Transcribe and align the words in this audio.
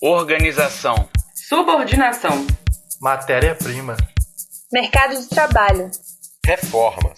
organização, 0.00 1.08
subordinação, 1.34 2.46
matéria-prima, 3.00 3.96
mercado 4.72 5.20
de 5.20 5.28
trabalho, 5.28 5.90
reformas, 6.46 7.16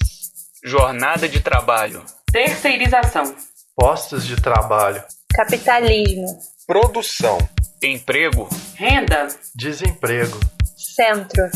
jornada 0.64 1.28
de 1.28 1.40
trabalho, 1.40 2.02
terceirização, 2.32 3.34
postos 3.76 4.26
de 4.26 4.40
trabalho, 4.40 5.04
capitalismo, 5.34 6.26
produção, 6.66 7.36
emprego, 7.82 8.48
renda, 8.74 9.28
desemprego, 9.54 10.40
centro, 10.74 11.50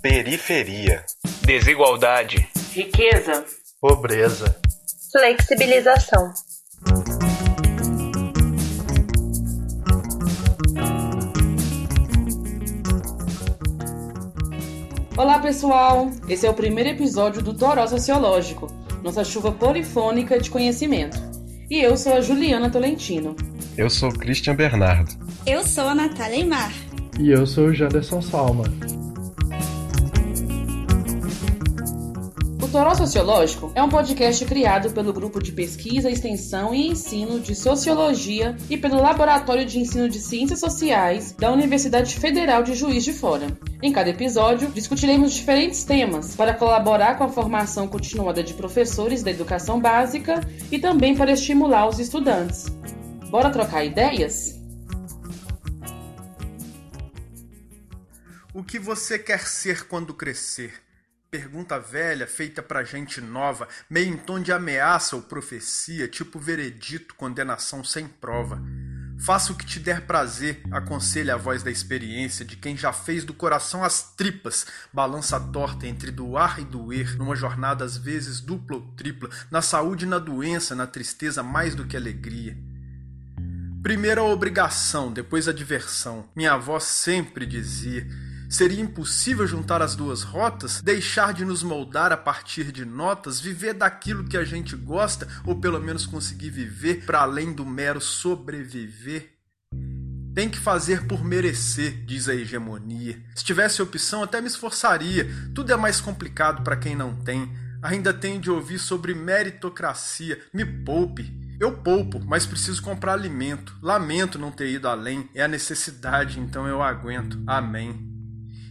periferia, 0.00 1.04
desigualdade, 1.42 2.48
riqueza, 2.72 3.44
pobreza, 3.78 4.58
flexibilização. 5.12 6.32
Olá 15.20 15.38
pessoal, 15.38 16.10
esse 16.30 16.46
é 16.46 16.50
o 16.50 16.54
primeiro 16.54 16.88
episódio 16.88 17.42
do 17.42 17.52
Toró 17.52 17.86
Sociológico, 17.86 18.68
nossa 19.04 19.22
chuva 19.22 19.52
polifônica 19.52 20.40
de 20.40 20.48
conhecimento. 20.48 21.18
E 21.68 21.78
eu 21.78 21.94
sou 21.94 22.14
a 22.14 22.22
Juliana 22.22 22.70
Tolentino. 22.70 23.36
Eu 23.76 23.90
sou 23.90 24.08
o 24.08 24.18
Christian 24.18 24.56
Bernardo. 24.56 25.10
Eu 25.44 25.62
sou 25.62 25.88
a 25.88 25.94
Natália 25.94 26.38
Imar. 26.38 26.72
E 27.18 27.28
eu 27.28 27.46
sou 27.46 27.66
o 27.66 27.74
Janderson 27.74 28.22
Salma. 28.22 28.64
Toró 32.70 32.94
Sociológico 32.94 33.72
é 33.74 33.82
um 33.82 33.88
podcast 33.88 34.44
criado 34.44 34.92
pelo 34.92 35.12
Grupo 35.12 35.42
de 35.42 35.50
Pesquisa, 35.50 36.08
Extensão 36.08 36.72
e 36.72 36.86
Ensino 36.86 37.40
de 37.40 37.52
Sociologia 37.52 38.56
e 38.70 38.76
pelo 38.76 39.02
Laboratório 39.02 39.66
de 39.66 39.80
Ensino 39.80 40.08
de 40.08 40.20
Ciências 40.20 40.60
Sociais 40.60 41.32
da 41.32 41.50
Universidade 41.50 42.14
Federal 42.14 42.62
de 42.62 42.74
Juiz 42.74 43.02
de 43.02 43.12
Fora. 43.12 43.48
Em 43.82 43.92
cada 43.92 44.10
episódio, 44.10 44.70
discutiremos 44.70 45.32
diferentes 45.32 45.82
temas 45.82 46.36
para 46.36 46.54
colaborar 46.54 47.18
com 47.18 47.24
a 47.24 47.28
formação 47.28 47.88
continuada 47.88 48.40
de 48.40 48.54
professores 48.54 49.24
da 49.24 49.32
educação 49.32 49.80
básica 49.80 50.40
e 50.70 50.78
também 50.78 51.16
para 51.16 51.32
estimular 51.32 51.88
os 51.88 51.98
estudantes. 51.98 52.66
Bora 53.30 53.50
trocar 53.50 53.84
ideias? 53.84 54.60
O 58.54 58.62
que 58.62 58.78
você 58.78 59.18
quer 59.18 59.40
ser 59.40 59.88
quando 59.88 60.14
crescer? 60.14 60.89
Pergunta 61.30 61.78
velha, 61.78 62.26
feita 62.26 62.60
pra 62.60 62.82
gente 62.82 63.20
nova, 63.20 63.68
meio 63.88 64.12
em 64.12 64.16
tom 64.16 64.40
de 64.40 64.50
ameaça 64.50 65.14
ou 65.14 65.22
profecia, 65.22 66.08
tipo 66.08 66.40
veredito, 66.40 67.14
condenação 67.14 67.84
sem 67.84 68.08
prova. 68.08 68.60
Faça 69.16 69.52
o 69.52 69.54
que 69.54 69.64
te 69.64 69.78
der 69.78 70.00
prazer, 70.08 70.60
aconselha 70.72 71.34
a 71.34 71.36
voz 71.36 71.62
da 71.62 71.70
experiência 71.70 72.44
de 72.44 72.56
quem 72.56 72.76
já 72.76 72.92
fez 72.92 73.24
do 73.24 73.32
coração 73.32 73.84
as 73.84 74.12
tripas, 74.16 74.66
balança 74.92 75.38
torta 75.38 75.86
entre 75.86 76.10
doar 76.10 76.58
e 76.58 76.64
doer, 76.64 77.16
numa 77.16 77.36
jornada 77.36 77.84
às 77.84 77.96
vezes 77.96 78.40
dupla 78.40 78.78
ou 78.78 78.82
tripla, 78.96 79.30
na 79.52 79.62
saúde 79.62 80.06
e 80.06 80.08
na 80.08 80.18
doença, 80.18 80.74
na 80.74 80.88
tristeza 80.88 81.44
mais 81.44 81.76
do 81.76 81.86
que 81.86 81.96
alegria. 81.96 82.58
Primeiro 83.84 84.20
a 84.20 84.24
obrigação, 84.24 85.12
depois 85.12 85.46
a 85.46 85.52
diversão. 85.52 86.28
Minha 86.34 86.54
avó 86.54 86.80
sempre 86.80 87.46
dizia 87.46 88.04
Seria 88.50 88.82
impossível 88.82 89.46
juntar 89.46 89.80
as 89.80 89.94
duas 89.94 90.24
rotas, 90.24 90.82
deixar 90.82 91.32
de 91.32 91.44
nos 91.44 91.62
moldar 91.62 92.10
a 92.10 92.16
partir 92.16 92.72
de 92.72 92.84
notas, 92.84 93.40
viver 93.40 93.74
daquilo 93.74 94.24
que 94.24 94.36
a 94.36 94.42
gente 94.42 94.74
gosta 94.74 95.28
ou 95.46 95.60
pelo 95.60 95.80
menos 95.80 96.04
conseguir 96.04 96.50
viver 96.50 97.06
para 97.06 97.20
além 97.20 97.52
do 97.52 97.64
mero 97.64 98.00
sobreviver? 98.00 99.30
Tem 100.34 100.48
que 100.48 100.58
fazer 100.58 101.06
por 101.06 101.24
merecer, 101.24 102.04
diz 102.04 102.28
a 102.28 102.34
hegemonia. 102.34 103.22
Se 103.36 103.44
tivesse 103.44 103.80
opção, 103.82 104.24
até 104.24 104.40
me 104.40 104.48
esforçaria. 104.48 105.28
Tudo 105.54 105.72
é 105.72 105.76
mais 105.76 106.00
complicado 106.00 106.64
para 106.64 106.76
quem 106.76 106.96
não 106.96 107.14
tem. 107.14 107.52
Ainda 107.80 108.12
tenho 108.12 108.40
de 108.40 108.50
ouvir 108.50 108.80
sobre 108.80 109.14
meritocracia. 109.14 110.40
Me 110.52 110.64
poupe. 110.64 111.32
Eu 111.60 111.78
poupo, 111.78 112.20
mas 112.24 112.46
preciso 112.46 112.82
comprar 112.82 113.12
alimento. 113.12 113.76
Lamento 113.80 114.38
não 114.40 114.50
ter 114.50 114.70
ido 114.70 114.88
além. 114.88 115.30
É 115.34 115.42
a 115.42 115.48
necessidade, 115.48 116.40
então 116.40 116.66
eu 116.66 116.82
aguento. 116.82 117.40
Amém. 117.46 118.09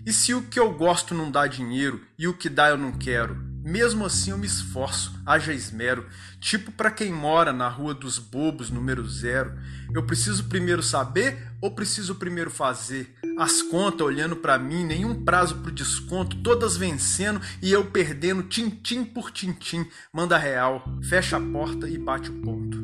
E 0.09 0.11
se 0.11 0.33
o 0.33 0.41
que 0.41 0.59
eu 0.59 0.73
gosto 0.73 1.13
não 1.13 1.29
dá 1.29 1.45
dinheiro 1.45 2.01
e 2.17 2.27
o 2.27 2.33
que 2.33 2.49
dá 2.49 2.69
eu 2.69 2.77
não 2.79 2.91
quero? 2.91 3.35
Mesmo 3.63 4.07
assim 4.07 4.31
eu 4.31 4.39
me 4.39 4.47
esforço, 4.47 5.13
haja 5.23 5.53
esmero, 5.53 6.07
tipo 6.39 6.71
para 6.71 6.89
quem 6.89 7.13
mora 7.13 7.53
na 7.53 7.69
Rua 7.69 7.93
dos 7.93 8.17
Bobos, 8.17 8.71
número 8.71 9.07
zero. 9.07 9.53
Eu 9.93 10.01
preciso 10.07 10.45
primeiro 10.45 10.81
saber 10.81 11.51
ou 11.61 11.69
preciso 11.69 12.15
primeiro 12.15 12.49
fazer? 12.49 13.15
As 13.37 13.61
contas 13.61 14.01
olhando 14.01 14.35
para 14.35 14.57
mim, 14.57 14.83
nenhum 14.83 15.23
prazo 15.23 15.57
pro 15.57 15.71
desconto, 15.71 16.37
todas 16.37 16.75
vencendo 16.75 17.39
e 17.61 17.71
eu 17.71 17.85
perdendo 17.85 18.41
tintim 18.41 19.03
por 19.03 19.29
tintim. 19.29 19.85
Manda 20.11 20.39
real, 20.39 20.83
fecha 21.07 21.37
a 21.37 21.39
porta 21.39 21.87
e 21.87 21.99
bate 21.99 22.31
o 22.31 22.41
ponto. 22.41 22.79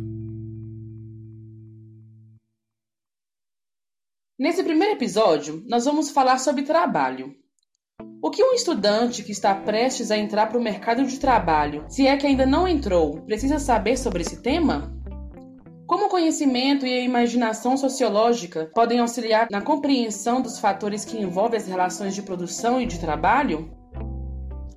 Nesse 4.38 4.62
primeiro 4.62 4.96
episódio, 4.96 5.64
nós 5.66 5.86
vamos 5.86 6.10
falar 6.10 6.40
sobre 6.40 6.64
trabalho. 6.64 7.34
O 8.22 8.30
que 8.30 8.44
um 8.44 8.52
estudante 8.52 9.24
que 9.24 9.32
está 9.32 9.56
prestes 9.56 10.12
a 10.12 10.18
entrar 10.18 10.48
para 10.48 10.60
o 10.60 10.62
mercado 10.62 11.06
de 11.06 11.18
trabalho, 11.18 11.86
se 11.88 12.06
é 12.06 12.18
que 12.18 12.28
ainda 12.28 12.46
não 12.46 12.68
entrou, 12.68 13.22
precisa 13.22 13.60
saber 13.60 13.98
sobre 13.98 14.24
esse 14.24 14.42
tema? 14.42 14.94
Como 15.88 16.08
o 16.08 16.10
conhecimento 16.10 16.86
e 16.86 16.94
a 16.94 17.00
imaginação 17.00 17.78
sociológica 17.78 18.70
podem 18.76 19.00
auxiliar 19.00 19.48
na 19.50 19.62
compreensão 19.62 20.42
dos 20.42 20.60
fatores 20.60 21.06
que 21.06 21.18
envolvem 21.18 21.58
as 21.58 21.68
relações 21.68 22.14
de 22.14 22.22
produção 22.22 22.82
e 22.82 22.86
de 22.86 23.00
trabalho? 23.00 23.72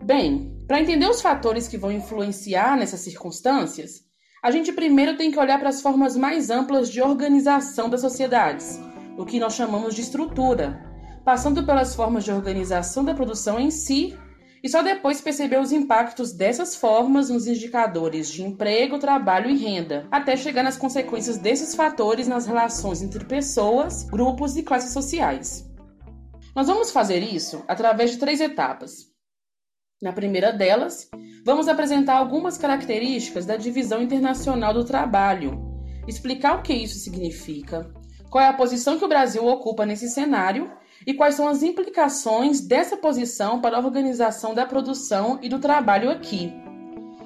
Bem, 0.05 0.57
para 0.69 0.81
entender 0.81 1.11
os 1.11 1.21
fatores 1.21 1.67
que 1.67 1.77
vão 1.77 1.91
influenciar 1.91 2.77
nessas 2.77 3.01
circunstâncias, 3.01 4.05
a 4.41 4.53
gente 4.53 4.71
primeiro 4.71 5.17
tem 5.17 5.33
que 5.33 5.41
olhar 5.41 5.59
para 5.59 5.71
as 5.71 5.83
formas 5.83 6.17
mais 6.17 6.49
amplas 6.49 6.89
de 6.89 7.03
organização 7.03 7.91
das 7.91 8.03
sociedades, 8.03 8.79
o 9.19 9.27
que 9.27 9.41
nós 9.41 9.55
chamamos 9.55 9.97
de 9.97 10.01
estrutura, 10.01 10.81
passando 11.25 11.67
pelas 11.67 11.95
formas 11.95 12.23
de 12.23 12.31
organização 12.31 13.05
da 13.05 13.13
produção 13.13 13.59
em 13.59 13.71
si 13.71 14.17
e 14.63 14.69
só 14.69 14.81
depois 14.81 15.21
perceber 15.21 15.61
os 15.61 15.73
impactos 15.73 16.33
dessas 16.33 16.77
formas 16.77 17.29
nos 17.29 17.47
indicadores 17.47 18.31
de 18.31 18.43
emprego, 18.43 18.99
trabalho 18.99 19.51
e 19.51 19.57
renda, 19.57 20.07
até 20.11 20.37
chegar 20.37 20.63
nas 20.63 20.77
consequências 20.77 21.37
desses 21.37 21.75
fatores 21.75 22.29
nas 22.29 22.47
relações 22.47 23.03
entre 23.03 23.25
pessoas, 23.25 24.05
grupos 24.05 24.57
e 24.57 24.63
classes 24.63 24.93
sociais. 24.93 25.69
Nós 26.55 26.69
vamos 26.69 26.91
fazer 26.91 27.21
isso 27.21 27.63
através 27.69 28.13
de 28.13 28.19
três 28.19 28.41
etapas. 28.41 29.09
Na 30.01 30.13
primeira 30.13 30.53
delas, 30.53 31.09
vamos 31.45 31.67
apresentar 31.67 32.17
algumas 32.17 32.57
características 32.57 33.45
da 33.47 33.57
divisão 33.57 34.01
internacional 34.01 34.73
do 34.73 34.85
trabalho, 34.85 35.61
explicar 36.07 36.59
o 36.59 36.63
que 36.63 36.73
isso 36.73 36.99
significa, 36.99 37.93
qual 38.31 38.45
é 38.45 38.49
a 38.49 38.53
posição 38.53 38.99
que 38.99 39.05
o 39.05 39.09
Brasil 39.09 39.47
ocupa 39.47 39.87
nesse 39.87 40.09
cenário 40.09 40.71
e 41.07 41.15
quais 41.15 41.35
são 41.35 41.49
as 41.49 41.63
implicações 41.63 42.61
dessa 42.61 42.97
posição 42.97 43.61
para 43.61 43.77
a 43.77 43.81
organização 43.81 44.55
da 44.55 44.67
produção 44.67 45.39
e 45.43 45.49
do 45.49 45.59
trabalho 45.59 46.11
aqui. 46.11 46.53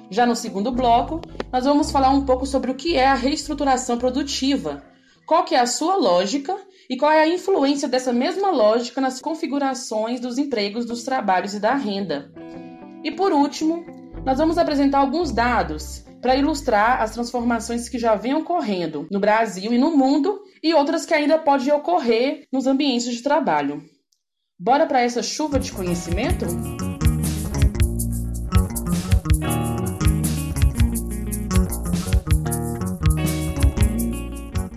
Já 0.09 0.25
no 0.25 0.35
segundo 0.35 0.71
bloco, 0.71 1.21
nós 1.51 1.65
vamos 1.65 1.91
falar 1.91 2.11
um 2.11 2.25
pouco 2.25 2.45
sobre 2.45 2.71
o 2.71 2.75
que 2.75 2.95
é 2.95 3.07
a 3.07 3.15
reestruturação 3.15 3.97
produtiva, 3.97 4.83
qual 5.25 5.43
que 5.43 5.55
é 5.55 5.59
a 5.59 5.65
sua 5.65 5.95
lógica 5.95 6.55
e 6.89 6.97
qual 6.97 7.11
é 7.11 7.21
a 7.21 7.27
influência 7.27 7.87
dessa 7.87 8.13
mesma 8.13 8.51
lógica 8.51 9.01
nas 9.01 9.19
configurações 9.19 10.19
dos 10.19 10.37
empregos, 10.37 10.85
dos 10.85 11.03
trabalhos 11.03 11.53
e 11.53 11.59
da 11.59 11.73
renda. 11.73 12.31
E 13.03 13.11
por 13.11 13.31
último, 13.31 13.85
nós 14.23 14.37
vamos 14.37 14.57
apresentar 14.57 14.99
alguns 14.99 15.31
dados 15.31 16.05
para 16.23 16.37
ilustrar 16.37 17.01
as 17.01 17.11
transformações 17.11 17.89
que 17.89 17.99
já 17.99 18.15
vêm 18.15 18.33
ocorrendo 18.33 19.05
no 19.11 19.19
Brasil 19.19 19.73
e 19.73 19.77
no 19.77 19.95
mundo 19.95 20.41
e 20.63 20.73
outras 20.73 21.05
que 21.05 21.13
ainda 21.13 21.37
podem 21.37 21.73
ocorrer 21.73 22.47
nos 22.49 22.65
ambientes 22.65 23.13
de 23.13 23.21
trabalho. 23.21 23.83
Bora 24.57 24.85
para 24.85 25.01
essa 25.01 25.21
chuva 25.21 25.59
de 25.59 25.73
conhecimento? 25.73 26.45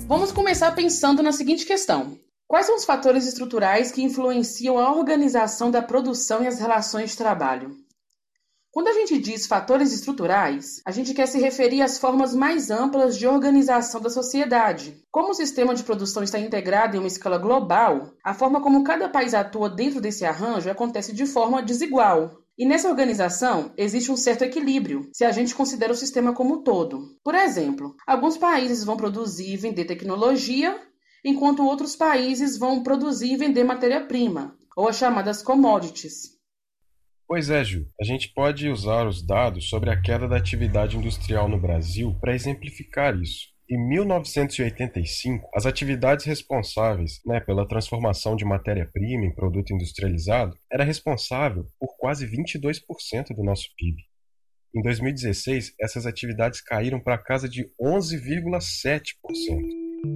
Vamos 0.09 0.33
começar 0.33 0.73
pensando 0.73 1.23
na 1.23 1.31
seguinte 1.31 1.65
questão: 1.65 2.19
Quais 2.49 2.67
são 2.67 2.75
os 2.75 2.85
fatores 2.85 3.25
estruturais 3.25 3.93
que 3.93 4.03
influenciam 4.03 4.81
a 4.81 4.93
organização 4.93 5.71
da 5.71 5.81
produção 5.81 6.43
e 6.43 6.49
as 6.49 6.59
relações 6.59 7.11
de 7.11 7.17
trabalho? 7.17 7.86
Quando 8.77 8.89
a 8.89 8.93
gente 8.93 9.17
diz 9.17 9.47
fatores 9.47 9.91
estruturais, 9.91 10.83
a 10.85 10.91
gente 10.91 11.15
quer 11.15 11.27
se 11.27 11.39
referir 11.39 11.81
às 11.81 11.97
formas 11.97 12.35
mais 12.35 12.71
amplas 12.71 13.17
de 13.17 13.27
organização 13.27 14.03
da 14.03 14.11
sociedade. 14.11 15.03
Como 15.11 15.31
o 15.31 15.35
sistema 15.35 15.75
de 15.75 15.83
produção 15.83 16.23
está 16.23 16.39
integrado 16.39 16.95
em 16.95 16.99
uma 16.99 17.09
escala 17.09 17.39
global, 17.39 18.13
a 18.23 18.35
forma 18.35 18.61
como 18.61 18.85
cada 18.85 19.09
país 19.09 19.33
atua 19.33 19.71
dentro 19.71 19.99
desse 19.99 20.27
arranjo 20.27 20.69
acontece 20.69 21.15
de 21.15 21.25
forma 21.25 21.63
desigual. 21.63 22.33
E 22.59 22.67
nessa 22.67 22.91
organização 22.91 23.73
existe 23.79 24.13
um 24.13 24.17
certo 24.17 24.45
equilíbrio, 24.45 25.09
se 25.11 25.25
a 25.25 25.33
gente 25.33 25.55
considera 25.55 25.95
o 25.95 25.97
sistema 25.97 26.35
como 26.35 26.57
um 26.57 26.63
todo. 26.63 27.17
Por 27.25 27.35
exemplo, 27.35 27.95
alguns 28.07 28.37
países 28.37 28.85
vão 28.85 28.99
produzir 28.99 29.55
e 29.55 29.57
vender 29.57 29.87
tecnologia, 29.87 30.79
enquanto 31.25 31.65
outros 31.65 31.97
países 31.97 32.59
vão 32.59 32.83
produzir 32.83 33.33
e 33.33 33.37
vender 33.39 33.65
matéria-prima, 33.65 34.55
ou 34.77 34.87
as 34.87 34.97
chamadas 34.97 35.43
commodities. 35.43 36.36
Pois 37.29 37.51
é, 37.51 37.65
Ju. 37.65 37.89
A 38.01 38.05
gente 38.05 38.33
pode 38.33 38.69
usar 38.69 39.07
os 39.07 39.25
dados 39.25 39.69
sobre 39.69 39.91
a 39.91 40.01
queda 40.01 40.29
da 40.29 40.37
atividade 40.37 40.97
industrial 40.97 41.49
no 41.49 41.61
Brasil 41.61 42.17
para 42.21 42.35
exemplificar 42.35 43.17
isso. 43.21 43.49
Em 43.69 43.77
1985, 43.89 45.51
as 45.53 45.67
atividades 45.67 46.25
responsáveis 46.25 47.21
né, 47.27 47.41
pela 47.41 47.67
transformação 47.67 48.37
de 48.37 48.45
matéria-prima 48.45 49.27
em 49.27 49.35
produto 49.35 49.75
industrializado 49.75 50.57
era 50.71 50.85
responsável 50.85 51.67
por 51.81 51.97
quase 51.99 52.29
22% 52.29 53.35
do 53.35 53.43
nosso 53.43 53.69
PIB. 53.77 53.97
Em 54.73 54.83
2016, 54.83 55.75
essas 55.81 56.07
atividades 56.07 56.61
caíram 56.61 57.01
para 57.01 57.19
casa 57.19 57.49
de 57.49 57.69
11,7%, 57.83 59.15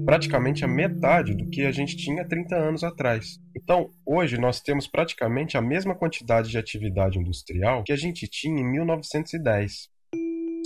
praticamente 0.04 0.64
a 0.64 0.68
metade 0.68 1.34
do 1.34 1.48
que 1.48 1.64
a 1.64 1.72
gente 1.72 1.96
tinha 1.96 2.26
30 2.26 2.56
anos 2.56 2.84
atrás. 2.84 3.38
Então, 3.56 3.90
hoje 4.06 4.38
nós 4.38 4.60
temos 4.60 4.86
praticamente 4.86 5.56
a 5.56 5.62
mesma 5.62 5.94
quantidade 5.94 6.50
de 6.50 6.58
atividade 6.58 7.18
industrial 7.18 7.84
que 7.84 7.92
a 7.92 7.96
gente 7.96 8.26
tinha 8.28 8.60
em 8.60 8.70
1910. 8.70 9.88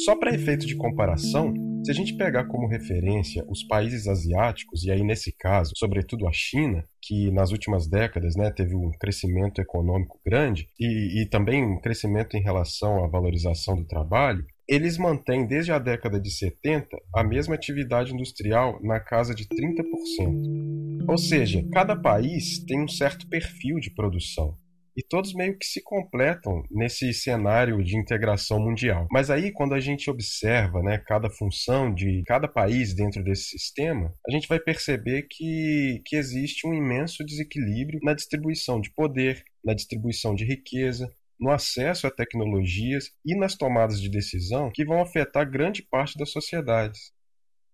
Só 0.05 0.17
para 0.17 0.35
efeito 0.35 0.67
de 0.67 0.75
comparação, 0.75 1.55
se 1.85 1.91
a 1.91 1.95
gente 1.95 2.17
pegar 2.17 2.47
como 2.47 2.67
referência 2.67 3.45
os 3.49 3.63
países 3.63 4.09
asiáticos, 4.09 4.83
e 4.85 4.91
aí 4.91 5.05
nesse 5.05 5.33
caso, 5.33 5.73
sobretudo 5.77 6.27
a 6.27 6.33
China, 6.33 6.85
que 7.01 7.31
nas 7.31 7.53
últimas 7.53 7.87
décadas 7.87 8.35
né, 8.35 8.51
teve 8.51 8.75
um 8.75 8.91
crescimento 8.99 9.61
econômico 9.61 10.19
grande 10.25 10.69
e, 10.81 11.23
e 11.23 11.29
também 11.29 11.65
um 11.65 11.79
crescimento 11.79 12.37
em 12.37 12.43
relação 12.43 13.05
à 13.05 13.07
valorização 13.07 13.77
do 13.77 13.87
trabalho, 13.87 14.45
eles 14.69 14.99
mantêm 14.99 15.47
desde 15.47 15.73
a 15.73 15.79
década 15.79 16.21
de 16.21 16.31
70 16.31 16.89
a 17.15 17.23
mesma 17.23 17.55
atividade 17.55 18.13
industrial 18.13 18.81
na 18.83 19.01
casa 19.01 19.35
de 19.35 19.47
30%. 19.47 21.07
Ou 21.09 21.19
seja, 21.19 21.63
cada 21.73 21.95
país 21.95 22.65
tem 22.65 22.83
um 22.83 22.89
certo 22.89 23.29
perfil 23.29 23.79
de 23.79 23.95
produção 23.95 24.57
e 24.97 25.03
todos 25.03 25.35
meio 25.35 25.59
que 25.59 25.67
se 25.67 25.83
completam 25.83 26.63
nesse 26.71 27.13
cenário 27.13 27.83
de 27.83 27.97
integração 27.97 28.61
mundial. 28.61 29.07
Mas 29.11 29.29
aí, 29.29 29.53
quando 29.53 29.75
a 29.75 29.81
gente 29.81 30.09
observa 30.09 30.81
né, 30.83 30.99
cada 30.99 31.29
função 31.29 31.93
de 31.93 32.23
cada 32.27 32.47
país 32.47 32.95
dentro 32.95 33.23
desse 33.23 33.59
sistema, 33.59 34.15
a 34.27 34.31
gente 34.31 34.47
vai 34.47 34.61
perceber 34.61 35.27
que, 35.29 36.01
que 36.07 36.17
existe 36.17 36.67
um 36.67 36.73
imenso 36.73 37.25
desequilíbrio 37.25 37.99
na 38.03 38.15
distribuição 38.15 38.81
de 38.81 38.93
poder, 38.93 39.43
na 39.65 39.75
distribuição 39.75 40.35
de 40.35 40.45
riqueza, 40.45 41.11
no 41.39 41.51
acesso 41.51 42.07
a 42.07 42.11
tecnologias 42.11 43.11
e 43.25 43.37
nas 43.37 43.57
tomadas 43.57 44.01
de 44.01 44.09
decisão 44.09 44.71
que 44.73 44.85
vão 44.85 45.01
afetar 45.01 45.51
grande 45.51 45.83
parte 45.83 46.19
das 46.19 46.31
sociedades. 46.31 47.13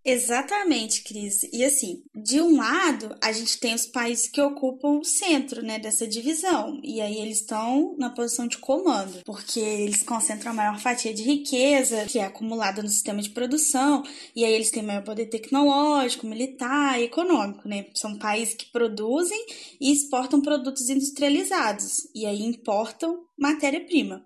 Exatamente, 0.02 1.04
Cris. 1.04 1.42
E 1.52 1.62
assim, 1.62 2.02
de 2.14 2.40
um 2.40 2.56
lado, 2.56 3.14
a 3.22 3.32
gente 3.32 3.60
tem 3.60 3.74
os 3.74 3.84
países 3.84 4.28
que 4.28 4.40
ocupam 4.40 4.98
o 4.98 5.04
centro, 5.04 5.62
né, 5.62 5.78
dessa 5.78 6.06
divisão. 6.06 6.80
E 6.82 7.00
aí 7.02 7.20
eles 7.20 7.40
estão 7.40 7.94
na 7.98 8.08
posição 8.08 8.46
de 8.46 8.56
comando, 8.56 9.22
porque 9.26 9.60
eles 9.60 10.02
concentram 10.02 10.52
a 10.52 10.54
maior 10.54 10.78
fatia 10.80 11.12
de 11.12 11.22
riqueza 11.22 12.06
que 12.06 12.18
é 12.18 12.24
acumulada 12.24 12.82
no 12.82 12.88
sistema 12.88 13.20
de 13.20 13.28
produção, 13.30 14.02
e 14.34 14.42
aí 14.44 14.52
eles 14.54 14.70
têm 14.70 14.82
maior 14.82 15.04
poder 15.04 15.26
tecnológico, 15.26 16.26
militar 16.26 16.98
e 16.98 17.04
econômico, 17.04 17.68
né? 17.68 17.86
São 17.94 18.16
países 18.16 18.54
que 18.54 18.72
produzem 18.72 19.44
e 19.78 19.92
exportam 19.92 20.40
produtos 20.40 20.88
industrializados, 20.88 22.08
e 22.14 22.24
aí 22.24 22.42
importam 22.42 23.26
matéria-prima. 23.40 24.22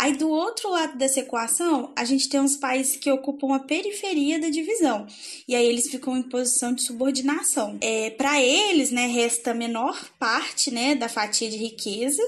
Aí, 0.00 0.16
do 0.16 0.30
outro 0.30 0.70
lado 0.70 0.96
dessa 0.96 1.20
equação, 1.20 1.92
a 1.94 2.06
gente 2.06 2.26
tem 2.26 2.40
uns 2.40 2.56
países 2.56 2.96
que 2.96 3.10
ocupam 3.10 3.54
a 3.54 3.58
periferia 3.58 4.40
da 4.40 4.48
divisão, 4.48 5.06
e 5.46 5.54
aí 5.54 5.66
eles 5.66 5.90
ficam 5.90 6.16
em 6.16 6.22
posição 6.22 6.72
de 6.72 6.82
subordinação. 6.82 7.76
É, 7.82 8.08
Para 8.08 8.40
eles, 8.40 8.90
né, 8.90 9.06
resta 9.06 9.50
a 9.50 9.54
menor 9.54 10.10
parte 10.18 10.70
né, 10.70 10.94
da 10.94 11.06
fatia 11.06 11.50
de 11.50 11.58
riqueza, 11.58 12.22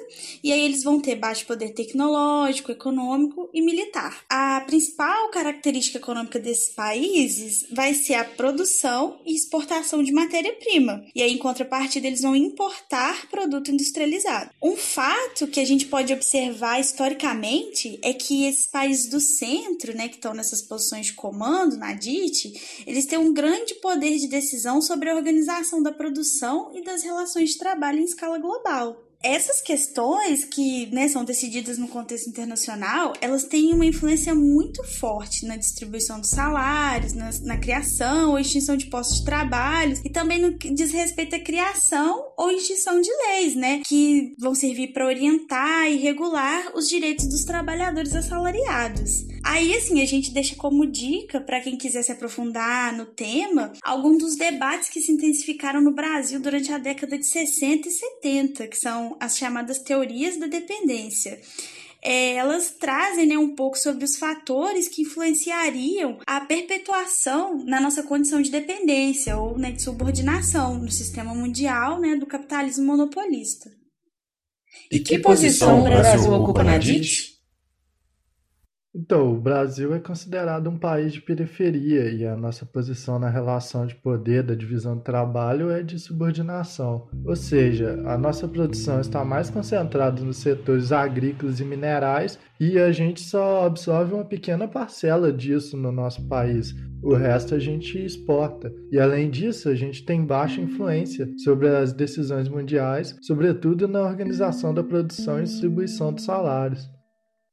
e 0.44 0.52
aí 0.52 0.60
eles 0.60 0.82
vão 0.82 1.00
ter 1.00 1.14
baixo 1.14 1.46
poder 1.46 1.70
tecnológico, 1.70 2.70
econômico 2.70 3.48
e 3.54 3.62
militar. 3.62 4.22
A 4.28 4.60
principal 4.66 5.30
característica 5.30 5.96
econômica 5.96 6.38
desses 6.38 6.74
países 6.74 7.66
vai 7.72 7.94
ser 7.94 8.14
a 8.14 8.24
produção 8.24 9.18
e 9.24 9.34
exportação 9.34 10.02
de 10.02 10.12
matéria-prima, 10.12 11.04
e 11.14 11.22
aí, 11.22 11.32
em 11.32 11.38
contrapartida, 11.38 12.06
eles 12.06 12.20
vão 12.20 12.36
importar 12.36 13.28
produto 13.30 13.70
industrializado. 13.70 14.50
Um 14.62 14.76
fato 14.76 15.46
que 15.46 15.60
a 15.60 15.64
gente 15.64 15.86
pode 15.86 16.12
observar 16.22 16.78
historicamente 16.78 17.98
é 18.00 18.12
que 18.12 18.46
esses 18.46 18.68
países 18.68 19.10
do 19.10 19.20
centro, 19.20 19.94
né, 19.94 20.08
que 20.08 20.14
estão 20.14 20.32
nessas 20.32 20.62
posições 20.62 21.06
de 21.06 21.14
comando 21.14 21.76
na 21.76 21.92
DIT, 21.92 22.84
eles 22.86 23.06
têm 23.06 23.18
um 23.18 23.34
grande 23.34 23.74
poder 23.74 24.16
de 24.16 24.28
decisão 24.28 24.80
sobre 24.80 25.10
a 25.10 25.16
organização 25.16 25.82
da 25.82 25.90
produção 25.90 26.70
e 26.74 26.82
das 26.82 27.02
relações 27.02 27.50
de 27.50 27.58
trabalho 27.58 27.98
em 27.98 28.04
escala 28.04 28.38
global 28.38 29.11
essas 29.22 29.60
questões 29.60 30.44
que 30.44 30.86
né, 30.92 31.08
são 31.08 31.24
decididas 31.24 31.78
no 31.78 31.88
contexto 31.88 32.28
internacional, 32.28 33.12
elas 33.20 33.44
têm 33.44 33.72
uma 33.72 33.86
influência 33.86 34.34
muito 34.34 34.82
forte 34.84 35.46
na 35.46 35.56
distribuição 35.56 36.20
dos 36.20 36.30
salários, 36.30 37.12
na, 37.12 37.30
na 37.42 37.56
criação 37.56 38.30
ou 38.30 38.38
extinção 38.38 38.76
de 38.76 38.86
postos 38.86 39.18
de 39.18 39.24
trabalho 39.24 40.00
e 40.04 40.10
também 40.10 40.40
no 40.40 40.58
que 40.58 40.72
diz 40.72 40.90
respeito 40.92 41.36
à 41.36 41.40
criação 41.40 42.32
ou 42.36 42.50
extinção 42.50 43.00
de 43.00 43.10
leis, 43.26 43.54
né, 43.54 43.82
que 43.86 44.34
vão 44.38 44.54
servir 44.54 44.92
para 44.92 45.06
orientar 45.06 45.90
e 45.90 45.96
regular 45.96 46.72
os 46.74 46.88
direitos 46.88 47.26
dos 47.26 47.44
trabalhadores 47.44 48.14
assalariados. 48.14 49.31
Aí, 49.44 49.76
assim, 49.76 50.00
a 50.00 50.06
gente 50.06 50.30
deixa 50.30 50.54
como 50.54 50.86
dica 50.86 51.40
para 51.40 51.60
quem 51.60 51.76
quiser 51.76 52.02
se 52.02 52.12
aprofundar 52.12 52.96
no 52.96 53.06
tema 53.06 53.72
alguns 53.82 54.18
dos 54.18 54.36
debates 54.36 54.88
que 54.88 55.00
se 55.00 55.10
intensificaram 55.10 55.80
no 55.80 55.92
Brasil 55.92 56.38
durante 56.40 56.72
a 56.72 56.78
década 56.78 57.18
de 57.18 57.26
60 57.26 57.88
e 57.88 57.90
70, 57.90 58.68
que 58.68 58.76
são 58.76 59.16
as 59.18 59.36
chamadas 59.36 59.80
teorias 59.80 60.36
da 60.36 60.46
dependência. 60.46 61.40
É, 62.04 62.34
elas 62.34 62.70
trazem 62.70 63.26
né, 63.26 63.38
um 63.38 63.54
pouco 63.54 63.78
sobre 63.78 64.04
os 64.04 64.16
fatores 64.16 64.88
que 64.88 65.02
influenciariam 65.02 66.18
a 66.26 66.40
perpetuação 66.40 67.64
na 67.64 67.80
nossa 67.80 68.02
condição 68.02 68.42
de 68.42 68.50
dependência 68.50 69.36
ou 69.36 69.56
né, 69.56 69.70
de 69.70 69.82
subordinação 69.82 70.78
no 70.78 70.90
sistema 70.90 71.32
mundial 71.32 72.00
né, 72.00 72.16
do 72.16 72.26
capitalismo 72.26 72.84
monopolista. 72.84 73.70
E, 74.90 74.96
e 74.96 75.00
que, 75.00 75.16
que 75.16 75.18
posição 75.20 75.80
o 75.80 75.84
Brasil, 75.84 76.02
Brasil 76.02 76.32
ocupa 76.32 76.64
na 76.64 76.76
DIT? 76.76 77.31
Então, 78.94 79.32
o 79.32 79.40
Brasil 79.40 79.94
é 79.94 79.98
considerado 79.98 80.68
um 80.68 80.76
país 80.76 81.14
de 81.14 81.22
periferia 81.22 82.10
e 82.10 82.26
a 82.26 82.36
nossa 82.36 82.66
posição 82.66 83.18
na 83.18 83.30
relação 83.30 83.86
de 83.86 83.94
poder 83.94 84.42
da 84.42 84.54
divisão 84.54 84.96
do 84.96 85.02
trabalho 85.02 85.70
é 85.70 85.82
de 85.82 85.98
subordinação. 85.98 87.08
Ou 87.24 87.34
seja, 87.34 88.02
a 88.04 88.18
nossa 88.18 88.46
produção 88.46 89.00
está 89.00 89.24
mais 89.24 89.48
concentrada 89.48 90.22
nos 90.22 90.36
setores 90.36 90.92
agrícolas 90.92 91.58
e 91.58 91.64
minerais 91.64 92.38
e 92.60 92.78
a 92.78 92.92
gente 92.92 93.22
só 93.22 93.64
absorve 93.64 94.12
uma 94.12 94.26
pequena 94.26 94.68
parcela 94.68 95.32
disso 95.32 95.74
no 95.74 95.90
nosso 95.90 96.28
país. 96.28 96.74
O 97.02 97.14
resto 97.14 97.54
a 97.54 97.58
gente 97.58 97.98
exporta. 97.98 98.70
E 98.90 99.00
além 99.00 99.30
disso, 99.30 99.70
a 99.70 99.74
gente 99.74 100.04
tem 100.04 100.22
baixa 100.22 100.60
influência 100.60 101.26
sobre 101.42 101.66
as 101.66 101.94
decisões 101.94 102.46
mundiais, 102.46 103.16
sobretudo 103.22 103.88
na 103.88 104.02
organização 104.02 104.74
da 104.74 104.84
produção 104.84 105.40
e 105.40 105.44
distribuição 105.44 106.12
dos 106.12 106.24
salários. 106.24 106.88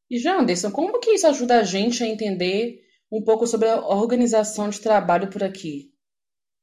E 0.10 0.18
Janderson, 0.18 0.72
como 0.72 1.00
que 1.00 1.12
isso 1.12 1.28
ajuda 1.28 1.60
a 1.60 1.64
gente 1.64 2.04
a 2.04 2.08
entender 2.08 2.80
um 3.12 3.24
pouco 3.24 3.46
sobre 3.46 3.70
a 3.70 3.80
organização 3.80 4.70
de 4.70 4.80
trabalho 4.80 5.30
por 5.30 5.44
aqui? 5.44 5.90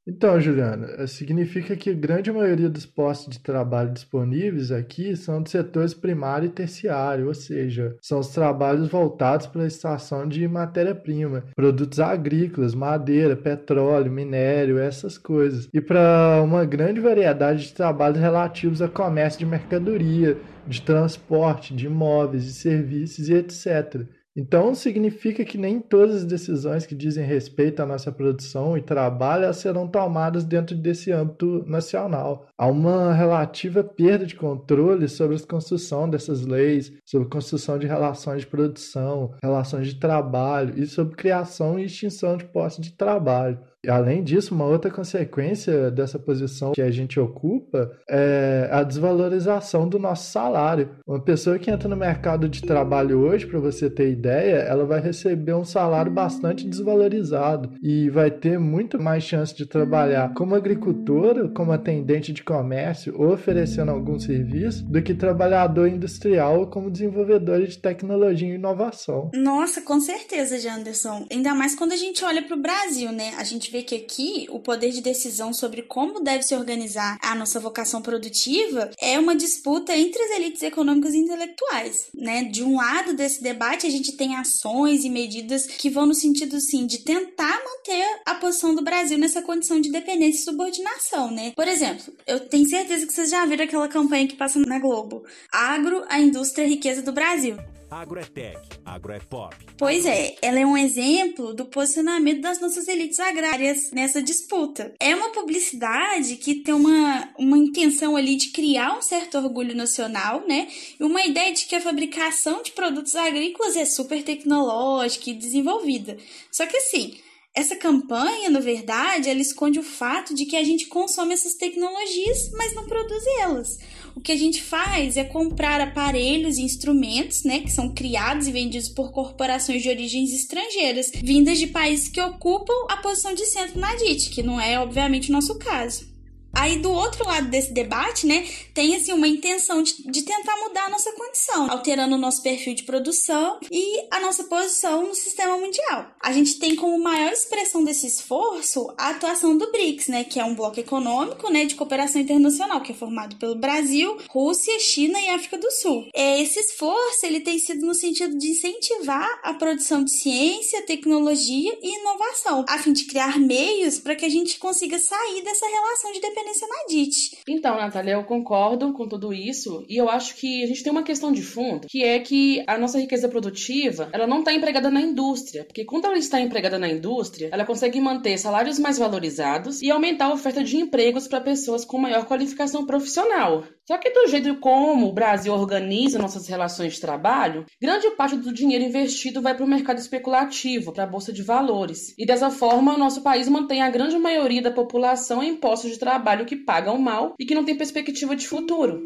Então, 0.08 0.40
Juliana, 0.40 1.04
significa 1.08 1.74
que 1.74 1.90
a 1.90 1.94
grande 1.94 2.30
maioria 2.30 2.70
dos 2.70 2.86
postos 2.86 3.34
de 3.34 3.40
trabalho 3.42 3.92
disponíveis 3.92 4.70
aqui 4.70 5.16
são 5.16 5.42
de 5.42 5.50
setores 5.50 5.94
primário 5.94 6.46
e 6.46 6.52
terciário, 6.52 7.26
ou 7.26 7.34
seja, 7.34 7.96
são 8.00 8.20
os 8.20 8.28
trabalhos 8.28 8.88
voltados 8.88 9.48
para 9.48 9.64
a 9.64 9.66
extração 9.66 10.28
de 10.28 10.46
matéria-prima, 10.46 11.46
produtos 11.56 11.98
agrícolas, 11.98 12.72
madeira, 12.72 13.34
petróleo, 13.34 14.12
minério, 14.12 14.78
essas 14.78 15.18
coisas. 15.18 15.68
E 15.74 15.80
para 15.80 16.40
uma 16.40 16.64
grande 16.64 17.00
variedade 17.00 17.66
de 17.66 17.74
trabalhos 17.74 18.20
relativos 18.20 18.80
a 18.80 18.86
comércio 18.86 19.40
de 19.40 19.46
mercadoria, 19.46 20.38
de 20.66 20.82
transporte, 20.82 21.74
de 21.74 21.86
imóveis, 21.86 22.44
de 22.44 22.52
serviços 22.52 23.28
e 23.28 23.34
etc. 23.34 24.06
Então, 24.38 24.74
significa 24.74 25.46
que 25.46 25.56
nem 25.56 25.80
todas 25.80 26.16
as 26.16 26.24
decisões 26.26 26.84
que 26.84 26.94
dizem 26.94 27.24
respeito 27.24 27.80
à 27.80 27.86
nossa 27.86 28.12
produção 28.12 28.76
e 28.76 28.82
trabalho 28.82 29.52
serão 29.54 29.88
tomadas 29.88 30.44
dentro 30.44 30.76
desse 30.76 31.10
âmbito 31.10 31.64
nacional. 31.66 32.46
Há 32.58 32.66
uma 32.66 33.14
relativa 33.14 33.82
perda 33.82 34.26
de 34.26 34.34
controle 34.34 35.08
sobre 35.08 35.36
a 35.36 35.40
construção 35.40 36.08
dessas 36.10 36.44
leis, 36.44 36.92
sobre 37.02 37.26
a 37.26 37.30
construção 37.30 37.78
de 37.78 37.86
relações 37.86 38.42
de 38.42 38.46
produção, 38.46 39.32
relações 39.42 39.86
de 39.86 39.94
trabalho 39.94 40.78
e 40.78 40.86
sobre 40.86 41.16
criação 41.16 41.78
e 41.78 41.86
extinção 41.86 42.36
de 42.36 42.44
postos 42.44 42.84
de 42.84 42.92
trabalho. 42.92 43.58
Além 43.88 44.22
disso, 44.22 44.54
uma 44.54 44.64
outra 44.64 44.90
consequência 44.90 45.90
dessa 45.90 46.18
posição 46.18 46.72
que 46.72 46.82
a 46.82 46.90
gente 46.90 47.18
ocupa 47.18 47.92
é 48.08 48.68
a 48.70 48.82
desvalorização 48.82 49.88
do 49.88 49.98
nosso 49.98 50.30
salário. 50.30 50.90
Uma 51.06 51.20
pessoa 51.20 51.58
que 51.58 51.70
entra 51.70 51.88
no 51.88 51.96
mercado 51.96 52.48
de 52.48 52.62
trabalho 52.62 53.20
hoje, 53.20 53.46
para 53.46 53.58
você 53.58 53.88
ter 53.88 54.10
ideia, 54.10 54.56
ela 54.56 54.84
vai 54.84 55.00
receber 55.00 55.54
um 55.54 55.64
salário 55.64 56.10
bastante 56.10 56.66
desvalorizado 56.66 57.72
e 57.82 58.08
vai 58.10 58.30
ter 58.30 58.58
muito 58.58 59.00
mais 59.00 59.22
chance 59.22 59.54
de 59.54 59.66
trabalhar 59.66 60.32
como 60.34 60.54
agricultora, 60.54 61.48
como 61.48 61.72
atendente 61.72 62.32
de 62.32 62.42
comércio 62.42 63.14
ou 63.18 63.32
oferecendo 63.32 63.90
algum 63.90 64.18
serviço 64.18 64.84
do 64.84 65.02
que 65.02 65.14
trabalhador 65.14 65.88
industrial 65.88 66.60
ou 66.60 66.66
como 66.66 66.90
desenvolvedor 66.90 67.64
de 67.66 67.78
tecnologia 67.78 68.48
e 68.48 68.54
inovação. 68.54 69.30
Nossa, 69.34 69.80
com 69.80 70.00
certeza, 70.00 70.58
Janderson. 70.58 71.26
Ainda 71.30 71.54
mais 71.54 71.74
quando 71.74 71.92
a 71.92 71.96
gente 71.96 72.24
olha 72.24 72.42
para 72.42 72.56
o 72.56 72.60
Brasil, 72.60 73.12
né? 73.12 73.32
A 73.38 73.44
gente 73.44 73.70
vê 73.70 73.75
que 73.82 73.94
aqui 73.94 74.46
o 74.50 74.60
poder 74.60 74.90
de 74.90 75.00
decisão 75.00 75.52
sobre 75.52 75.82
como 75.82 76.20
deve 76.20 76.42
se 76.42 76.54
organizar 76.54 77.18
a 77.22 77.34
nossa 77.34 77.58
vocação 77.58 78.02
produtiva 78.02 78.90
é 79.00 79.18
uma 79.18 79.34
disputa 79.34 79.96
entre 79.96 80.22
as 80.22 80.30
elites 80.32 80.62
econômicas 80.62 81.14
e 81.14 81.18
intelectuais, 81.18 82.08
né? 82.14 82.44
De 82.44 82.62
um 82.62 82.76
lado 82.76 83.14
desse 83.14 83.42
debate, 83.42 83.86
a 83.86 83.90
gente 83.90 84.16
tem 84.16 84.36
ações 84.36 85.04
e 85.04 85.10
medidas 85.10 85.66
que 85.66 85.90
vão 85.90 86.06
no 86.06 86.14
sentido, 86.14 86.60
sim, 86.60 86.86
de 86.86 86.98
tentar 86.98 87.62
manter 87.64 88.20
a 88.26 88.34
posição 88.34 88.74
do 88.74 88.82
Brasil 88.82 89.18
nessa 89.18 89.42
condição 89.42 89.80
de 89.80 89.90
dependência 89.90 90.40
e 90.40 90.44
subordinação, 90.44 91.30
né? 91.30 91.52
Por 91.56 91.66
exemplo, 91.66 92.12
eu 92.26 92.40
tenho 92.40 92.68
certeza 92.68 93.06
que 93.06 93.12
vocês 93.12 93.30
já 93.30 93.44
viram 93.46 93.64
aquela 93.64 93.88
campanha 93.88 94.28
que 94.28 94.36
passa 94.36 94.58
na 94.60 94.78
Globo. 94.78 95.24
Agro, 95.50 96.04
a 96.08 96.20
indústria 96.20 96.66
a 96.66 96.68
riqueza 96.68 97.00
do 97.00 97.12
Brasil. 97.12 97.56
Agro 97.90 98.18
é 98.18 98.24
tech, 98.24 98.58
agro 98.84 99.12
é 99.12 99.20
pop. 99.20 99.54
Pois 99.78 100.04
é, 100.04 100.34
ela 100.42 100.58
é 100.58 100.66
um 100.66 100.76
exemplo 100.76 101.54
do 101.54 101.66
posicionamento 101.66 102.40
das 102.40 102.60
nossas 102.60 102.88
elites 102.88 103.20
agrárias 103.20 103.92
nessa 103.92 104.20
disputa. 104.20 104.92
É 105.00 105.14
uma 105.14 105.30
publicidade 105.30 106.36
que 106.36 106.56
tem 106.56 106.74
uma, 106.74 107.28
uma 107.38 107.56
intenção 107.56 108.16
ali 108.16 108.36
de 108.36 108.50
criar 108.50 108.98
um 108.98 109.02
certo 109.02 109.38
orgulho 109.38 109.74
nacional, 109.74 110.44
né? 110.48 110.66
E 110.98 111.04
uma 111.04 111.24
ideia 111.24 111.52
de 111.52 111.64
que 111.66 111.76
a 111.76 111.80
fabricação 111.80 112.60
de 112.60 112.72
produtos 112.72 113.14
agrícolas 113.14 113.76
é 113.76 113.84
super 113.84 114.20
tecnológica 114.24 115.30
e 115.30 115.34
desenvolvida. 115.34 116.16
Só 116.50 116.66
que 116.66 116.76
assim, 116.76 117.16
essa 117.56 117.74
campanha, 117.74 118.50
na 118.50 118.60
verdade, 118.60 119.30
ela 119.30 119.40
esconde 119.40 119.78
o 119.78 119.82
fato 119.82 120.34
de 120.34 120.44
que 120.44 120.56
a 120.56 120.62
gente 120.62 120.88
consome 120.88 121.32
essas 121.32 121.54
tecnologias, 121.54 122.50
mas 122.52 122.74
não 122.74 122.86
produz 122.86 123.24
elas. 123.40 123.78
O 124.16 124.20
que 124.20 124.32
a 124.32 124.36
gente 124.36 124.62
faz 124.62 125.18
é 125.18 125.24
comprar 125.24 125.78
aparelhos 125.78 126.56
e 126.56 126.62
instrumentos, 126.62 127.44
né, 127.44 127.60
que 127.60 127.70
são 127.70 127.92
criados 127.92 128.48
e 128.48 128.50
vendidos 128.50 128.88
por 128.88 129.12
corporações 129.12 129.82
de 129.82 129.90
origens 129.90 130.32
estrangeiras, 130.32 131.12
vindas 131.14 131.58
de 131.58 131.66
países 131.66 132.08
que 132.08 132.20
ocupam 132.20 132.72
a 132.88 132.96
posição 132.96 133.34
de 133.34 133.44
centro 133.44 133.78
na 133.78 133.94
DIT, 133.94 134.30
que 134.30 134.42
não 134.42 134.58
é, 134.58 134.80
obviamente, 134.80 135.28
o 135.28 135.32
nosso 135.34 135.58
caso. 135.58 136.15
Aí, 136.56 136.78
do 136.78 136.90
outro 136.90 137.26
lado 137.26 137.48
desse 137.48 137.70
debate, 137.70 138.26
né, 138.26 138.48
tem 138.72 138.96
assim 138.96 139.12
uma 139.12 139.28
intenção 139.28 139.82
de, 139.82 140.10
de, 140.10 140.22
tentar 140.22 140.56
mudar 140.56 140.86
a 140.86 140.88
nossa 140.88 141.12
condição, 141.12 141.70
alterando 141.70 142.14
o 142.14 142.18
nosso 142.18 142.42
perfil 142.42 142.74
de 142.74 142.82
produção 142.82 143.58
e 143.70 144.06
a 144.10 144.18
nossa 144.20 144.44
posição 144.44 145.06
no 145.06 145.14
sistema 145.14 145.58
mundial. 145.58 146.06
A 146.18 146.32
gente 146.32 146.58
tem 146.58 146.74
como 146.74 146.98
maior 146.98 147.30
expressão 147.30 147.84
desse 147.84 148.06
esforço 148.06 148.90
a 148.96 149.10
atuação 149.10 149.58
do 149.58 149.70
BRICS, 149.70 150.08
né, 150.08 150.24
que 150.24 150.40
é 150.40 150.44
um 150.46 150.54
bloco 150.54 150.80
econômico, 150.80 151.52
né, 151.52 151.66
de 151.66 151.74
cooperação 151.74 152.22
internacional, 152.22 152.80
que 152.80 152.92
é 152.92 152.94
formado 152.94 153.36
pelo 153.36 153.56
Brasil, 153.56 154.16
Rússia, 154.30 154.80
China 154.80 155.20
e 155.20 155.28
África 155.28 155.58
do 155.58 155.70
Sul. 155.70 156.08
É, 156.14 156.40
esse 156.40 156.58
esforço 156.58 157.26
ele 157.26 157.40
tem 157.40 157.58
sido 157.58 157.84
no 157.84 157.94
sentido 157.94 158.36
de 158.38 158.52
incentivar 158.52 159.28
a 159.42 159.52
produção 159.52 160.02
de 160.02 160.10
ciência, 160.10 160.86
tecnologia 160.86 161.78
e 161.82 162.00
inovação, 162.00 162.64
a 162.66 162.78
fim 162.78 162.94
de 162.94 163.04
criar 163.04 163.38
meios 163.38 163.98
para 163.98 164.16
que 164.16 164.24
a 164.24 164.30
gente 164.30 164.58
consiga 164.58 164.98
sair 164.98 165.42
dessa 165.42 165.66
relação 165.66 166.12
de 166.12 166.20
dependência 166.20 166.45
dependência 166.46 166.68
na 166.68 166.86
DIT. 166.88 167.38
Então, 167.48 167.76
Natália, 167.76 168.12
eu 168.12 168.24
concordo 168.24 168.92
com 168.92 169.08
tudo 169.08 169.34
isso 169.34 169.84
e 169.88 169.96
eu 169.96 170.08
acho 170.08 170.36
que 170.36 170.62
a 170.62 170.66
gente 170.66 170.82
tem 170.82 170.92
uma 170.92 171.02
questão 171.02 171.32
de 171.32 171.42
fundo, 171.42 171.88
que 171.88 172.04
é 172.04 172.20
que 172.20 172.62
a 172.66 172.78
nossa 172.78 172.98
riqueza 172.98 173.28
produtiva, 173.28 174.08
ela 174.12 174.26
não 174.26 174.38
está 174.38 174.52
empregada 174.52 174.90
na 174.90 175.00
indústria, 175.00 175.64
porque 175.64 175.84
quando 175.84 176.04
ela 176.04 176.16
está 176.16 176.40
empregada 176.40 176.78
na 176.78 176.88
indústria, 176.88 177.48
ela 177.52 177.64
consegue 177.64 178.00
manter 178.00 178.38
salários 178.38 178.78
mais 178.78 178.98
valorizados 178.98 179.82
e 179.82 179.90
aumentar 179.90 180.26
a 180.26 180.34
oferta 180.34 180.62
de 180.62 180.76
empregos 180.76 181.26
para 181.26 181.40
pessoas 181.40 181.84
com 181.84 181.98
maior 181.98 182.26
qualificação 182.26 182.86
profissional. 182.86 183.64
Só 183.86 183.96
que 183.98 184.10
do 184.10 184.26
jeito 184.26 184.56
como 184.56 185.06
o 185.06 185.12
Brasil 185.12 185.52
organiza 185.54 186.18
nossas 186.18 186.48
relações 186.48 186.94
de 186.94 187.00
trabalho, 187.00 187.64
grande 187.80 188.10
parte 188.10 188.36
do 188.36 188.52
dinheiro 188.52 188.84
investido 188.84 189.40
vai 189.40 189.54
para 189.54 189.64
o 189.64 189.68
mercado 189.68 189.98
especulativo, 189.98 190.92
para 190.92 191.04
a 191.04 191.06
bolsa 191.06 191.32
de 191.32 191.42
valores. 191.42 192.12
E 192.18 192.26
dessa 192.26 192.50
forma, 192.50 192.94
o 192.94 192.98
nosso 192.98 193.22
país 193.22 193.48
mantém 193.48 193.82
a 193.82 193.90
grande 193.90 194.18
maioria 194.18 194.60
da 194.60 194.72
população 194.72 195.40
em 195.40 195.54
postos 195.56 195.92
de 195.92 195.98
trabalho 196.00 196.35
que 196.44 196.56
pagam 196.56 196.98
mal 196.98 197.34
e 197.38 197.46
que 197.46 197.54
não 197.54 197.64
tem 197.64 197.74
perspectiva 197.74 198.36
de 198.36 198.46
futuro. 198.46 199.00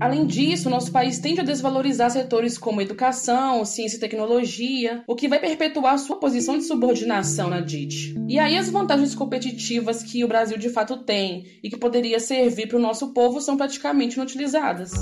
Além 0.00 0.26
disso, 0.26 0.70
nosso 0.70 0.92
país 0.92 1.18
tende 1.18 1.40
a 1.40 1.44
desvalorizar 1.44 2.10
setores 2.10 2.56
como 2.56 2.80
educação, 2.80 3.64
ciência 3.64 3.96
e 3.96 4.00
tecnologia, 4.00 5.02
o 5.08 5.16
que 5.16 5.26
vai 5.26 5.40
perpetuar 5.40 5.98
sua 5.98 6.16
posição 6.16 6.56
de 6.56 6.64
subordinação 6.64 7.50
na 7.50 7.60
DIT. 7.60 8.14
E 8.28 8.38
aí 8.38 8.56
as 8.56 8.70
vantagens 8.70 9.14
competitivas 9.14 10.02
que 10.02 10.24
o 10.24 10.28
Brasil 10.28 10.56
de 10.56 10.68
fato 10.68 10.98
tem 10.98 11.46
e 11.62 11.68
que 11.68 11.76
poderia 11.76 12.20
servir 12.20 12.68
para 12.68 12.78
o 12.78 12.82
nosso 12.82 13.12
povo 13.12 13.40
são 13.40 13.56
praticamente 13.56 14.16
inutilizadas. 14.16 14.92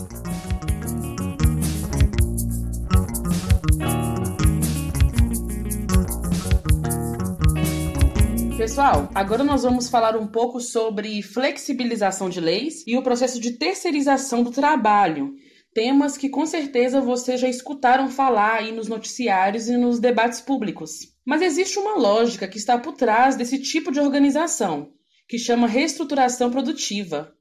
Pessoal, 8.67 9.09
agora 9.15 9.45
nós 9.45 9.63
vamos 9.63 9.89
falar 9.89 10.17
um 10.17 10.27
pouco 10.27 10.61
sobre 10.61 11.23
flexibilização 11.23 12.29
de 12.29 12.41
leis 12.41 12.83
e 12.85 12.97
o 12.97 13.03
processo 13.03 13.41
de 13.41 13.53
terceirização 13.53 14.43
do 14.43 14.51
trabalho. 14.51 15.37
Temas 15.73 16.19
que 16.19 16.29
com 16.29 16.45
certeza 16.45 17.01
vocês 17.01 17.41
já 17.41 17.49
escutaram 17.49 18.11
falar 18.11 18.55
aí 18.57 18.73
nos 18.73 18.89
noticiários 18.89 19.69
e 19.69 19.77
nos 19.77 20.01
debates 20.01 20.41
públicos. 20.41 21.15
Mas 21.25 21.43
existe 21.43 21.79
uma 21.79 21.97
lógica 21.97 22.49
que 22.49 22.59
está 22.59 22.77
por 22.77 22.95
trás 22.95 23.37
desse 23.37 23.61
tipo 23.61 23.93
de 23.93 24.01
organização, 24.01 24.91
que 25.29 25.39
chama 25.39 25.69
reestruturação 25.69 26.51
produtiva. 26.51 27.33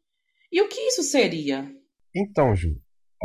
E 0.51 0.61
o 0.61 0.69
que 0.69 0.79
isso 0.79 1.01
seria? 1.01 1.71
Então, 2.15 2.55
Ju, 2.55 2.75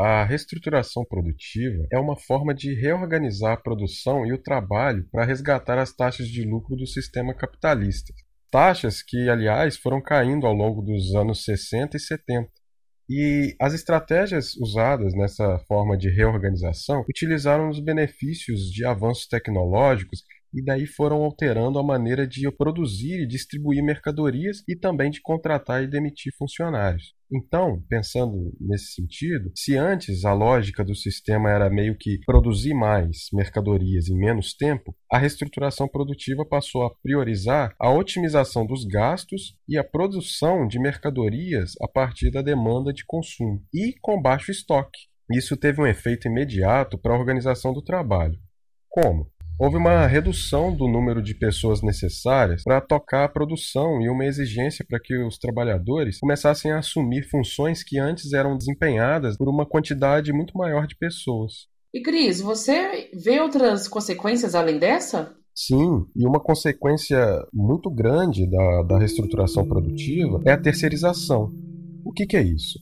a 0.01 0.25
reestruturação 0.25 1.05
produtiva 1.05 1.87
é 1.93 1.99
uma 1.99 2.17
forma 2.17 2.55
de 2.55 2.75
reorganizar 2.75 3.53
a 3.53 3.61
produção 3.61 4.25
e 4.25 4.33
o 4.33 4.43
trabalho 4.43 5.07
para 5.13 5.27
resgatar 5.27 5.79
as 5.79 5.93
taxas 5.93 6.27
de 6.27 6.43
lucro 6.43 6.75
do 6.75 6.87
sistema 6.87 7.35
capitalista. 7.35 8.15
Taxas 8.51 9.03
que, 9.03 9.29
aliás, 9.29 9.77
foram 9.77 10.01
caindo 10.01 10.47
ao 10.47 10.55
longo 10.55 10.81
dos 10.81 11.15
anos 11.15 11.45
60 11.45 11.99
e 11.99 12.01
70. 12.01 12.51
E 13.09 13.55
as 13.61 13.75
estratégias 13.75 14.57
usadas 14.57 15.13
nessa 15.15 15.59
forma 15.69 15.99
de 15.99 16.09
reorganização 16.09 17.05
utilizaram 17.09 17.69
os 17.69 17.79
benefícios 17.79 18.71
de 18.73 18.87
avanços 18.87 19.27
tecnológicos 19.27 20.23
e 20.53 20.63
daí 20.65 20.87
foram 20.87 21.23
alterando 21.23 21.79
a 21.79 21.83
maneira 21.83 22.27
de 22.27 22.51
produzir 22.51 23.23
e 23.23 23.27
distribuir 23.27 23.83
mercadorias 23.83 24.63
e 24.69 24.77
também 24.77 25.11
de 25.11 25.21
contratar 25.21 25.83
e 25.83 25.89
demitir 25.89 26.33
funcionários. 26.37 27.15
Então, 27.33 27.81
pensando 27.89 28.53
nesse 28.61 28.95
sentido, 28.95 29.53
se 29.55 29.77
antes 29.77 30.25
a 30.25 30.33
lógica 30.33 30.85
do 30.85 30.97
sistema 30.97 31.49
era 31.49 31.71
meio 31.71 31.97
que 31.97 32.19
produzir 32.27 32.75
mais 32.75 33.29
mercadorias 33.33 34.09
em 34.09 34.19
menos 34.19 34.53
tempo, 34.53 34.97
a 35.11 35.17
reestruturação 35.17 35.87
produtiva 35.87 36.45
passou 36.45 36.85
a 36.85 36.91
priorizar 37.01 37.73
a 37.79 37.93
otimização 37.93 38.67
dos 38.67 38.85
gastos 38.85 39.57
e 39.69 39.79
a 39.79 39.85
produção 39.85 40.67
de 40.67 40.81
mercadorias 40.81 41.75
a 41.81 41.87
partir 41.87 42.33
da 42.33 42.43
demanda 42.43 42.93
de 42.93 43.05
consumo 43.07 43.63
e 43.73 43.95
com 44.03 44.21
baixo 44.21 44.51
estoque. 44.51 44.99
Isso 45.33 45.57
teve 45.57 45.81
um 45.81 45.87
efeito 45.87 46.27
imediato 46.27 46.99
para 46.99 47.15
a 47.15 47.19
organização 47.19 47.73
do 47.73 47.81
trabalho. 47.81 48.37
Como? 48.89 49.31
Houve 49.61 49.77
uma 49.77 50.07
redução 50.07 50.75
do 50.75 50.89
número 50.89 51.23
de 51.23 51.35
pessoas 51.35 51.83
necessárias 51.83 52.63
para 52.65 52.81
tocar 52.81 53.25
a 53.25 53.29
produção 53.29 54.01
e 54.01 54.09
uma 54.09 54.25
exigência 54.25 54.83
para 54.89 54.99
que 54.99 55.15
os 55.23 55.37
trabalhadores 55.37 56.19
começassem 56.19 56.73
a 56.73 56.79
assumir 56.79 57.29
funções 57.29 57.83
que 57.85 57.99
antes 57.99 58.33
eram 58.33 58.57
desempenhadas 58.57 59.37
por 59.37 59.51
uma 59.51 59.67
quantidade 59.67 60.33
muito 60.33 60.57
maior 60.57 60.87
de 60.87 60.97
pessoas. 60.97 61.69
E 61.93 62.01
Cris, 62.01 62.41
você 62.41 63.11
vê 63.23 63.39
outras 63.39 63.87
consequências 63.87 64.55
além 64.55 64.79
dessa? 64.79 65.37
Sim, 65.55 66.07
e 66.17 66.27
uma 66.27 66.41
consequência 66.41 67.19
muito 67.53 67.91
grande 67.91 68.49
da, 68.49 68.83
da 68.85 68.99
reestruturação 68.99 69.69
produtiva 69.69 70.41
é 70.47 70.53
a 70.53 70.61
terceirização. 70.61 71.53
O 72.03 72.13
que, 72.13 72.25
que 72.25 72.37
é 72.37 72.43
isso? 72.43 72.79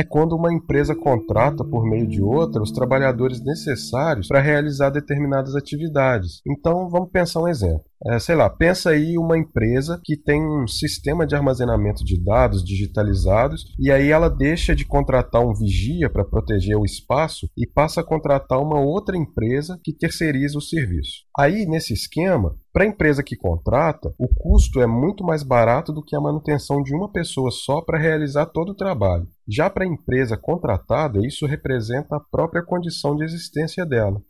É 0.00 0.04
quando 0.04 0.34
uma 0.34 0.52
empresa 0.52 0.94
contrata 0.94 1.62
por 1.62 1.84
meio 1.84 2.06
de 2.06 2.22
outra 2.22 2.62
os 2.62 2.72
trabalhadores 2.72 3.44
necessários 3.44 4.28
para 4.28 4.40
realizar 4.40 4.90
determinadas 4.90 5.54
atividades. 5.54 6.40
Então, 6.46 6.88
vamos 6.88 7.10
pensar 7.10 7.42
um 7.42 7.48
exemplo. 7.48 7.84
É, 8.06 8.18
sei 8.18 8.34
lá, 8.34 8.48
pensa 8.48 8.90
aí 8.90 9.18
uma 9.18 9.36
empresa 9.36 10.00
que 10.02 10.16
tem 10.16 10.42
um 10.42 10.66
sistema 10.66 11.26
de 11.26 11.34
armazenamento 11.34 12.02
de 12.02 12.18
dados 12.18 12.64
digitalizados 12.64 13.66
e 13.78 13.92
aí 13.92 14.08
ela 14.08 14.30
deixa 14.30 14.74
de 14.74 14.86
contratar 14.86 15.42
um 15.42 15.52
vigia 15.52 16.08
para 16.08 16.24
proteger 16.24 16.78
o 16.78 16.84
espaço 16.84 17.46
e 17.54 17.66
passa 17.66 18.00
a 18.00 18.04
contratar 18.04 18.58
uma 18.58 18.80
outra 18.80 19.18
empresa 19.18 19.78
que 19.84 19.92
terceiriza 19.92 20.56
o 20.56 20.62
serviço. 20.62 21.24
Aí, 21.38 21.66
nesse 21.66 21.92
esquema, 21.92 22.56
Para 22.72 22.84
a 22.84 22.86
empresa 22.86 23.20
que 23.20 23.36
contrata, 23.36 24.14
o 24.16 24.28
custo 24.28 24.80
é 24.80 24.86
muito 24.86 25.24
mais 25.24 25.42
barato 25.42 25.92
do 25.92 26.04
que 26.04 26.14
a 26.14 26.20
manutenção 26.20 26.80
de 26.82 26.94
uma 26.94 27.10
pessoa 27.10 27.50
só 27.50 27.80
para 27.80 27.98
realizar 27.98 28.46
todo 28.46 28.70
o 28.70 28.76
trabalho. 28.76 29.26
Já 29.48 29.68
para 29.68 29.82
a 29.82 29.88
empresa 29.88 30.36
contratada, 30.36 31.18
isso 31.26 31.46
representa 31.46 32.14
a 32.14 32.20
própria 32.20 32.62
condição 32.62 33.16
de 33.16 33.24
existência 33.24 33.84
dela. 33.84 34.22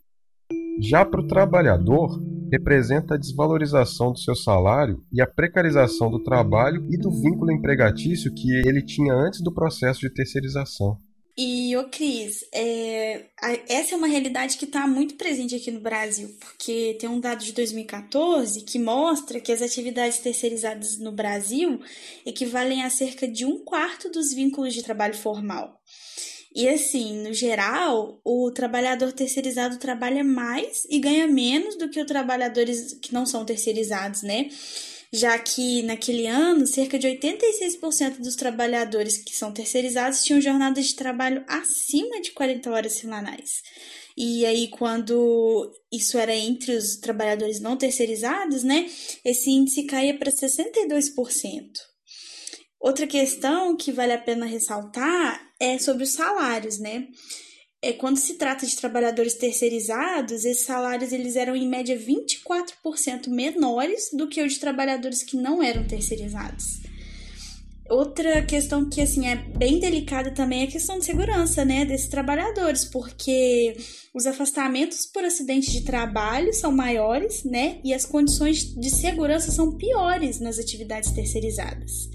Já 0.79 1.05
para 1.05 1.21
o 1.21 1.27
trabalhador, 1.27 2.19
representa 2.51 3.13
a 3.13 3.17
desvalorização 3.17 4.11
do 4.11 4.17
seu 4.17 4.35
salário 4.35 5.03
e 5.13 5.21
a 5.21 5.27
precarização 5.27 6.09
do 6.09 6.23
trabalho 6.23 6.87
e 6.89 6.97
do 6.97 7.11
vínculo 7.11 7.51
empregatício 7.51 8.33
que 8.33 8.51
ele 8.67 8.81
tinha 8.83 9.13
antes 9.13 9.41
do 9.41 9.53
processo 9.53 9.99
de 9.99 10.11
terceirização. 10.11 10.97
E, 11.43 11.75
ô 11.75 11.85
Cris, 11.85 12.45
é, 12.53 13.25
essa 13.67 13.95
é 13.95 13.97
uma 13.97 14.05
realidade 14.05 14.57
que 14.57 14.65
está 14.65 14.85
muito 14.85 15.15
presente 15.15 15.55
aqui 15.55 15.71
no 15.71 15.79
Brasil, 15.79 16.29
porque 16.39 16.95
tem 16.99 17.09
um 17.09 17.19
dado 17.19 17.43
de 17.43 17.51
2014 17.51 18.61
que 18.61 18.77
mostra 18.77 19.39
que 19.39 19.51
as 19.51 19.59
atividades 19.59 20.19
terceirizadas 20.19 20.99
no 20.99 21.11
Brasil 21.11 21.81
equivalem 22.27 22.83
a 22.83 22.91
cerca 22.91 23.27
de 23.27 23.43
um 23.43 23.57
quarto 23.57 24.07
dos 24.11 24.31
vínculos 24.31 24.71
de 24.71 24.83
trabalho 24.83 25.15
formal. 25.15 25.81
E 26.53 26.69
assim, 26.69 27.23
no 27.23 27.33
geral, 27.33 28.21
o 28.23 28.51
trabalhador 28.51 29.11
terceirizado 29.11 29.79
trabalha 29.79 30.23
mais 30.23 30.85
e 30.91 30.99
ganha 30.99 31.25
menos 31.25 31.75
do 31.75 31.89
que 31.89 31.99
os 31.99 32.05
trabalhadores 32.05 32.93
que 33.01 33.15
não 33.15 33.25
são 33.25 33.43
terceirizados, 33.43 34.21
né? 34.21 34.47
Já 35.13 35.37
que 35.37 35.83
naquele 35.83 36.25
ano, 36.25 36.65
cerca 36.65 36.97
de 36.97 37.05
86% 37.07 38.19
dos 38.19 38.35
trabalhadores 38.35 39.17
que 39.17 39.35
são 39.35 39.51
terceirizados 39.51 40.23
tinham 40.23 40.39
jornadas 40.39 40.85
de 40.85 40.95
trabalho 40.95 41.43
acima 41.47 42.21
de 42.21 42.31
40 42.31 42.71
horas 42.71 42.93
semanais. 42.93 43.61
E 44.15 44.45
aí, 44.45 44.69
quando 44.69 45.71
isso 45.91 46.17
era 46.17 46.35
entre 46.35 46.75
os 46.75 46.97
trabalhadores 46.97 47.59
não 47.59 47.75
terceirizados, 47.75 48.63
né, 48.63 48.89
esse 49.25 49.49
índice 49.49 49.83
caía 49.83 50.17
para 50.17 50.31
62%. 50.31 51.11
Outra 52.79 53.05
questão 53.05 53.75
que 53.75 53.91
vale 53.91 54.13
a 54.13 54.17
pena 54.17 54.45
ressaltar 54.45 55.39
é 55.59 55.77
sobre 55.77 56.03
os 56.03 56.13
salários, 56.13 56.79
né? 56.79 57.07
É, 57.83 57.93
quando 57.93 58.17
se 58.17 58.35
trata 58.35 58.63
de 58.63 58.75
trabalhadores 58.75 59.33
terceirizados, 59.33 60.45
esses 60.45 60.65
salários 60.65 61.11
eles 61.11 61.35
eram 61.35 61.55
em 61.55 61.67
média 61.67 61.97
24% 61.97 63.27
menores 63.27 64.11
do 64.13 64.27
que 64.27 64.43
os 64.43 64.53
de 64.53 64.59
trabalhadores 64.59 65.23
que 65.23 65.35
não 65.35 65.63
eram 65.63 65.83
terceirizados. 65.83 66.79
Outra 67.89 68.43
questão 68.43 68.87
que 68.87 69.01
assim 69.01 69.27
é 69.27 69.35
bem 69.35 69.79
delicada 69.79 70.31
também 70.31 70.61
é 70.61 70.63
a 70.65 70.71
questão 70.71 70.99
de 70.99 71.05
segurança, 71.05 71.65
né, 71.65 71.83
desses 71.83 72.07
trabalhadores, 72.07 72.85
porque 72.85 73.75
os 74.13 74.25
afastamentos 74.27 75.07
por 75.07 75.25
acidente 75.25 75.71
de 75.71 75.81
trabalho 75.81 76.53
são 76.53 76.71
maiores, 76.71 77.43
né, 77.43 77.79
e 77.83 77.93
as 77.93 78.05
condições 78.05 78.63
de 78.75 78.89
segurança 78.91 79.51
são 79.51 79.75
piores 79.75 80.39
nas 80.39 80.59
atividades 80.59 81.11
terceirizadas. 81.11 82.09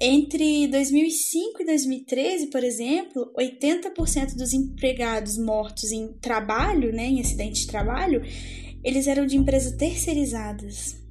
Entre 0.00 0.66
2005 0.68 1.62
e 1.62 1.66
2013, 1.66 2.50
por 2.50 2.64
exemplo, 2.64 3.32
80% 3.38 4.36
dos 4.36 4.52
empregados 4.52 5.38
mortos 5.38 5.92
em 5.92 6.12
trabalho, 6.14 6.92
né, 6.92 7.04
em 7.04 7.20
acidente 7.20 7.60
de 7.60 7.66
trabalho, 7.68 8.20
eles 8.82 9.06
eram 9.06 9.24
de 9.24 9.36
empresas 9.36 9.72
terceirizadas. 9.76 11.02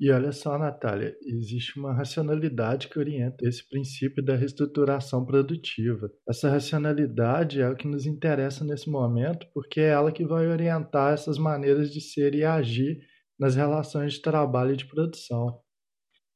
E 0.00 0.10
olha 0.10 0.32
só, 0.32 0.58
Natália, 0.58 1.16
existe 1.24 1.78
uma 1.78 1.94
racionalidade 1.94 2.88
que 2.88 2.98
orienta 2.98 3.46
esse 3.46 3.66
princípio 3.66 4.22
da 4.22 4.34
reestruturação 4.34 5.24
produtiva. 5.24 6.10
Essa 6.28 6.50
racionalidade 6.50 7.60
é 7.60 7.68
o 7.70 7.76
que 7.76 7.86
nos 7.86 8.04
interessa 8.04 8.64
nesse 8.64 8.90
momento, 8.90 9.46
porque 9.54 9.80
é 9.80 9.90
ela 9.90 10.10
que 10.10 10.26
vai 10.26 10.48
orientar 10.48 11.14
essas 11.14 11.38
maneiras 11.38 11.92
de 11.92 12.00
ser 12.00 12.34
e 12.34 12.44
agir 12.44 12.98
nas 13.38 13.54
relações 13.54 14.14
de 14.14 14.22
trabalho 14.22 14.74
e 14.74 14.76
de 14.76 14.86
produção. 14.86 15.63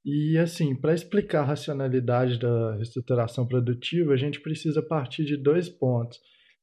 E 0.04 0.38
assim, 0.38 0.74
para 0.74 0.94
explicar 0.94 1.40
a 1.40 1.46
racionalidade 1.46 2.38
da 2.38 2.74
reestruturação 2.76 3.46
produtiva, 3.46 4.12
a 4.12 4.16
gente 4.16 4.40
precisa 4.40 4.82
partir 4.82 5.24
de 5.24 5.36
dois 5.36 5.68
pontos: 5.68 6.18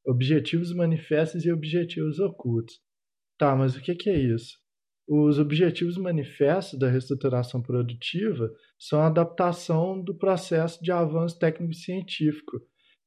objetivos 0.05 0.73
manifestos 0.73 1.45
e 1.45 1.51
objetivos 1.51 2.19
ocultos. 2.19 2.75
Tá, 3.37 3.55
mas 3.55 3.75
o 3.75 3.81
que 3.81 4.09
é 4.09 4.17
isso? 4.17 4.57
Os 5.07 5.37
objetivos 5.37 5.97
manifestos 5.97 6.79
da 6.79 6.89
reestruturação 6.89 7.61
produtiva 7.61 8.51
são 8.79 9.01
a 9.01 9.07
adaptação 9.07 10.01
do 10.01 10.17
processo 10.17 10.81
de 10.83 10.91
avanço 10.91 11.37
técnico-científico 11.37 12.59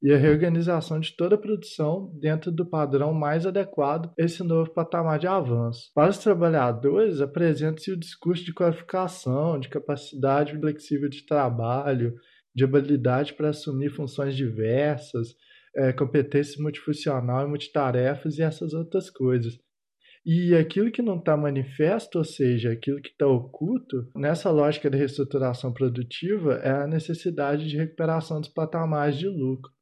e 0.03 0.13
a 0.13 0.17
reorganização 0.17 1.01
de 1.01 1.17
toda 1.17 1.35
a 1.35 1.39
produção 1.39 2.13
dentro 2.21 2.53
do 2.53 2.65
padrão 2.65 3.13
mais 3.13 3.45
adequado 3.45 4.13
a 4.19 4.25
esse 4.25 4.43
novo 4.43 4.71
patamar 4.73 5.19
de 5.19 5.27
avanço. 5.27 5.91
Para 5.95 6.11
os 6.11 6.19
trabalhadores, 6.19 7.21
apresenta-se 7.21 7.91
o 7.91 7.99
discurso 7.99 8.45
de 8.45 8.55
qualificação, 8.55 9.59
de 9.59 9.69
capacidade 9.69 10.59
flexível 10.59 11.09
de 11.09 11.27
trabalho, 11.27 12.15
de 12.55 12.65
habilidade 12.65 13.35
para 13.35 13.51
assumir 13.51 13.91
funções 13.91 14.37
diversas, 14.37 15.35
é, 15.77 15.93
competência 15.93 16.63
multifuncional 16.63 17.47
e 17.47 17.49
multitarefas 17.49 18.39
e 18.39 18.43
essas 18.43 18.73
outras 18.73 19.11
coisas. 19.11 19.59
E 20.27 20.55
aquilo 20.55 20.91
que 20.91 21.01
não 21.01 21.19
está 21.19 21.37
manifesto, 21.37 22.19
ou 22.19 22.25
seja, 22.25 22.73
aquilo 22.73 23.01
que 23.01 23.11
está 23.11 23.27
oculto, 23.27 24.07
nessa 24.15 24.51
lógica 24.51 24.91
de 24.91 24.99
reestruturação 24.99 25.73
produtiva, 25.73 26.55
é 26.57 26.71
a 26.71 26.87
necessidade 26.87 27.67
de 27.67 27.77
recuperação 27.77 28.41
dos 28.41 28.51
patamares 28.51 29.17
de 29.17 29.27
lucro. 29.27 29.73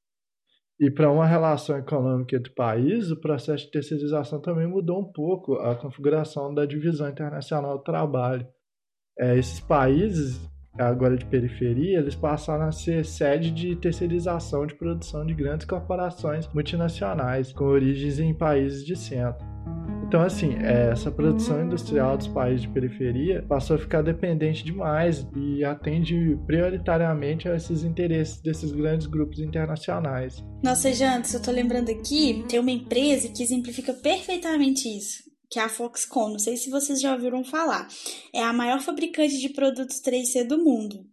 E 0.78 0.90
para 0.90 1.10
uma 1.10 1.26
relação 1.26 1.78
econômica 1.78 2.36
entre 2.36 2.52
países, 2.52 3.10
o 3.10 3.18
processo 3.18 3.64
de 3.64 3.70
terceirização 3.70 4.40
também 4.40 4.66
mudou 4.66 5.00
um 5.00 5.10
pouco 5.10 5.54
a 5.54 5.74
configuração 5.74 6.54
da 6.54 6.66
divisão 6.66 7.08
internacional 7.08 7.78
do 7.78 7.82
trabalho. 7.82 8.46
É, 9.18 9.38
esses 9.38 9.58
países, 9.58 10.38
agora 10.78 11.16
de 11.16 11.24
periferia, 11.24 11.98
eles 11.98 12.14
passaram 12.14 12.66
a 12.66 12.72
ser 12.72 13.06
sede 13.06 13.50
de 13.50 13.74
terceirização 13.76 14.66
de 14.66 14.74
produção 14.74 15.24
de 15.24 15.32
grandes 15.32 15.66
corporações 15.66 16.46
multinacionais, 16.52 17.54
com 17.54 17.64
origens 17.64 18.18
em 18.18 18.34
países 18.34 18.84
de 18.84 18.94
centro. 18.94 19.46
Então, 20.06 20.22
assim, 20.22 20.54
é, 20.62 20.90
essa 20.92 21.10
produção 21.10 21.64
industrial 21.64 22.16
dos 22.16 22.28
países 22.28 22.62
de 22.62 22.68
periferia 22.68 23.44
passou 23.48 23.74
a 23.74 23.78
ficar 23.78 24.02
dependente 24.02 24.62
demais 24.62 25.26
e 25.36 25.64
atende 25.64 26.38
prioritariamente 26.46 27.48
a 27.48 27.56
esses 27.56 27.82
interesses 27.82 28.40
desses 28.40 28.70
grandes 28.70 29.08
grupos 29.08 29.40
internacionais. 29.40 30.44
Nossa, 30.62 30.92
Jantos, 30.92 31.34
eu 31.34 31.42
tô 31.42 31.50
lembrando 31.50 31.90
aqui, 31.90 32.44
tem 32.48 32.60
uma 32.60 32.70
empresa 32.70 33.28
que 33.28 33.42
exemplifica 33.42 33.92
perfeitamente 33.92 34.88
isso 34.88 35.26
que 35.48 35.60
é 35.60 35.62
a 35.62 35.68
Foxconn. 35.68 36.32
Não 36.32 36.38
sei 36.40 36.56
se 36.56 36.70
vocês 36.70 37.00
já 37.00 37.12
ouviram 37.12 37.44
falar. 37.44 37.86
É 38.34 38.42
a 38.42 38.52
maior 38.52 38.80
fabricante 38.80 39.38
de 39.38 39.48
produtos 39.50 40.00
3C 40.00 40.44
do 40.44 40.58
mundo. 40.58 41.06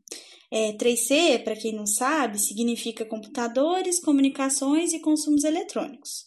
É, 0.51 0.73
3C, 0.73 1.43
para 1.43 1.55
quem 1.55 1.73
não 1.73 1.85
sabe, 1.85 2.39
significa 2.39 3.05
computadores, 3.05 3.99
comunicações 3.99 4.93
e 4.93 4.99
consumos 4.99 5.43
eletrônicos. 5.43 6.25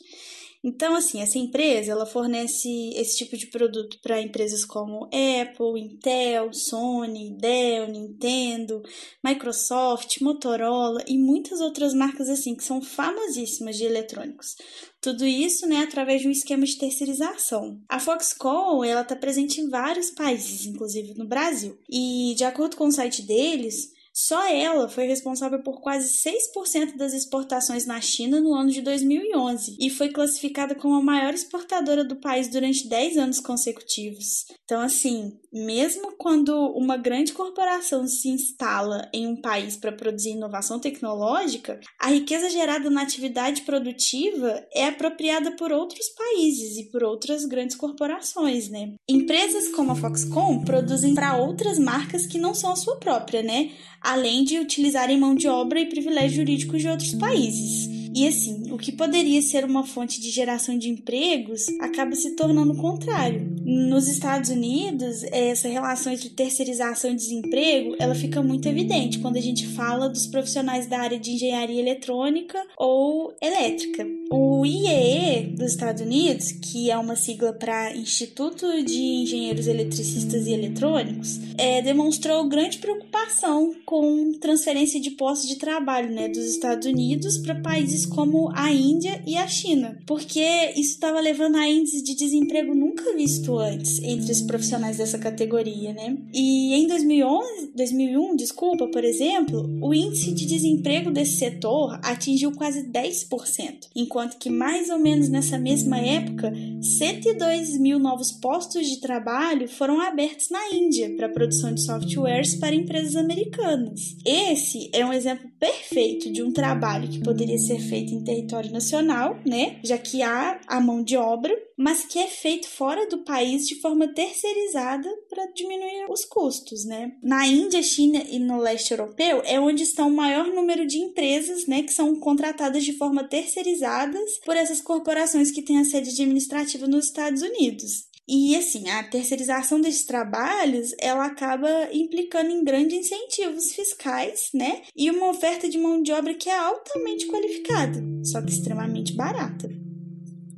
Então, 0.63 0.95
assim, 0.95 1.21
essa 1.21 1.39
empresa 1.39 1.93
ela 1.93 2.07
fornece 2.07 2.69
esse 2.95 3.19
tipo 3.19 3.37
de 3.37 3.47
produto 3.47 3.99
para 4.03 4.21
empresas 4.21 4.65
como 4.65 5.05
Apple, 5.07 5.81
Intel, 5.81 6.53
Sony, 6.53 7.37
Dell, 7.39 7.89
Nintendo, 7.89 8.83
Microsoft, 9.25 10.21
Motorola 10.21 11.03
e 11.07 11.19
muitas 11.19 11.61
outras 11.61 11.95
marcas 11.95 12.29
assim 12.29 12.55
que 12.55 12.65
são 12.65 12.83
famosíssimas 12.83 13.77
de 13.77 13.85
eletrônicos. 13.85 14.57
Tudo 15.01 15.25
isso, 15.25 15.67
né, 15.67 15.83
através 15.83 16.23
de 16.23 16.29
um 16.29 16.33
esquema 16.33 16.65
de 16.65 16.79
terceirização. 16.79 17.81
A 17.89 18.01
Foxconn, 18.01 18.85
ela 18.85 19.03
está 19.03 19.15
presente 19.15 19.61
em 19.61 19.69
vários 19.69 20.11
países, 20.11 20.67
inclusive 20.67 21.15
no 21.15 21.29
Brasil. 21.29 21.79
E 21.89 22.35
de 22.37 22.45
acordo 22.45 22.77
com 22.77 22.87
o 22.87 22.93
site 22.93 23.23
deles, 23.23 23.93
só 24.19 24.49
ela 24.49 24.89
foi 24.89 25.07
responsável 25.07 25.63
por 25.63 25.83
quase 25.83 26.09
6% 26.27 26.97
das 26.97 27.13
exportações 27.13 27.85
na 27.85 28.01
China 28.01 28.41
no 28.41 28.55
ano 28.55 28.71
de 28.71 28.81
2011 28.81 29.77
e 29.79 29.91
foi 29.91 30.09
classificada 30.09 30.75
como 30.75 30.95
a 30.95 31.03
maior 31.03 31.35
exportadora 31.35 32.03
do 32.03 32.17
país 32.17 32.49
durante 32.49 32.89
10 32.89 33.19
anos 33.19 33.41
consecutivos. 33.41 34.47
Então, 34.65 34.81
assim, 34.81 35.39
mesmo 35.53 36.17
quando 36.17 36.51
uma 36.73 36.97
grande 36.97 37.35
corporação 37.35 38.09
se 38.09 38.31
instala 38.31 39.07
em 39.13 39.27
um 39.27 39.37
país 39.37 39.77
para 39.77 39.93
produzir 39.93 40.31
inovação 40.31 40.81
tecnológica, 40.81 41.79
a 42.01 42.09
riqueza 42.09 42.49
gerada 42.49 42.89
na 42.89 43.03
atividade 43.03 43.63
produtiva 43.63 44.67
é 44.75 44.87
apropriada 44.87 45.53
por 45.57 45.71
outros 45.71 46.09
países 46.09 46.79
e 46.79 46.91
por 46.91 47.05
outras 47.05 47.45
grandes 47.45 47.77
corporações, 47.77 48.71
né? 48.71 48.95
Empresas 49.07 49.69
como 49.69 49.93
a 49.93 49.95
Foxconn 49.95 50.65
produzem 50.65 51.15
para 51.15 51.37
outras 51.37 51.79
marcas 51.79 52.27
que 52.27 52.39
não 52.39 52.55
são 52.55 52.73
a 52.73 52.77
sua 52.77 52.97
própria, 52.97 53.43
né? 53.43 53.73
Além 54.07 54.45
de 54.45 54.59
utilizarem 54.59 55.19
mão 55.19 55.35
de 55.35 55.49
obra 55.49 55.81
e 55.81 55.87
privilégios 55.87 56.35
jurídicos 56.35 56.81
de 56.81 56.89
outros 56.89 57.15
países. 57.15 57.96
E 58.17 58.27
assim, 58.27 58.73
o 58.73 58.79
que 58.79 58.93
poderia 58.93 59.43
ser 59.43 59.63
uma 59.63 59.85
fonte 59.85 60.19
de 60.23 60.31
geração 60.31 60.79
de 60.79 60.89
empregos 60.89 61.67
acaba 61.79 62.15
se 62.15 62.35
tornando 62.35 62.73
o 62.73 62.77
contrário. 62.79 63.47
Nos 63.63 64.09
Estados 64.09 64.49
Unidos, 64.49 65.23
essa 65.25 65.69
relação 65.69 66.11
entre 66.11 66.31
terceirização 66.31 67.11
e 67.11 67.15
desemprego, 67.15 67.95
ela 67.99 68.15
fica 68.15 68.43
muito 68.43 68.67
evidente 68.67 69.19
quando 69.19 69.37
a 69.37 69.41
gente 69.41 69.67
fala 69.67 70.09
dos 70.09 70.27
profissionais 70.27 70.87
da 70.87 70.99
área 70.99 71.19
de 71.19 71.33
engenharia 71.33 71.79
eletrônica 71.79 72.59
ou 72.79 73.35
elétrica. 73.39 74.07
O 74.33 74.65
IEE 74.65 75.55
dos 75.55 75.73
Estados 75.73 76.01
Unidos, 76.01 76.53
que 76.53 76.91
é 76.91 76.97
uma 76.97 77.17
sigla 77.17 77.53
para 77.53 77.95
Instituto 77.95 78.83
de 78.83 78.99
Engenheiros 78.99 79.67
Eletricistas 79.67 80.47
e 80.47 80.53
Eletrônicos, 80.53 81.39
é, 81.59 81.83
demonstrou 81.83 82.49
grande 82.49 82.79
preocupação 82.79 83.75
com 83.85 84.33
transferência 84.41 84.99
de 84.99 85.11
postos 85.11 85.49
de 85.49 85.57
trabalho 85.57 86.11
né, 86.11 86.29
dos 86.29 86.47
Estados 86.47 86.87
Unidos 86.87 87.37
para 87.39 87.55
países 87.57 88.06
como 88.07 88.51
a 88.55 88.73
Índia 88.73 89.23
e 89.27 89.37
a 89.37 89.47
China, 89.47 89.99
porque 90.07 90.41
isso 90.77 90.95
estava 90.95 91.21
levando 91.21 91.57
a 91.57 91.69
índices 91.69 92.03
de 92.03 92.15
desemprego 92.15 92.75
nunca 92.75 93.15
visto 93.15 93.59
antes 93.59 93.99
entre 94.03 94.33
os 94.33 94.43
profissionais 94.43 94.97
dessa 94.97 95.19
categoria, 95.19 95.93
né? 95.93 96.17
E 96.33 96.75
em 96.75 96.87
2011, 96.87 97.73
2001, 97.75 98.37
desculpa, 98.37 98.87
por 98.89 99.05
exemplo, 99.05 99.69
o 99.83 99.93
índice 99.93 100.33
de 100.33 100.47
desemprego 100.47 101.11
desse 101.11 101.37
setor 101.37 101.99
atingiu 102.03 102.53
quase 102.53 102.85
10%, 102.85 103.89
enquanto 103.95 104.39
que 104.39 104.51
mais 104.51 104.89
ou 104.91 104.99
menos 104.99 105.29
nessa 105.29 105.59
mesma 105.59 105.99
época, 105.99 106.53
102 106.81 107.79
mil 107.79 107.99
novos 107.99 108.33
postos 108.33 108.87
de 108.87 109.01
trabalho 109.01 109.69
foram 109.69 110.01
abertos 110.01 110.51
na 110.51 110.73
Índia 110.73 111.15
para 111.17 111.29
produção 111.29 111.73
de 111.75 111.83
softwares 111.83 112.55
para 112.55 112.75
empresas 112.75 113.17
americanas. 113.17 114.17
Esse 114.25 114.91
é 114.93 115.05
um 115.05 115.13
exemplo 115.13 115.51
perfeito 115.67 116.33
de 116.33 116.43
um 116.43 116.53
trabalho 116.53 117.09
que 117.09 117.23
poderia 117.23 117.59
ser 117.59 117.79
feito 117.79 118.13
em 118.13 118.23
território 118.23 118.71
nacional, 118.71 119.39
né? 119.47 119.79
Já 119.83 119.99
que 119.99 120.23
há 120.23 120.61
a 120.67 120.81
mão 120.81 121.03
de 121.03 121.17
obra, 121.17 121.55
mas 121.77 122.05
que 122.05 122.19
é 122.19 122.27
feito 122.27 122.69
fora 122.69 123.07
do 123.09 123.19
país 123.19 123.67
de 123.67 123.75
forma 123.77 124.09
terceirizada 124.09 125.09
para 125.29 125.47
diminuir 125.53 126.07
os 126.09 126.25
custos, 126.25 126.85
né? 126.85 127.13
Na 127.23 127.47
Índia, 127.47 127.83
China 127.83 128.23
e 128.29 128.39
no 128.39 128.59
leste 128.59 128.93
europeu 128.93 129.43
é 129.45 129.61
onde 129.61 129.83
estão 129.83 130.09
o 130.09 130.17
maior 130.17 130.47
número 130.47 130.87
de 130.87 130.99
empresas, 130.99 131.67
né, 131.67 131.83
que 131.83 131.93
são 131.93 132.15
contratadas 132.17 132.85
de 132.85 132.93
forma 132.93 133.25
terceirizadas 133.25 134.39
por 134.45 134.57
essas 134.57 134.81
corporações 134.81 135.51
que 135.51 135.63
têm 135.63 135.79
a 135.79 135.85
sede 135.85 136.11
administrativa 136.11 136.87
nos 136.87 137.07
Estados 137.07 137.43
Unidos. 137.43 138.06
E 138.29 138.57
assim, 138.57 138.89
a 138.89 139.05
terceirização 139.05 139.81
desses 139.81 140.05
trabalhos, 140.05 140.93
ela 140.99 141.27
acaba 141.27 141.69
implicando 141.93 142.51
em 142.51 142.65
grandes 142.65 143.07
incentivos 143.07 143.73
fiscais, 143.73 144.51
né? 144.53 144.83
E 144.97 145.09
uma 145.11 145.31
oferta 145.31 145.69
de 145.69 145.79
mão 145.79 146.03
de 146.03 146.11
obra 146.13 146.35
que 146.35 146.49
é 146.49 146.59
altamente 146.59 147.27
qualificada, 147.27 148.03
só 148.25 148.43
que 148.43 148.51
extremamente 148.51 149.13
barata. 149.13 149.71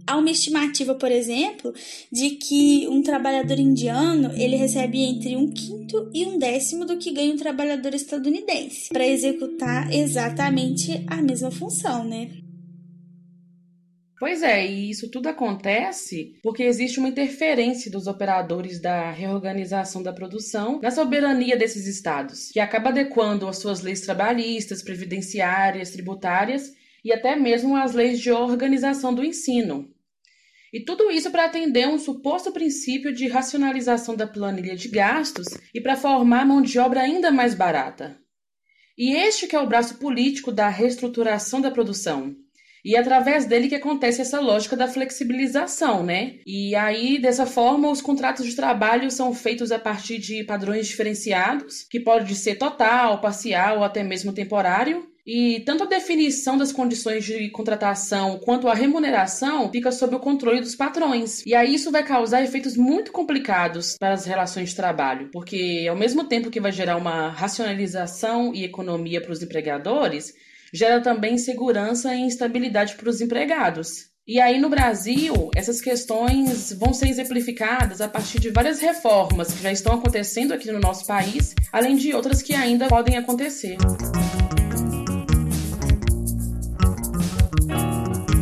Há 0.07 0.17
uma 0.17 0.31
estimativa, 0.31 0.95
por 0.95 1.13
exemplo, 1.13 1.75
de 2.11 2.31
que 2.31 2.89
um 2.89 3.03
trabalhador 3.03 3.59
indiano 3.59 4.33
ele 4.33 4.57
recebe 4.57 5.03
entre 5.03 5.37
um 5.37 5.53
quinto 5.53 6.11
e 6.15 6.25
um 6.25 6.39
décimo 6.39 6.87
do 6.87 6.97
que 6.97 7.13
ganha 7.13 7.35
um 7.35 7.37
trabalhador 7.37 7.93
estadunidense 7.95 8.89
para 8.89 9.07
executar 9.07 9.93
exatamente 9.93 11.05
a 11.07 11.21
mesma 11.21 11.51
função, 11.51 12.05
né? 12.05 12.48
Pois 14.19 14.43
é, 14.43 14.67
e 14.67 14.91
isso 14.91 15.09
tudo 15.09 15.29
acontece 15.29 16.37
porque 16.43 16.65
existe 16.65 16.99
uma 16.99 17.09
interferência 17.09 17.89
dos 17.89 18.09
operadores 18.09 18.81
da 18.81 19.13
reorganização 19.13 20.03
da 20.03 20.13
produção 20.13 20.81
na 20.83 20.91
soberania 20.91 21.57
desses 21.57 21.87
estados, 21.87 22.51
que 22.51 22.59
acaba 22.59 22.89
adequando 22.89 23.47
as 23.47 23.59
suas 23.59 23.81
leis 23.81 24.01
trabalhistas, 24.01 24.83
previdenciárias, 24.83 25.91
tributárias 25.91 26.73
e 27.05 27.13
até 27.13 27.37
mesmo 27.37 27.77
as 27.77 27.95
leis 27.95 28.19
de 28.19 28.33
organização 28.33 29.15
do 29.15 29.25
ensino. 29.25 29.89
E 30.73 30.81
tudo 30.81 31.13
isso 31.13 31.31
para 31.31 31.45
atender 31.45 31.87
um 31.87 31.99
suposto 31.99 32.51
princípio 32.51 33.13
de 33.15 33.29
racionalização 33.29 34.17
da 34.17 34.27
planilha 34.27 34.75
de 34.75 34.89
gastos 34.89 35.47
e 35.73 35.81
para 35.81 35.97
formar 35.97 36.45
mão 36.45 36.61
de 36.61 36.79
obra 36.79 37.03
ainda 37.03 37.31
mais 37.31 37.55
barata. 37.55 38.19
E 38.97 39.15
este 39.15 39.47
que 39.47 39.55
é 39.55 39.61
o 39.61 39.67
braço 39.67 39.97
político 39.99 40.51
da 40.51 40.69
reestruturação 40.69 41.61
da 41.61 41.71
produção, 41.71 42.35
e 42.85 42.95
é 42.95 42.99
através 42.99 43.47
dele 43.47 43.69
que 43.69 43.75
acontece 43.75 44.21
essa 44.21 44.41
lógica 44.41 44.77
da 44.77 44.89
flexibilização, 44.89 46.03
né? 46.03 46.35
E 46.47 46.75
aí, 46.75 47.19
dessa 47.19 47.47
forma, 47.47 47.91
os 47.91 48.01
contratos 48.01 48.47
de 48.47 48.55
trabalho 48.55 49.11
são 49.11 49.35
feitos 49.35 49.73
a 49.73 49.79
partir 49.79 50.19
de 50.19 50.45
padrões 50.45 50.87
diferenciados, 50.87 51.87
que 51.91 52.01
pode 52.01 52.35
ser 52.35 52.57
total, 52.57 53.21
parcial 53.21 53.79
ou 53.79 53.85
até 53.85 54.03
mesmo 54.03 54.33
temporário. 54.33 55.07
E 55.31 55.61
tanto 55.61 55.85
a 55.85 55.87
definição 55.87 56.57
das 56.57 56.73
condições 56.73 57.23
de 57.23 57.51
contratação 57.51 58.39
quanto 58.39 58.67
a 58.67 58.73
remuneração 58.73 59.71
fica 59.71 59.93
sob 59.93 60.17
o 60.17 60.19
controle 60.19 60.59
dos 60.59 60.75
patrões. 60.75 61.45
E 61.45 61.55
aí 61.55 61.75
isso 61.75 61.91
vai 61.91 62.03
causar 62.03 62.43
efeitos 62.43 62.79
muito 62.79 63.13
complicados 63.13 63.99
para 63.99 64.15
as 64.15 64.25
relações 64.25 64.71
de 64.71 64.77
trabalho, 64.77 65.29
porque 65.31 65.87
ao 65.87 65.95
mesmo 65.95 66.25
tempo 66.25 66.51
que 66.51 66.59
vai 66.59 66.73
gerar 66.73 66.97
uma 66.97 67.29
racionalização 67.29 68.55
e 68.55 68.65
economia 68.65 69.21
para 69.21 69.33
os 69.33 69.43
empregadores, 69.43 70.33
gera 70.73 71.01
também 71.01 71.39
segurança 71.39 72.15
e 72.15 72.21
instabilidade 72.21 72.95
para 72.97 73.09
os 73.09 73.21
empregados. 73.21 74.09
E 74.27 74.39
aí 74.39 74.61
no 74.61 74.69
Brasil, 74.69 75.51
essas 75.57 75.81
questões 75.81 76.71
vão 76.75 76.93
ser 76.93 77.09
exemplificadas 77.09 78.03
a 78.03 78.09
partir 78.09 78.39
de 78.39 78.51
várias 78.51 78.79
reformas 78.79 79.53
que 79.53 79.63
já 79.63 79.73
estão 79.73 79.95
acontecendo 79.95 80.53
aqui 80.53 80.71
no 80.71 80.79
nosso 80.79 81.07
país, 81.07 81.55
além 81.73 81.97
de 81.97 82.13
outras 82.13 82.43
que 82.43 82.55
ainda 82.55 82.89
podem 82.89 83.17
acontecer. 83.17 83.79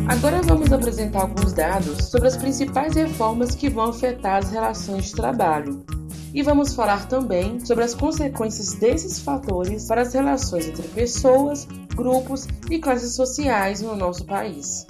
Agora 0.09 0.41
vamos 0.41 0.73
apresentar 0.73 1.21
alguns 1.21 1.53
dados 1.53 2.09
sobre 2.09 2.27
as 2.27 2.35
principais 2.35 2.93
reformas 2.95 3.55
que 3.55 3.69
vão 3.69 3.85
afetar 3.85 4.37
as 4.37 4.51
relações 4.51 5.05
de 5.05 5.11
trabalho. 5.13 5.96
E 6.33 6.43
vamos 6.43 6.75
falar 6.75 7.07
também 7.07 7.59
sobre 7.59 7.83
as 7.83 7.95
consequências 7.95 8.73
desses 8.73 9.19
fatores 9.19 9.87
para 9.87 10.01
as 10.01 10.13
relações 10.13 10.67
entre 10.67 10.87
pessoas, 10.89 11.65
grupos 11.95 12.47
e 12.69 12.79
classes 12.79 13.15
sociais 13.15 13.81
no 13.81 13.95
nosso 13.95 14.25
país. 14.25 14.85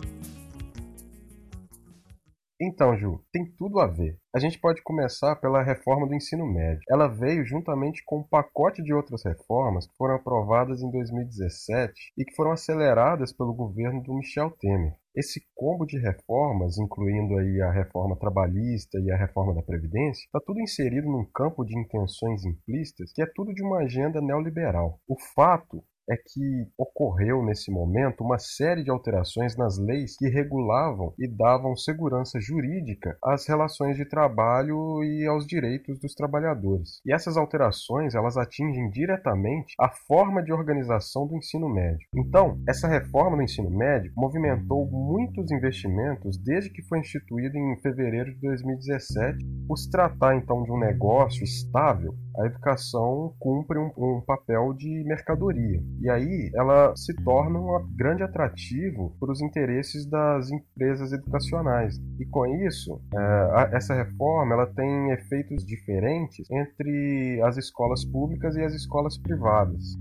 Então, 2.60 2.97
Ju, 2.97 3.21
tem 3.32 3.45
tudo 3.56 3.80
a 3.80 3.86
ver. 3.86 4.17
A 4.36 4.39
gente 4.39 4.60
pode 4.60 4.82
começar 4.82 5.36
pela 5.36 5.62
reforma 5.62 6.08
do 6.08 6.15
ensino 6.15 6.43
médio. 6.43 6.82
Ela 6.89 7.08
veio 7.08 7.45
juntamente 7.45 8.02
com 8.04 8.19
um 8.19 8.28
pacote 8.28 8.82
de 8.82 8.91
outras 8.91 9.23
reformas 9.23 9.86
que 9.86 9.95
foram 9.95 10.15
aprovadas 10.15 10.82
em 10.82 10.89
2017 10.89 11.93
e 12.17 12.26
que 12.26 12.36
foram 12.36 12.52
aceleradas 12.52 13.32
pelo 13.32 13.54
governo 13.54 14.02
do 14.02 14.15
Michel 14.15 14.50
Temer. 14.60 14.95
Esse 15.17 15.41
combo 15.56 15.84
de 15.84 15.97
reformas, 15.97 16.77
incluindo 16.77 17.39
aí 17.39 17.60
a 17.60 17.71
reforma 17.71 18.15
trabalhista 18.15 18.99
e 18.99 19.10
a 19.10 19.17
reforma 19.17 19.51
da 19.51 19.63
Previdência, 19.63 20.23
está 20.23 20.39
tudo 20.39 20.62
inserido 20.62 21.08
num 21.08 21.25
campo 21.25 21.65
de 21.65 21.75
intenções 21.75 22.45
implícitas 22.45 23.12
que 23.12 23.23
é 23.23 23.25
tudo 23.25 23.51
de 23.51 23.63
uma 23.63 23.80
agenda 23.80 24.21
neoliberal. 24.21 24.99
O 25.08 25.15
fato 25.34 25.84
é 26.10 26.15
que 26.15 26.67
ocorreu 26.78 27.43
nesse 27.43 27.72
momento 27.72 28.24
uma 28.24 28.39
série 28.39 28.84
de 28.84 28.89
alterações 28.89 29.58
nas 29.58 29.78
leis 29.78 30.15
que 30.17 30.30
regulavam 30.30 31.13
e 31.20 31.28
davam 31.28 31.76
segurança 31.76 32.39
jurídica 32.39 33.17
às 33.24 33.48
relações 33.48 33.98
de 33.98 34.06
trabalho 34.06 35.04
e 35.04 35.26
aos 35.28 35.46
direitos 35.46 36.00
dos 36.00 36.13
trabalhadores. 36.13 37.02
E 37.06 37.13
essas 37.13 37.36
alterações, 37.38 38.15
elas 38.15 38.38
atingem 38.38 38.89
diretamente 38.89 39.74
a 39.80 39.89
forma 39.89 40.41
de 40.41 40.54
organização 40.54 41.28
do 41.28 41.36
ensino 41.36 41.70
médio. 41.70 42.08
Então, 42.15 42.62
essa 42.67 42.88
reforma 42.88 43.38
do 43.38 43.43
ensino 43.43 43.70
médio 43.70 44.12
movimentou 44.15 44.89
muitos 44.89 45.52
investimentos 45.52 46.38
desde 46.38 46.70
que 46.70 46.84
foi 46.84 47.00
instituído 47.00 47.58
em 47.58 47.80
fevereiro 47.82 48.34
de 48.34 48.39
2017. 48.39 49.46
Por 49.67 49.78
se 49.78 49.89
tratar 49.89 50.36
então 50.36 50.63
de 50.63 50.72
um 50.72 50.80
negócio 50.80 51.43
estável, 51.43 52.15
a 52.39 52.46
educação 52.46 53.34
cumpre 53.39 53.78
um, 53.80 53.91
um 53.98 54.22
papel 54.22 54.74
de 54.74 55.04
mercadoria. 55.06 55.82
E 56.00 56.10
aí 56.10 56.52
ela 56.56 56.96
se 56.96 57.14
torna 57.24 57.60
um 57.60 57.88
grande 57.96 58.24
atrativo 58.24 59.16
para 59.20 59.32
os 59.32 59.42
interesses 59.42 60.06
das 60.06 60.52
empresas 60.52 61.12
educacionais. 61.12 61.98
E 62.20 62.26
com 62.26 62.46
isso, 62.68 63.02
é, 63.16 63.76
essa 63.76 63.96
reforma 63.96 64.54
ela 64.54 64.68
tem 64.68 65.12
efeitos 65.12 65.66
diferentes 65.66 66.50
entre 66.52 67.42
as 67.44 67.58
escolas 67.58 68.06
públicas 68.06 68.56
e 68.56 68.64
as 68.64 68.74
escolas 68.74 69.18
privadas. 69.18 69.98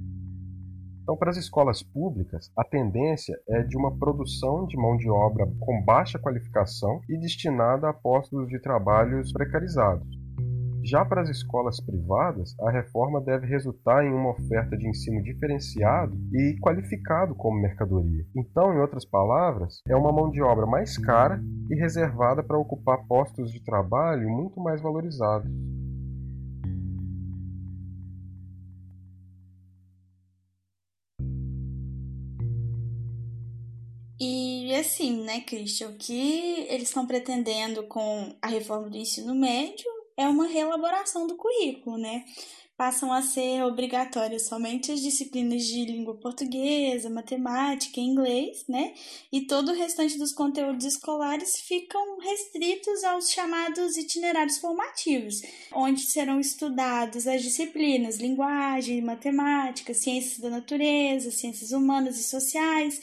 Então, 1.03 1.17
para 1.17 1.31
as 1.31 1.37
escolas 1.37 1.85
públicas, 1.85 2.51
a 2.59 2.65
tendência 2.65 3.39
é 3.49 3.63
de 3.63 3.77
uma 3.77 3.97
produção 3.97 4.67
de 4.67 4.77
mão 4.77 4.97
de 4.97 5.09
obra 5.09 5.47
com 5.61 5.81
baixa 5.85 6.19
qualificação 6.19 7.01
e 7.09 7.17
destinada 7.17 7.89
a 7.89 7.95
postos 7.95 8.49
de 8.49 8.59
trabalhos 8.59 9.33
precarizados. 9.33 10.26
Já 10.87 11.05
para 11.05 11.20
as 11.20 11.29
escolas 11.29 11.81
privadas, 11.81 12.55
a 12.61 12.70
reforma 12.70 13.20
deve 13.20 13.44
resultar 13.44 14.05
em 14.05 14.12
uma 14.12 14.31
oferta 14.31 14.77
de 14.77 14.88
ensino 14.88 15.20
diferenciado 15.20 16.16
e 16.33 16.57
qualificado 16.61 17.35
como 17.35 17.61
mercadoria. 17.61 18.25
Então, 18.37 18.72
em 18.72 18.79
outras 18.79 19.05
palavras, 19.05 19.81
é 19.88 19.96
uma 19.96 20.12
mão 20.12 20.31
de 20.31 20.40
obra 20.40 20.64
mais 20.64 20.96
cara 20.96 21.42
e 21.68 21.75
reservada 21.75 22.40
para 22.40 22.57
ocupar 22.57 23.05
postos 23.09 23.51
de 23.51 23.61
trabalho 23.64 24.31
muito 24.31 24.61
mais 24.61 24.81
valorizados. 24.81 25.51
E 34.20 34.72
assim, 34.77 35.25
né, 35.25 35.40
Christian, 35.40 35.88
o 35.88 35.94
que 35.94 36.64
eles 36.68 36.88
estão 36.88 37.09
pretendendo 37.09 37.83
com 37.88 38.37
a 38.40 38.46
reforma 38.46 38.88
do 38.88 38.96
ensino 38.96 39.35
médio 39.35 39.96
é 40.16 40.26
uma 40.29 40.46
reelaboração 40.46 41.26
do 41.26 41.37
currículo, 41.37 41.98
né? 41.98 42.24
passam 42.76 43.11
a 43.11 43.22
ser 43.22 43.62
obrigatórias 43.64 44.46
somente 44.46 44.92
as 44.92 45.00
disciplinas 45.00 45.64
de 45.64 45.85
língua 45.87 46.14
portuguesa, 46.14 47.09
matemática 47.09 48.00
inglês, 48.00 48.64
né? 48.68 48.92
E 49.33 49.46
todo 49.46 49.70
o 49.70 49.74
restante 49.74 50.18
dos 50.18 50.33
conteúdos 50.33 50.85
escolares 50.85 51.59
ficam 51.61 52.18
restritos 52.18 53.02
aos 53.02 53.31
chamados 53.31 53.96
itinerários 53.96 54.59
formativos, 54.59 55.40
onde 55.72 56.02
serão 56.02 56.38
estudadas 56.38 57.26
as 57.26 57.42
disciplinas 57.42 58.18
linguagem, 58.18 59.00
matemática, 59.00 59.94
ciências 59.94 60.38
da 60.38 60.50
natureza, 60.50 61.31
ciências 61.31 61.72
humanas 61.72 62.18
e 62.18 62.24
sociais 62.24 63.00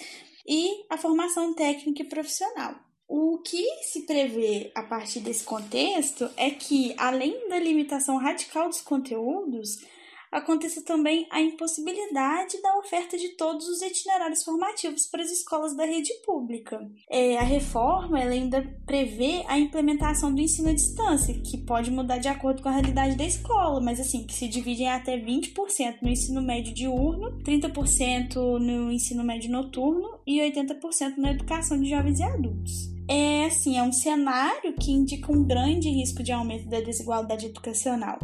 e 0.48 0.86
a 0.90 0.98
formação 0.98 1.54
técnica 1.56 2.04
e 2.04 2.10
profissional. 2.10 2.93
O 3.16 3.38
que 3.38 3.64
se 3.84 4.08
prevê 4.08 4.72
a 4.74 4.82
partir 4.82 5.20
desse 5.20 5.44
contexto 5.44 6.28
é 6.36 6.50
que, 6.50 6.96
além 6.98 7.48
da 7.48 7.60
limitação 7.60 8.18
radical 8.18 8.68
dos 8.68 8.82
conteúdos, 8.82 9.86
aconteça 10.32 10.84
também 10.84 11.28
a 11.30 11.40
impossibilidade 11.40 12.60
da 12.60 12.76
oferta 12.80 13.16
de 13.16 13.30
todos 13.38 13.68
os 13.68 13.84
itinerários 13.84 14.44
formativos 14.44 15.06
para 15.06 15.22
as 15.22 15.30
escolas 15.30 15.76
da 15.76 15.86
rede 15.86 16.12
pública. 16.26 16.90
É, 17.08 17.38
a 17.38 17.44
reforma 17.44 18.18
ainda 18.18 18.64
prevê 18.84 19.44
a 19.48 19.60
implementação 19.60 20.34
do 20.34 20.42
ensino 20.42 20.70
à 20.70 20.74
distância, 20.74 21.40
que 21.40 21.60
pode 21.60 21.92
mudar 21.92 22.18
de 22.18 22.28
acordo 22.28 22.64
com 22.64 22.70
a 22.70 22.72
realidade 22.72 23.16
da 23.16 23.28
escola, 23.28 23.80
mas 23.80 24.00
assim, 24.00 24.26
que 24.26 24.34
se 24.34 24.48
divide 24.48 24.82
em 24.82 24.90
até 24.90 25.20
20% 25.20 26.02
no 26.02 26.10
ensino 26.10 26.42
médio 26.42 26.74
diurno, 26.74 27.44
30% 27.44 28.58
no 28.58 28.92
ensino 28.92 29.24
médio 29.24 29.52
noturno 29.52 30.18
e 30.26 30.40
80% 30.40 31.18
na 31.18 31.30
educação 31.30 31.80
de 31.80 31.88
jovens 31.88 32.20
e 32.20 32.24
adultos 32.24 32.93
é 33.08 33.46
assim, 33.46 33.78
é 33.78 33.84
um 33.84 33.92
cenário 33.92 34.74
que 34.74 34.92
indica 34.92 35.32
um 35.32 35.44
grande 35.44 35.90
risco 35.90 36.24
de 36.24 36.32
aumento 36.32 36.70
da 36.70 36.80
desigualdade 36.80 37.48
educacional, 37.48 38.18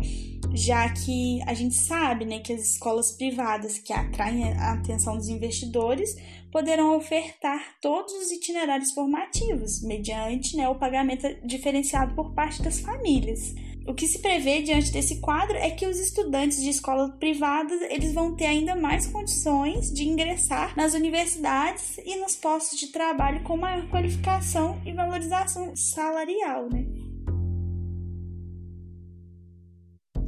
já 0.54 0.90
que 0.90 1.42
a 1.46 1.54
gente 1.54 1.76
sabe, 1.76 2.26
né, 2.26 2.40
que 2.40 2.54
as 2.54 2.62
escolas 2.62 3.12
privadas 3.12 3.78
que 3.78 3.92
atraem 3.92 4.54
a 4.54 4.74
atenção 4.74 5.18
dos 5.18 5.28
investidores 5.28 6.16
poderão 6.52 6.96
ofertar 6.96 7.62
todos 7.82 8.12
os 8.14 8.32
itinerários 8.32 8.92
formativos, 8.92 9.82
mediante 9.84 10.56
né, 10.56 10.68
o 10.68 10.76
pagamento 10.76 11.28
diferenciado 11.46 12.16
por 12.16 12.34
parte 12.34 12.62
das 12.62 12.80
famílias. 12.80 13.54
O 13.88 13.94
que 13.94 14.08
se 14.08 14.20
prevê 14.20 14.62
diante 14.62 14.92
desse 14.92 15.20
quadro 15.20 15.58
é 15.58 15.72
que 15.72 15.88
os 15.88 16.00
estudantes 16.00 16.62
de 16.62 16.70
escolas 16.70 17.12
privadas 17.16 17.82
eles 17.84 18.14
vão 18.14 18.36
ter 18.36 18.46
ainda 18.46 18.76
mais 18.76 19.08
condições 19.08 19.92
de 19.92 20.08
ingressar 20.08 20.76
nas 20.78 20.94
universidades 20.94 21.98
e 22.06 22.16
nos 22.18 22.36
postos 22.36 22.80
de 22.80 22.88
trabalho 22.88 23.44
com 23.44 23.58
maior 23.58 23.90
qualificação 23.90 24.80
e 24.86 24.94
valorização 24.94 25.76
salarial, 25.76 26.70
né? 26.70 26.86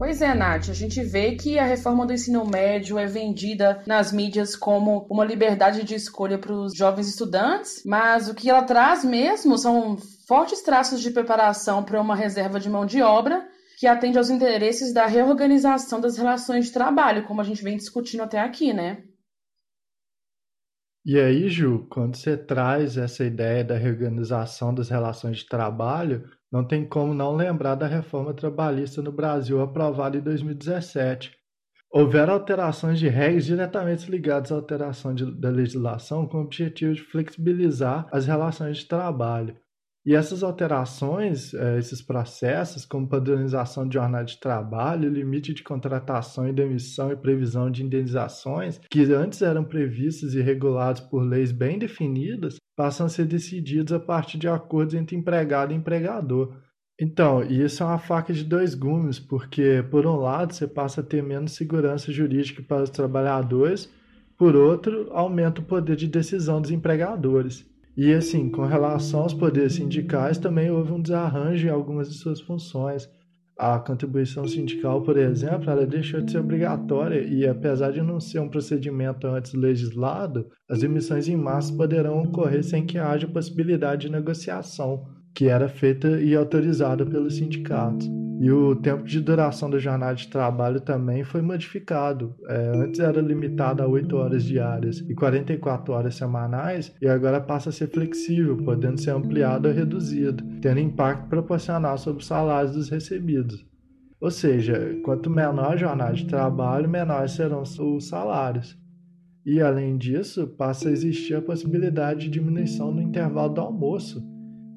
Pois 0.01 0.19
é, 0.19 0.33
Nath, 0.33 0.67
a 0.67 0.73
gente 0.73 1.03
vê 1.03 1.35
que 1.35 1.59
a 1.59 1.63
reforma 1.63 2.07
do 2.07 2.13
ensino 2.13 2.43
médio 2.43 2.97
é 2.97 3.05
vendida 3.05 3.83
nas 3.85 4.11
mídias 4.11 4.55
como 4.55 5.05
uma 5.07 5.23
liberdade 5.23 5.83
de 5.83 5.93
escolha 5.93 6.39
para 6.39 6.51
os 6.51 6.75
jovens 6.75 7.07
estudantes, 7.07 7.83
mas 7.85 8.27
o 8.27 8.33
que 8.33 8.49
ela 8.49 8.63
traz 8.63 9.05
mesmo 9.05 9.59
são 9.59 9.95
fortes 10.31 10.61
traços 10.61 11.01
de 11.01 11.11
preparação 11.11 11.83
para 11.83 11.99
uma 11.99 12.15
reserva 12.15 12.57
de 12.57 12.69
mão 12.69 12.85
de 12.85 13.01
obra 13.01 13.45
que 13.77 13.85
atende 13.85 14.17
aos 14.17 14.29
interesses 14.29 14.93
da 14.93 15.05
reorganização 15.05 15.99
das 15.99 16.17
relações 16.17 16.67
de 16.67 16.71
trabalho, 16.71 17.25
como 17.25 17.41
a 17.41 17.43
gente 17.43 17.61
vem 17.61 17.75
discutindo 17.75 18.23
até 18.23 18.39
aqui, 18.39 18.71
né? 18.71 19.03
E 21.05 21.19
aí, 21.19 21.49
Ju, 21.49 21.85
quando 21.89 22.15
você 22.15 22.37
traz 22.37 22.95
essa 22.95 23.25
ideia 23.25 23.61
da 23.61 23.75
reorganização 23.75 24.73
das 24.73 24.87
relações 24.87 25.39
de 25.39 25.47
trabalho, 25.47 26.23
não 26.49 26.65
tem 26.65 26.87
como 26.87 27.13
não 27.13 27.35
lembrar 27.35 27.75
da 27.75 27.85
reforma 27.85 28.33
trabalhista 28.33 29.01
no 29.01 29.11
Brasil 29.11 29.59
aprovada 29.59 30.15
em 30.15 30.21
2017. 30.21 31.35
Houveram 31.91 32.35
alterações 32.35 32.99
de 32.99 33.09
regras 33.09 33.47
diretamente 33.47 34.09
ligadas 34.09 34.49
à 34.53 34.55
alteração 34.55 35.13
de, 35.13 35.29
da 35.37 35.49
legislação 35.49 36.25
com 36.25 36.37
o 36.37 36.43
objetivo 36.45 36.93
de 36.93 37.03
flexibilizar 37.03 38.07
as 38.13 38.25
relações 38.25 38.77
de 38.77 38.85
trabalho. 38.85 39.59
E 40.03 40.15
essas 40.15 40.41
alterações, 40.41 41.53
eh, 41.53 41.77
esses 41.77 42.01
processos, 42.01 42.85
como 42.85 43.07
padronização 43.07 43.87
de 43.87 43.93
jornada 43.93 44.25
de 44.25 44.39
trabalho, 44.39 45.09
limite 45.09 45.53
de 45.53 45.61
contratação 45.61 46.47
e 46.47 46.53
demissão 46.53 47.11
e 47.11 47.15
previsão 47.15 47.69
de 47.69 47.83
indenizações, 47.83 48.79
que 48.89 49.01
antes 49.13 49.43
eram 49.43 49.63
previstos 49.63 50.33
e 50.33 50.41
regulados 50.41 51.01
por 51.01 51.21
leis 51.21 51.51
bem 51.51 51.77
definidas, 51.77 52.55
passam 52.75 53.05
a 53.05 53.09
ser 53.09 53.25
decididos 53.25 53.93
a 53.93 53.99
partir 53.99 54.39
de 54.39 54.47
acordos 54.47 54.95
entre 54.95 55.15
empregado 55.15 55.71
e 55.71 55.75
empregador. 55.75 56.57
Então, 56.99 57.43
isso 57.43 57.83
é 57.83 57.85
uma 57.85 57.99
faca 57.99 58.33
de 58.33 58.43
dois 58.43 58.73
gumes, 58.73 59.19
porque, 59.19 59.83
por 59.91 60.07
um 60.07 60.15
lado, 60.15 60.53
você 60.53 60.67
passa 60.67 61.01
a 61.01 61.03
ter 61.03 61.21
menos 61.21 61.51
segurança 61.51 62.11
jurídica 62.11 62.63
para 62.63 62.83
os 62.83 62.89
trabalhadores, 62.89 63.91
por 64.37 64.55
outro, 64.55 65.11
aumenta 65.11 65.61
o 65.61 65.63
poder 65.63 65.95
de 65.95 66.07
decisão 66.07 66.59
dos 66.59 66.71
empregadores. 66.71 67.70
E 67.95 68.13
assim, 68.13 68.49
com 68.49 68.65
relação 68.65 69.21
aos 69.21 69.33
poderes 69.33 69.73
sindicais, 69.73 70.37
também 70.37 70.71
houve 70.71 70.93
um 70.93 71.01
desarranjo 71.01 71.67
em 71.67 71.69
algumas 71.69 72.09
de 72.09 72.17
suas 72.17 72.39
funções. 72.39 73.09
A 73.57 73.77
contribuição 73.77 74.47
sindical, 74.47 75.03
por 75.03 75.17
exemplo, 75.17 75.69
ela 75.69 75.85
deixou 75.85 76.21
de 76.21 76.31
ser 76.31 76.39
obrigatória 76.39 77.21
e, 77.21 77.45
apesar 77.45 77.91
de 77.91 78.01
não 78.01 78.19
ser 78.19 78.39
um 78.39 78.49
procedimento 78.49 79.27
antes 79.27 79.53
legislado, 79.53 80.47
as 80.69 80.81
emissões 80.81 81.27
em 81.27 81.35
massa 81.35 81.75
poderão 81.75 82.23
ocorrer 82.23 82.63
sem 82.63 82.85
que 82.85 82.97
haja 82.97 83.27
possibilidade 83.27 84.07
de 84.07 84.11
negociação, 84.11 85.05
que 85.35 85.45
era 85.47 85.67
feita 85.67 86.19
e 86.21 86.35
autorizada 86.35 87.05
pelos 87.05 87.35
sindicatos. 87.35 88.20
E 88.41 88.51
o 88.51 88.75
tempo 88.75 89.03
de 89.03 89.21
duração 89.21 89.69
da 89.69 89.77
jornada 89.77 90.15
de 90.15 90.27
trabalho 90.27 90.81
também 90.81 91.23
foi 91.23 91.43
modificado. 91.43 92.33
É, 92.49 92.71
antes 92.75 92.99
era 92.99 93.21
limitado 93.21 93.83
a 93.83 93.87
8 93.87 94.17
horas 94.17 94.43
diárias 94.43 94.97
e 94.97 95.13
44 95.13 95.93
horas 95.93 96.15
semanais, 96.15 96.91
e 96.99 97.07
agora 97.07 97.39
passa 97.39 97.69
a 97.69 97.71
ser 97.71 97.91
flexível, 97.91 98.57
podendo 98.57 98.99
ser 98.99 99.11
ampliado 99.11 99.67
ou 99.67 99.75
reduzido, 99.75 100.43
tendo 100.59 100.79
impacto 100.79 101.29
proporcional 101.29 101.99
sobre 101.99 102.21
os 102.21 102.25
salários 102.25 102.73
dos 102.73 102.89
recebidos. 102.89 103.63
Ou 104.19 104.31
seja, 104.31 104.99
quanto 105.03 105.29
menor 105.29 105.73
a 105.73 105.77
jornada 105.77 106.13
de 106.13 106.25
trabalho, 106.25 106.89
menores 106.89 107.33
serão 107.33 107.61
os 107.61 108.07
salários. 108.07 108.75
E 109.45 109.61
além 109.61 109.99
disso, 109.99 110.47
passa 110.47 110.89
a 110.89 110.91
existir 110.91 111.35
a 111.35 111.43
possibilidade 111.43 112.21
de 112.21 112.31
diminuição 112.31 112.91
no 112.91 113.03
intervalo 113.03 113.53
do 113.53 113.61
almoço, 113.61 114.19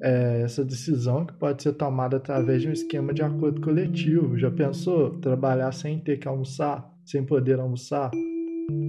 é, 0.01 0.41
essa 0.41 0.63
decisão 0.63 1.25
que 1.25 1.33
pode 1.33 1.63
ser 1.63 1.73
tomada 1.73 2.17
através 2.17 2.61
de 2.61 2.69
um 2.69 2.73
esquema 2.73 3.13
de 3.13 3.21
acordo 3.21 3.61
coletivo. 3.61 4.37
Já 4.37 4.51
pensou 4.51 5.11
trabalhar 5.19 5.71
sem 5.71 5.99
ter 5.99 6.17
que 6.17 6.27
almoçar, 6.27 6.89
sem 7.05 7.23
poder 7.23 7.59
almoçar? 7.59 8.11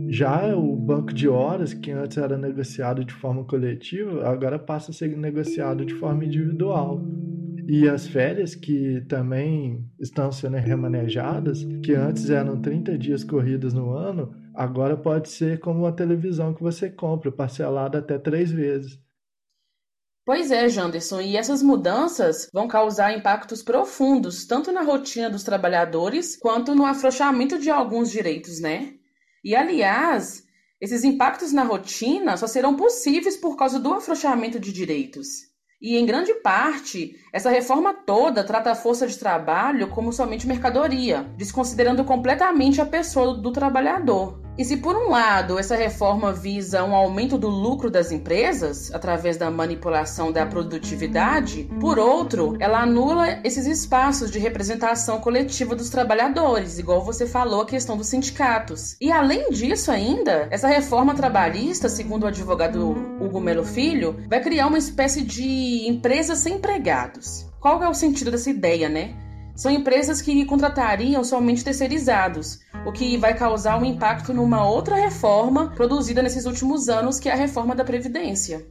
Já 0.09 0.57
o 0.57 0.75
banco 0.75 1.13
de 1.13 1.29
horas, 1.29 1.75
que 1.75 1.91
antes 1.91 2.17
era 2.17 2.39
negociado 2.39 3.05
de 3.05 3.13
forma 3.13 3.45
coletiva, 3.45 4.27
agora 4.27 4.59
passa 4.59 4.91
a 4.91 4.95
ser 4.95 5.17
negociado 5.17 5.85
de 5.85 5.95
forma 5.95 6.25
individual. 6.25 7.05
E 7.69 7.89
as 7.89 8.07
férias, 8.07 8.55
que 8.55 9.01
também 9.09 9.85
estão 9.99 10.31
sendo 10.31 10.57
remanejadas, 10.57 11.65
que 11.83 11.93
antes 11.93 12.31
eram 12.31 12.61
30 12.61 12.97
dias 12.97 13.25
corridos 13.25 13.75
no 13.75 13.91
ano, 13.91 14.33
agora 14.55 14.97
pode 14.97 15.29
ser 15.29 15.59
como 15.59 15.81
uma 15.81 15.93
televisão 15.93 16.55
que 16.55 16.63
você 16.63 16.89
compra, 16.89 17.33
parcelada 17.33 17.99
até 17.99 18.19
três 18.19 18.53
vezes. 18.53 19.05
Pois 20.27 20.51
é, 20.51 20.69
Janderson, 20.69 21.21
e 21.21 21.37
essas 21.37 21.63
mudanças 21.63 22.51
vão 22.53 22.67
causar 22.67 23.17
impactos 23.17 23.63
profundos 23.63 24.45
tanto 24.45 24.73
na 24.73 24.83
rotina 24.83 25.31
dos 25.31 25.45
trabalhadores 25.45 26.37
quanto 26.37 26.75
no 26.75 26.85
afrouxamento 26.85 27.61
de 27.61 27.71
alguns 27.71 28.11
direitos, 28.11 28.59
né? 28.59 28.95
E 29.45 29.55
aliás, 29.55 30.43
esses 30.81 31.05
impactos 31.05 31.53
na 31.53 31.63
rotina 31.63 32.37
só 32.37 32.49
serão 32.49 32.75
possíveis 32.75 33.37
por 33.37 33.57
causa 33.57 33.79
do 33.79 33.95
afrouxamento 33.95 34.59
de 34.59 34.73
direitos. 34.73 35.29
E 35.81 35.97
em 35.97 36.05
grande 36.05 36.35
parte, 36.35 37.15
essa 37.33 37.49
reforma 37.49 37.95
toda 37.95 38.43
trata 38.43 38.73
a 38.73 38.75
força 38.75 39.07
de 39.07 39.17
trabalho 39.17 39.91
como 39.91 40.13
somente 40.13 40.45
mercadoria, 40.45 41.23
desconsiderando 41.37 42.05
completamente 42.05 42.81
a 42.81 42.87
pessoa 42.87 43.33
do 43.33 43.53
trabalhador. 43.53 44.46
E 44.59 44.65
se 44.65 44.79
por 44.79 44.97
um 44.97 45.11
lado 45.11 45.59
essa 45.59 45.77
reforma 45.77 46.33
visa 46.33 46.83
um 46.83 46.95
aumento 46.95 47.37
do 47.37 47.49
lucro 47.49 47.91
das 47.91 48.11
empresas 48.11 48.91
através 48.95 49.37
da 49.37 49.51
manipulação 49.51 50.33
da 50.33 50.47
produtividade, 50.47 51.69
por 51.79 51.99
outro, 51.99 52.57
ela 52.59 52.81
anula 52.81 53.39
esses 53.45 53.67
espaços 53.67 54.31
de 54.31 54.39
representação 54.39 55.21
coletiva 55.21 55.77
dos 55.77 55.91
trabalhadores, 55.91 56.79
igual 56.79 57.05
você 57.05 57.27
falou 57.27 57.61
a 57.61 57.67
questão 57.67 57.99
dos 57.99 58.07
sindicatos. 58.07 58.97
E 58.99 59.13
além 59.13 59.51
disso 59.51 59.91
ainda, 59.91 60.49
essa 60.51 60.69
reforma 60.69 61.15
trabalhista, 61.15 61.91
segundo 61.91 62.23
o 62.23 62.29
advogado 62.29 62.93
Hugo 63.21 63.41
Melo 63.41 63.65
Filho, 63.65 64.25
vai 64.27 64.41
criar 64.41 64.69
uma 64.69 64.79
espécie 64.79 65.21
de 65.21 65.87
empresa 65.87 66.35
sem 66.35 66.55
empregados. 66.55 67.47
Qual 67.61 67.83
é 67.83 67.89
o 67.89 67.95
sentido 67.95 68.31
dessa 68.31 68.49
ideia, 68.49 68.89
né? 68.89 69.15
São 69.57 69.73
empresas 69.73 70.21
que 70.21 70.45
contratariam 70.45 71.25
somente 71.25 71.65
terceirizados, 71.65 72.61
o 72.87 72.93
que 72.93 73.17
vai 73.17 73.37
causar 73.37 73.83
um 73.83 73.85
impacto 73.85 74.33
numa 74.33 74.65
outra 74.65 74.95
reforma 74.95 75.75
produzida 75.75 76.23
nesses 76.23 76.47
últimos 76.47 76.89
anos, 76.89 77.19
que 77.19 77.29
é 77.29 77.33
a 77.33 77.37
reforma 77.37 77.75
da 77.75 77.85
Previdência. 77.85 78.65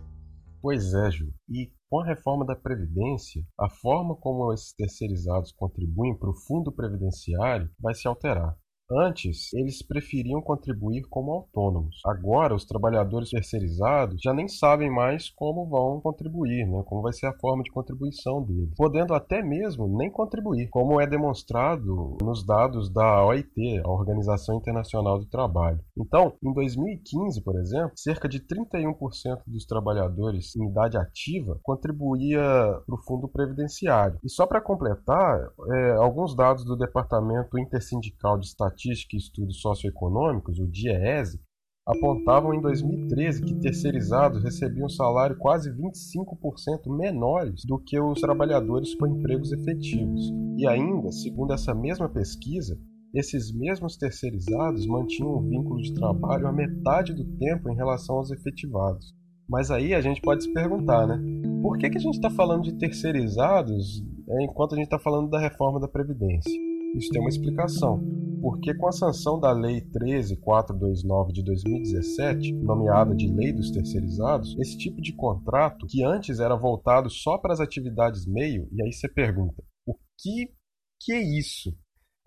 Pois 0.61 0.93
é, 0.93 1.11
Ju. 1.11 1.33
E 1.49 1.69
com 1.89 1.99
a 1.99 2.05
reforma 2.05 2.45
da 2.45 2.55
Previdência, 2.55 3.43
a 3.59 3.69
forma 3.69 4.15
como 4.15 4.53
esses 4.53 4.73
terceirizados 4.73 5.51
contribuem 5.51 6.17
para 6.17 6.29
o 6.29 6.39
fundo 6.47 6.71
previdenciário 6.71 7.69
vai 7.77 7.93
se 7.93 8.07
alterar. 8.07 8.55
Antes, 8.91 9.51
eles 9.53 9.81
preferiam 9.81 10.39
contribuir 10.41 11.01
como 11.09 11.31
autônomos. 11.31 11.99
Agora, 12.05 12.53
os 12.53 12.65
trabalhadores 12.65 13.31
terceirizados 13.31 14.21
já 14.21 14.31
nem 14.31 14.47
sabem 14.47 14.91
mais 14.91 15.27
como 15.31 15.67
vão 15.67 15.99
contribuir, 15.99 16.67
né? 16.67 16.83
como 16.85 17.01
vai 17.01 17.11
ser 17.11 17.25
a 17.25 17.33
forma 17.39 17.63
de 17.63 17.71
contribuição 17.71 18.43
deles, 18.43 18.75
podendo 18.77 19.15
até 19.15 19.41
mesmo 19.41 19.87
nem 19.87 20.11
contribuir, 20.11 20.69
como 20.69 21.01
é 21.01 21.07
demonstrado 21.07 22.15
nos 22.21 22.45
dados 22.45 22.87
da 22.91 23.25
OIT, 23.25 23.81
a 23.83 23.89
Organização 23.89 24.57
Internacional 24.57 25.17
do 25.17 25.25
Trabalho. 25.25 25.79
Então, 25.97 26.33
em 26.43 26.53
2015, 26.53 27.41
por 27.41 27.59
exemplo, 27.59 27.93
cerca 27.95 28.29
de 28.29 28.39
31% 28.39 29.41
dos 29.47 29.65
trabalhadores 29.65 30.55
em 30.55 30.69
idade 30.69 30.95
ativa 30.95 31.59
contribuía 31.63 32.39
para 32.85 32.95
o 32.95 33.03
fundo 33.03 33.27
previdenciário. 33.27 34.19
E 34.23 34.29
só 34.29 34.45
para 34.45 34.61
completar, 34.61 35.39
é, 35.71 35.91
alguns 35.93 36.35
dados 36.35 36.63
do 36.63 36.77
Departamento 36.77 37.57
Intersindical 37.57 38.37
de 38.37 38.45
Estatística 38.45 38.74
Estatística 38.75 39.15
e 39.15 39.19
Estudos 39.19 39.61
Socioeconômicos, 39.61 40.59
o 40.59 40.67
DIEESE, 40.67 41.39
apontavam 41.87 42.53
em 42.53 42.61
2013 42.61 43.43
que 43.43 43.59
terceirizados 43.59 44.43
recebiam 44.43 44.89
salário 44.89 45.37
quase 45.37 45.71
25% 45.71 46.95
menores 46.95 47.61
do 47.65 47.79
que 47.79 47.99
os 47.99 48.19
trabalhadores 48.19 48.95
com 48.95 49.07
empregos 49.07 49.51
efetivos. 49.51 50.31
E 50.57 50.67
ainda, 50.67 51.11
segundo 51.11 51.53
essa 51.53 51.73
mesma 51.73 52.09
pesquisa, 52.09 52.77
esses 53.13 53.55
mesmos 53.55 53.97
terceirizados 53.97 54.85
mantinham 54.87 55.29
o 55.29 55.41
vínculo 55.41 55.81
de 55.81 55.93
trabalho 55.93 56.47
a 56.47 56.51
metade 56.51 57.13
do 57.13 57.23
tempo 57.37 57.69
em 57.69 57.75
relação 57.75 58.17
aos 58.17 58.31
efetivados. 58.31 59.13
Mas 59.47 59.69
aí 59.69 59.93
a 59.93 60.01
gente 60.01 60.21
pode 60.21 60.43
se 60.43 60.51
perguntar, 60.51 61.07
né? 61.07 61.21
Por 61.61 61.77
que, 61.77 61.89
que 61.89 61.97
a 61.97 62.01
gente 62.01 62.15
está 62.15 62.31
falando 62.31 62.63
de 62.63 62.73
terceirizados 62.73 64.03
é, 64.27 64.43
enquanto 64.43 64.73
a 64.73 64.75
gente 64.75 64.85
está 64.85 64.99
falando 64.99 65.29
da 65.29 65.39
reforma 65.39 65.79
da 65.79 65.87
Previdência? 65.87 66.64
Isso 66.97 67.09
tem 67.09 67.21
uma 67.21 67.29
explicação 67.29 68.25
porque 68.45 68.75
com 68.75 68.87
a 68.87 68.91
sanção 68.91 69.39
da 69.39 69.51
Lei 69.51 69.81
13429 69.81 71.33
de 71.33 71.43
2017, 71.43 72.53
nomeada 72.53 73.15
de 73.15 73.27
Lei 73.27 73.51
dos 73.51 73.71
Terceirizados, 73.71 74.55
esse 74.59 74.77
tipo 74.77 75.01
de 75.01 75.15
contrato, 75.15 75.87
que 75.89 76.03
antes 76.03 76.39
era 76.39 76.55
voltado 76.55 77.09
só 77.09 77.39
para 77.39 77.53
as 77.53 77.59
atividades 77.59 78.27
meio, 78.27 78.69
e 78.71 78.83
aí 78.83 78.93
você 78.93 79.09
pergunta, 79.09 79.63
o 79.83 79.95
que, 80.19 80.53
que 81.01 81.11
é 81.11 81.23
isso? 81.23 81.75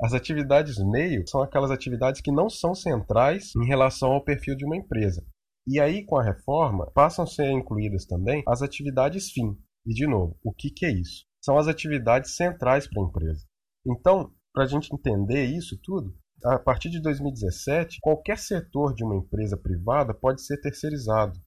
As 0.02 0.12
atividades 0.12 0.78
meio 0.90 1.22
são 1.24 1.40
aquelas 1.40 1.70
atividades 1.70 2.20
que 2.20 2.32
não 2.32 2.50
são 2.50 2.74
centrais 2.74 3.52
em 3.54 3.68
relação 3.68 4.10
ao 4.10 4.24
perfil 4.24 4.56
de 4.56 4.64
uma 4.64 4.76
empresa. 4.76 5.24
E 5.68 5.78
aí, 5.78 6.04
com 6.04 6.18
a 6.18 6.24
reforma, 6.24 6.90
passam 6.96 7.22
a 7.24 7.28
ser 7.28 7.48
incluídas 7.52 8.06
também 8.06 8.42
as 8.48 8.60
atividades 8.60 9.30
fim. 9.30 9.56
E, 9.86 9.94
de 9.94 10.08
novo, 10.08 10.36
o 10.42 10.52
que, 10.52 10.68
que 10.68 10.84
é 10.84 10.90
isso? 10.90 11.26
São 11.40 11.56
as 11.56 11.68
atividades 11.68 12.34
centrais 12.34 12.88
para 12.88 13.04
a 13.04 13.06
empresa. 13.06 13.46
Então, 13.86 14.32
para 14.58 14.64
a 14.64 14.68
gente 14.68 14.92
entender 14.92 15.44
isso 15.44 15.78
tudo, 15.84 16.12
a 16.44 16.58
partir 16.58 16.90
de 16.90 17.00
2017, 17.00 18.00
qualquer 18.02 18.36
setor 18.36 18.92
de 18.92 19.04
uma 19.04 19.14
empresa 19.14 19.56
privada 19.56 20.12
pode 20.12 20.44
ser 20.44 20.60
terceirizado. 20.60 21.38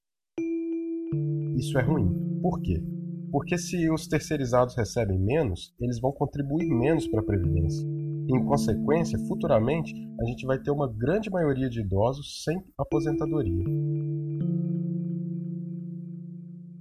Isso 1.57 1.77
é 1.77 1.81
ruim. 1.81 2.39
Por 2.41 2.61
quê? 2.61 2.81
Porque 3.29 3.57
se 3.57 3.91
os 3.91 4.07
terceirizados 4.07 4.77
recebem 4.77 5.19
menos, 5.19 5.75
eles 5.77 5.99
vão 5.99 6.13
contribuir 6.13 6.69
menos 6.69 7.05
para 7.05 7.19
a 7.19 7.25
Previdência. 7.25 7.85
Em 7.85 8.45
consequência, 8.45 9.19
futuramente, 9.27 9.93
a 9.93 10.23
gente 10.29 10.45
vai 10.45 10.57
ter 10.57 10.71
uma 10.71 10.87
grande 10.87 11.29
maioria 11.29 11.69
de 11.69 11.81
idosos 11.81 12.45
sem 12.45 12.63
aposentadoria. 12.77 13.65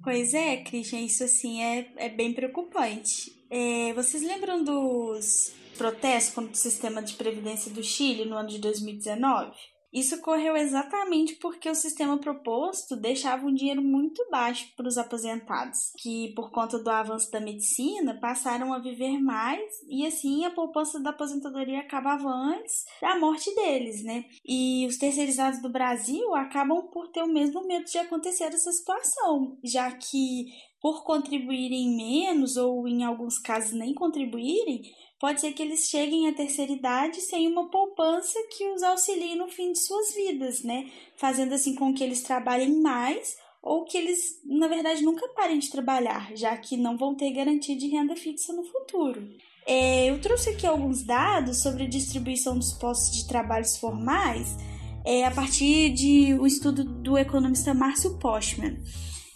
Pois 0.04 0.32
é, 0.32 0.58
Christian, 0.58 1.00
isso 1.00 1.24
assim 1.24 1.60
é, 1.60 1.92
é 1.96 2.08
bem 2.08 2.32
preocupante. 2.32 3.32
É, 3.50 3.92
vocês 3.94 4.22
lembram 4.22 4.62
dos 4.62 5.58
protestos 5.80 6.34
contra 6.34 6.52
o 6.52 6.56
sistema 6.56 7.02
de 7.02 7.14
previdência 7.14 7.72
do 7.72 7.82
Chile 7.82 8.26
no 8.26 8.36
ano 8.36 8.50
de 8.50 8.58
2019? 8.58 9.50
Isso 9.90 10.14
ocorreu 10.14 10.54
exatamente 10.56 11.34
porque 11.36 11.68
o 11.68 11.74
sistema 11.74 12.16
proposto 12.18 12.94
deixava 12.94 13.46
um 13.46 13.52
dinheiro 13.52 13.82
muito 13.82 14.24
baixo 14.30 14.68
para 14.76 14.86
os 14.86 14.96
aposentados, 14.96 15.78
que 15.98 16.32
por 16.36 16.52
conta 16.52 16.78
do 16.78 16.88
avanço 16.88 17.28
da 17.32 17.40
medicina 17.40 18.16
passaram 18.20 18.72
a 18.72 18.78
viver 18.78 19.18
mais 19.18 19.60
e 19.88 20.06
assim 20.06 20.44
a 20.44 20.50
poupança 20.50 21.00
da 21.00 21.10
aposentadoria 21.10 21.80
acabava 21.80 22.28
antes 22.28 22.84
da 23.00 23.18
morte 23.18 23.52
deles, 23.54 24.04
né? 24.04 24.26
E 24.44 24.86
os 24.86 24.96
terceirizados 24.96 25.60
do 25.60 25.72
Brasil 25.72 26.34
acabam 26.36 26.88
por 26.92 27.08
ter 27.08 27.22
o 27.22 27.32
mesmo 27.32 27.66
medo 27.66 27.86
de 27.86 27.98
acontecer 27.98 28.44
essa 28.44 28.70
situação, 28.70 29.58
já 29.64 29.90
que 29.90 30.44
por 30.80 31.04
contribuírem 31.04 31.96
menos 31.96 32.56
ou 32.56 32.86
em 32.86 33.02
alguns 33.02 33.38
casos 33.38 33.72
nem 33.72 33.92
contribuírem, 33.92 34.82
pode 35.20 35.42
ser 35.42 35.52
que 35.52 35.62
eles 35.62 35.88
cheguem 35.88 36.26
à 36.28 36.32
terceira 36.32 36.72
idade 36.72 37.20
sem 37.20 37.46
uma 37.46 37.68
poupança 37.68 38.38
que 38.56 38.66
os 38.70 38.82
auxilie 38.82 39.36
no 39.36 39.48
fim 39.48 39.72
de 39.72 39.78
suas 39.78 40.14
vidas, 40.14 40.62
né? 40.62 40.90
Fazendo 41.16 41.52
assim 41.52 41.74
com 41.74 41.92
que 41.92 42.02
eles 42.02 42.22
trabalhem 42.22 42.80
mais 42.80 43.36
ou 43.62 43.84
que 43.84 43.98
eles, 43.98 44.40
na 44.42 44.66
verdade, 44.66 45.04
nunca 45.04 45.28
parem 45.28 45.58
de 45.58 45.70
trabalhar, 45.70 46.34
já 46.34 46.56
que 46.56 46.78
não 46.78 46.96
vão 46.96 47.14
ter 47.14 47.30
garantia 47.30 47.76
de 47.76 47.88
renda 47.88 48.16
fixa 48.16 48.54
no 48.54 48.64
futuro. 48.64 49.28
É, 49.66 50.06
eu 50.06 50.18
trouxe 50.20 50.50
aqui 50.50 50.66
alguns 50.66 51.02
dados 51.02 51.62
sobre 51.62 51.84
a 51.84 51.88
distribuição 51.88 52.58
dos 52.58 52.72
postos 52.72 53.14
de 53.14 53.28
trabalhos 53.28 53.76
formais 53.76 54.56
é, 55.04 55.26
a 55.26 55.30
partir 55.30 55.90
de 55.90 56.34
um 56.34 56.46
estudo 56.46 56.82
do 56.82 57.18
economista 57.18 57.74
Márcio 57.74 58.18
Postman. 58.18 58.78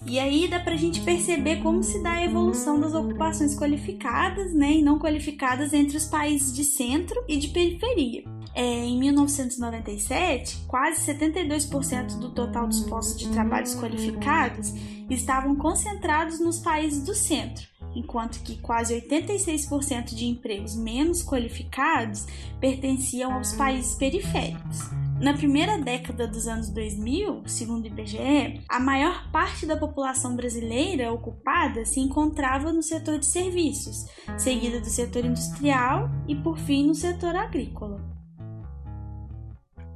E 0.06 0.18
aí 0.18 0.46
dá 0.48 0.60
para 0.60 0.74
a 0.74 0.76
gente 0.76 1.00
perceber 1.00 1.62
como 1.62 1.82
se 1.82 2.02
dá 2.02 2.12
a 2.12 2.24
evolução 2.24 2.78
das 2.78 2.94
ocupações 2.94 3.56
qualificadas 3.56 4.52
né, 4.52 4.72
e 4.72 4.82
não 4.82 4.98
qualificadas 4.98 5.72
entre 5.72 5.96
os 5.96 6.04
países 6.04 6.54
de 6.54 6.62
centro 6.62 7.22
e 7.26 7.38
de 7.38 7.48
periferia. 7.48 8.22
É, 8.54 8.62
em 8.62 8.98
1997, 8.98 10.58
quase 10.68 11.00
72% 11.12 12.18
do 12.18 12.30
total 12.30 12.68
dos 12.68 12.80
postos 12.82 13.18
de 13.18 13.28
trabalhos 13.30 13.74
qualificados 13.74 14.72
estavam 15.10 15.56
concentrados 15.56 16.38
nos 16.38 16.60
países 16.60 17.02
do 17.02 17.14
centro, 17.14 17.66
enquanto 17.94 18.40
que 18.42 18.56
quase 18.58 18.94
86% 19.00 20.14
de 20.14 20.26
empregos 20.26 20.76
menos 20.76 21.22
qualificados 21.22 22.26
pertenciam 22.60 23.32
aos 23.32 23.52
países 23.54 23.96
periféricos. 23.96 25.03
Na 25.24 25.32
primeira 25.32 25.78
década 25.78 26.26
dos 26.26 26.46
anos 26.46 26.68
2000, 26.68 27.44
segundo 27.46 27.84
o 27.84 27.86
IBGE, 27.86 28.60
a 28.68 28.78
maior 28.78 29.32
parte 29.32 29.64
da 29.64 29.74
população 29.74 30.36
brasileira 30.36 31.10
ocupada 31.10 31.82
se 31.86 31.98
encontrava 31.98 32.70
no 32.70 32.82
setor 32.82 33.18
de 33.18 33.24
serviços, 33.24 34.04
seguida 34.36 34.80
do 34.80 34.86
setor 34.86 35.24
industrial 35.24 36.10
e, 36.28 36.36
por 36.36 36.58
fim, 36.58 36.88
no 36.88 36.94
setor 36.94 37.34
agrícola. 37.36 38.04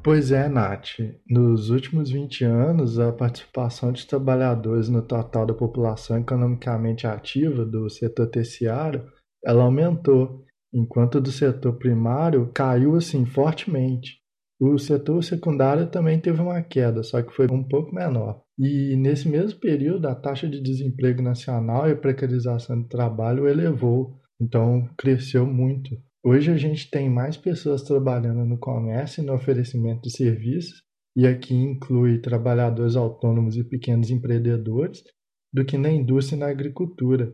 Pois 0.02 0.32
é, 0.32 0.48
Nath. 0.48 0.96
Nos 1.28 1.68
últimos 1.68 2.10
20 2.10 2.44
anos, 2.44 2.98
a 2.98 3.12
participação 3.12 3.92
de 3.92 4.06
trabalhadores 4.06 4.88
no 4.88 5.02
total 5.02 5.44
da 5.44 5.52
população 5.52 6.18
economicamente 6.18 7.06
ativa 7.06 7.66
do 7.66 7.90
setor 7.90 8.28
terciário, 8.28 9.04
ela 9.44 9.64
aumentou, 9.64 10.42
enquanto 10.72 11.20
do 11.20 11.30
setor 11.30 11.74
primário 11.74 12.50
caiu 12.54 12.96
assim 12.96 13.26
fortemente. 13.26 14.17
O 14.60 14.76
setor 14.76 15.22
secundário 15.22 15.88
também 15.88 16.18
teve 16.18 16.40
uma 16.40 16.60
queda, 16.60 17.04
só 17.04 17.22
que 17.22 17.32
foi 17.32 17.46
um 17.48 17.62
pouco 17.62 17.94
menor. 17.94 18.42
E 18.58 18.96
nesse 18.96 19.28
mesmo 19.28 19.60
período, 19.60 20.06
a 20.06 20.16
taxa 20.16 20.48
de 20.48 20.60
desemprego 20.60 21.22
nacional 21.22 21.88
e 21.88 21.94
precarização 21.94 22.82
do 22.82 22.88
trabalho 22.88 23.46
elevou, 23.46 24.18
então 24.40 24.88
cresceu 24.98 25.46
muito. 25.46 25.96
Hoje 26.24 26.50
a 26.50 26.56
gente 26.56 26.90
tem 26.90 27.08
mais 27.08 27.36
pessoas 27.36 27.84
trabalhando 27.84 28.44
no 28.44 28.58
comércio 28.58 29.22
e 29.22 29.26
no 29.26 29.32
oferecimento 29.32 30.02
de 30.02 30.10
serviços, 30.10 30.82
e 31.16 31.24
aqui 31.24 31.54
inclui 31.54 32.18
trabalhadores 32.18 32.96
autônomos 32.96 33.56
e 33.56 33.62
pequenos 33.62 34.10
empreendedores, 34.10 35.04
do 35.52 35.64
que 35.64 35.78
na 35.78 35.90
indústria 35.90 36.36
e 36.36 36.40
na 36.40 36.48
agricultura 36.48 37.32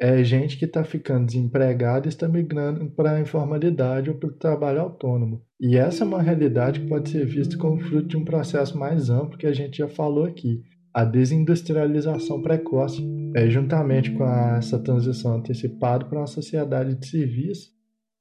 é 0.00 0.24
gente 0.24 0.58
que 0.58 0.64
está 0.64 0.82
ficando 0.82 1.26
desempregada 1.26 2.06
e 2.06 2.08
está 2.08 2.28
migrando 2.28 2.90
para 2.90 3.12
a 3.12 3.20
informalidade 3.20 4.10
ou 4.10 4.16
para 4.16 4.28
o 4.28 4.36
trabalho 4.36 4.80
autônomo. 4.80 5.44
E 5.60 5.76
essa 5.76 6.04
é 6.04 6.06
uma 6.06 6.20
realidade 6.20 6.80
que 6.80 6.88
pode 6.88 7.10
ser 7.10 7.24
vista 7.24 7.56
como 7.56 7.80
fruto 7.80 8.08
de 8.08 8.16
um 8.16 8.24
processo 8.24 8.76
mais 8.76 9.08
amplo 9.08 9.38
que 9.38 9.46
a 9.46 9.52
gente 9.52 9.78
já 9.78 9.88
falou 9.88 10.24
aqui, 10.24 10.62
a 10.92 11.04
desindustrialização 11.04 12.42
precoce, 12.42 13.02
é, 13.34 13.48
juntamente 13.48 14.12
com 14.12 14.24
a, 14.24 14.56
essa 14.58 14.78
transição 14.78 15.34
antecipada 15.34 16.04
para 16.04 16.18
uma 16.18 16.26
sociedade 16.26 16.94
de 16.94 17.06
serviço, 17.06 17.72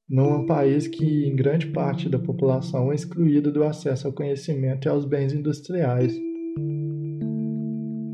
num 0.10 0.46
país 0.46 0.88
que 0.88 1.26
em 1.26 1.36
grande 1.36 1.68
parte 1.68 2.10
da 2.10 2.20
população 2.20 2.92
é 2.92 2.96
excluída 2.96 3.52
do 3.52 3.64
acesso 3.64 4.08
ao 4.08 4.14
conhecimento 4.14 4.88
e 4.88 4.90
aos 4.90 5.06
bens 5.06 5.34
industriais. 5.34 6.16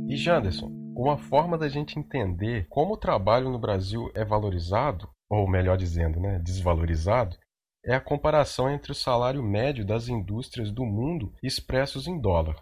E 0.08 0.16
Janderson, 0.16 0.72
uma 0.96 1.18
forma 1.18 1.58
da 1.58 1.70
gente 1.70 1.98
entender 1.98 2.66
como 2.70 2.94
o 2.94 2.98
trabalho 2.98 3.50
no 3.50 3.60
Brasil 3.60 4.10
é 4.14 4.26
valorizado, 4.26 5.08
ou 5.30 5.48
melhor 5.50 5.78
dizendo, 5.78 6.20
né, 6.20 6.42
desvalorizado, 6.44 7.38
é 7.86 7.96
a 7.96 8.02
comparação 8.02 8.70
entre 8.70 8.92
o 8.92 8.96
salário 8.96 9.44
médio 9.44 9.86
das 9.86 10.08
indústrias 10.08 10.72
do 10.72 10.86
mundo 10.86 11.34
expressos 11.42 12.08
em 12.08 12.20
dólar. 12.20 12.62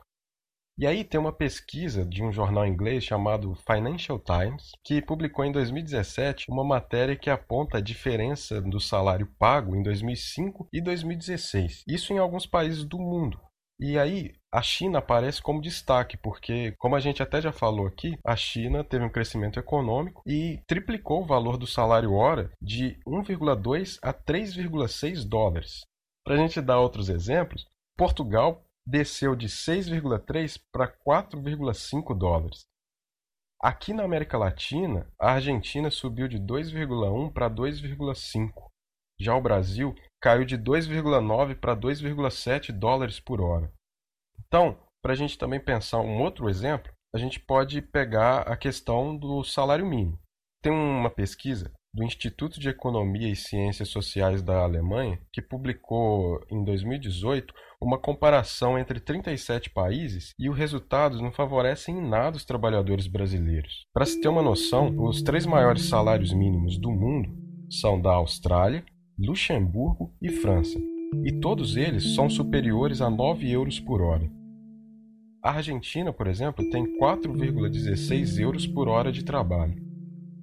E 0.79 0.85
aí 0.85 1.03
tem 1.03 1.19
uma 1.19 1.33
pesquisa 1.33 2.05
de 2.05 2.23
um 2.23 2.31
jornal 2.31 2.63
inglês 2.63 3.03
chamado 3.03 3.55
Financial 3.55 4.19
Times, 4.19 4.73
que 4.83 5.01
publicou 5.01 5.43
em 5.43 5.51
2017 5.51 6.45
uma 6.49 6.63
matéria 6.63 7.15
que 7.15 7.31
aponta 7.31 7.79
a 7.79 7.81
diferença 7.81 8.61
do 8.61 8.79
salário 8.79 9.25
pago 9.39 9.75
em 9.75 9.81
2005 9.81 10.69
e 10.71 10.79
2016. 10.79 11.83
Isso 11.87 12.13
em 12.13 12.19
alguns 12.19 12.45
países 12.45 12.83
do 12.83 12.99
mundo. 12.99 13.39
E 13.79 13.97
aí 13.97 14.33
a 14.51 14.61
China 14.61 14.99
aparece 14.99 15.41
como 15.41 15.61
destaque, 15.61 16.17
porque, 16.17 16.73
como 16.79 16.95
a 16.95 16.99
gente 16.99 17.21
até 17.21 17.39
já 17.39 17.51
falou 17.51 17.85
aqui, 17.85 18.17
a 18.25 18.35
China 18.35 18.83
teve 18.83 19.05
um 19.05 19.09
crescimento 19.09 19.59
econômico 19.59 20.23
e 20.25 20.59
triplicou 20.65 21.21
o 21.21 21.25
valor 21.25 21.57
do 21.57 21.67
salário 21.67 22.13
hora 22.13 22.51
de 22.61 22.97
1,2 23.05 23.99
a 24.01 24.13
3,6 24.13 25.27
dólares. 25.27 25.81
Para 26.23 26.35
a 26.35 26.37
gente 26.37 26.59
dar 26.59 26.79
outros 26.79 27.07
exemplos, 27.07 27.67
Portugal 27.95 28.63
desceu 28.85 29.35
de 29.35 29.47
6,3 29.47 30.59
para 30.71 30.87
4,5 30.87 32.17
dólares. 32.17 32.65
Aqui 33.61 33.93
na 33.93 34.03
América 34.03 34.37
Latina, 34.37 35.07
a 35.19 35.33
Argentina 35.33 35.89
subiu 35.89 36.27
de 36.27 36.39
2,1 36.39 37.33
para 37.33 37.49
2,5. 37.49 38.69
Já 39.19 39.35
o 39.35 39.41
Brasil 39.41 39.95
caiu 40.21 40.45
de 40.45 40.57
2,9 40.57 41.55
para 41.55 41.75
2,7 41.75 42.71
dólares 42.71 43.19
por 43.19 43.41
hora. 43.41 43.71
Então, 44.45 44.77
para 45.01 45.13
a 45.13 45.15
gente 45.15 45.37
também 45.37 45.59
pensar 45.59 45.99
um 45.99 46.21
outro 46.21 46.49
exemplo, 46.49 46.91
a 47.13 47.17
gente 47.17 47.39
pode 47.39 47.81
pegar 47.81 48.41
a 48.41 48.57
questão 48.57 49.15
do 49.15 49.43
salário 49.43 49.85
mínimo. 49.85 50.19
Tem 50.61 50.71
uma 50.71 51.09
pesquisa 51.09 51.71
do 51.93 52.03
Instituto 52.03 52.59
de 52.59 52.69
Economia 52.69 53.29
e 53.29 53.35
Ciências 53.35 53.89
Sociais 53.89 54.41
da 54.41 54.59
Alemanha, 54.59 55.19
que 55.33 55.41
publicou 55.41 56.39
em 56.51 56.63
2018 56.63 57.53
uma 57.81 57.97
comparação 57.97 58.77
entre 58.77 58.99
37 58.99 59.69
países 59.69 60.31
e 60.37 60.49
os 60.49 60.57
resultados 60.57 61.21
não 61.21 61.31
favorecem 61.31 61.97
em 61.97 62.07
nada 62.07 62.37
os 62.37 62.45
trabalhadores 62.45 63.07
brasileiros. 63.07 63.85
Para 63.93 64.05
se 64.05 64.19
ter 64.19 64.27
uma 64.27 64.41
noção, 64.41 64.95
os 64.99 65.21
três 65.21 65.45
maiores 65.45 65.85
salários 65.85 66.33
mínimos 66.33 66.77
do 66.77 66.91
mundo 66.91 67.29
são 67.69 67.99
da 67.99 68.11
Austrália, 68.11 68.83
Luxemburgo 69.19 70.13
e 70.21 70.29
França, 70.29 70.79
e 71.25 71.31
todos 71.39 71.75
eles 71.75 72.13
são 72.13 72.29
superiores 72.29 73.01
a 73.01 73.09
9 73.09 73.49
euros 73.49 73.79
por 73.79 74.01
hora. 74.01 74.29
A 75.43 75.51
Argentina, 75.51 76.13
por 76.13 76.27
exemplo, 76.27 76.69
tem 76.69 76.85
4,16 76.99 78.39
euros 78.39 78.67
por 78.67 78.87
hora 78.87 79.11
de 79.11 79.23
trabalho 79.23 79.87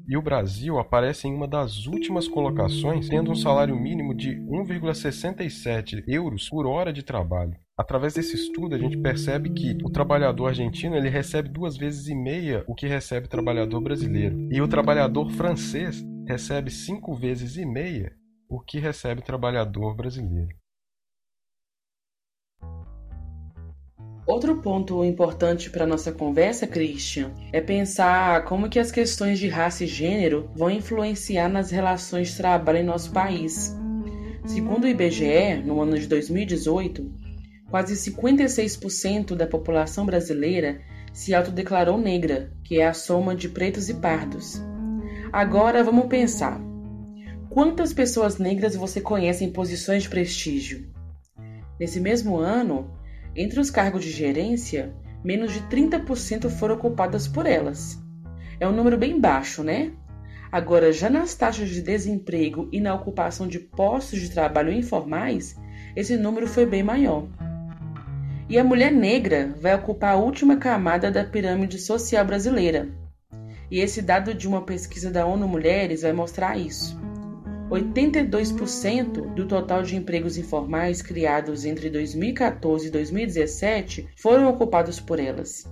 e 0.06 0.16
o 0.16 0.22
Brasil 0.22 0.78
aparece 0.78 1.26
em 1.26 1.34
uma 1.34 1.48
das 1.48 1.86
últimas 1.86 2.28
colocações, 2.28 3.08
tendo 3.08 3.30
um 3.30 3.34
salário 3.34 3.74
mínimo 3.74 4.14
de 4.14 4.36
1,67 4.36 6.04
euros 6.06 6.48
por 6.48 6.66
hora 6.66 6.92
de 6.92 7.02
trabalho. 7.02 7.56
Através 7.76 8.14
desse 8.14 8.34
estudo, 8.34 8.74
a 8.74 8.78
gente 8.78 8.98
percebe 8.98 9.50
que 9.50 9.78
o 9.82 9.90
trabalhador 9.90 10.48
argentino 10.48 10.94
ele 10.94 11.08
recebe 11.08 11.48
duas 11.48 11.76
vezes 11.76 12.06
e 12.08 12.14
meia 12.14 12.64
o 12.68 12.74
que 12.74 12.86
recebe 12.86 13.26
o 13.26 13.30
trabalhador 13.30 13.80
brasileiro, 13.80 14.48
e 14.50 14.60
o 14.60 14.68
trabalhador 14.68 15.30
francês 15.30 16.04
recebe 16.26 16.70
cinco 16.70 17.14
vezes 17.14 17.56
e 17.56 17.64
meia 17.64 18.12
o 18.48 18.60
que 18.60 18.78
recebe 18.78 19.20
o 19.20 19.24
trabalhador 19.24 19.94
brasileiro. 19.94 20.56
Outro 24.26 24.56
ponto 24.62 25.04
importante 25.04 25.68
para 25.68 25.86
nossa 25.86 26.10
conversa, 26.10 26.66
Christian, 26.66 27.30
é 27.52 27.60
pensar 27.60 28.44
como 28.44 28.70
que 28.70 28.78
as 28.78 28.90
questões 28.90 29.38
de 29.38 29.48
raça 29.48 29.84
e 29.84 29.86
gênero 29.86 30.50
vão 30.56 30.70
influenciar 30.70 31.48
nas 31.48 31.70
relações 31.70 32.28
de 32.28 32.36
trabalho 32.38 32.78
em 32.78 32.84
nosso 32.84 33.12
país. 33.12 33.76
Segundo 34.46 34.84
o 34.84 34.88
IBGE, 34.88 35.62
no 35.62 35.80
ano 35.80 35.98
de 35.98 36.06
2018, 36.06 37.12
quase 37.70 37.94
56% 38.10 39.34
da 39.34 39.46
população 39.46 40.06
brasileira 40.06 40.80
se 41.12 41.34
autodeclarou 41.34 41.98
negra, 41.98 42.50
que 42.64 42.80
é 42.80 42.86
a 42.86 42.94
soma 42.94 43.36
de 43.36 43.48
pretos 43.48 43.90
e 43.90 43.94
pardos. 43.94 44.58
Agora 45.30 45.84
vamos 45.84 46.06
pensar. 46.06 46.73
Quantas 47.54 47.92
pessoas 47.92 48.36
negras 48.36 48.74
você 48.74 49.00
conhece 49.00 49.44
em 49.44 49.52
posições 49.52 50.02
de 50.02 50.08
prestígio? 50.08 50.88
Nesse 51.78 52.00
mesmo 52.00 52.36
ano, 52.36 52.90
entre 53.36 53.60
os 53.60 53.70
cargos 53.70 54.02
de 54.02 54.10
gerência, 54.10 54.92
menos 55.22 55.52
de 55.52 55.60
30% 55.60 56.50
foram 56.50 56.74
ocupadas 56.74 57.28
por 57.28 57.46
elas. 57.46 57.96
É 58.58 58.66
um 58.66 58.72
número 58.72 58.98
bem 58.98 59.20
baixo, 59.20 59.62
né? 59.62 59.92
Agora, 60.50 60.92
já 60.92 61.08
nas 61.08 61.36
taxas 61.36 61.68
de 61.68 61.80
desemprego 61.80 62.68
e 62.72 62.80
na 62.80 62.92
ocupação 62.92 63.46
de 63.46 63.60
postos 63.60 64.18
de 64.18 64.30
trabalho 64.30 64.72
informais, 64.72 65.54
esse 65.94 66.16
número 66.16 66.48
foi 66.48 66.66
bem 66.66 66.82
maior. 66.82 67.28
E 68.48 68.58
a 68.58 68.64
mulher 68.64 68.90
negra 68.90 69.54
vai 69.60 69.76
ocupar 69.76 70.14
a 70.14 70.18
última 70.18 70.56
camada 70.56 71.08
da 71.08 71.22
pirâmide 71.22 71.78
social 71.78 72.24
brasileira. 72.24 72.88
E 73.70 73.78
esse 73.78 74.02
dado 74.02 74.34
de 74.34 74.48
uma 74.48 74.62
pesquisa 74.62 75.08
da 75.08 75.24
ONU 75.24 75.46
Mulheres 75.46 76.02
vai 76.02 76.12
mostrar 76.12 76.58
isso. 76.58 77.03
82% 77.70 79.34
do 79.34 79.46
total 79.46 79.82
de 79.82 79.96
empregos 79.96 80.36
informais 80.36 81.02
criados 81.02 81.64
entre 81.64 81.90
2014 81.90 82.88
e 82.88 82.90
2017 82.90 84.08
foram 84.16 84.48
ocupados 84.48 85.00
por 85.00 85.18
elas. 85.18 85.64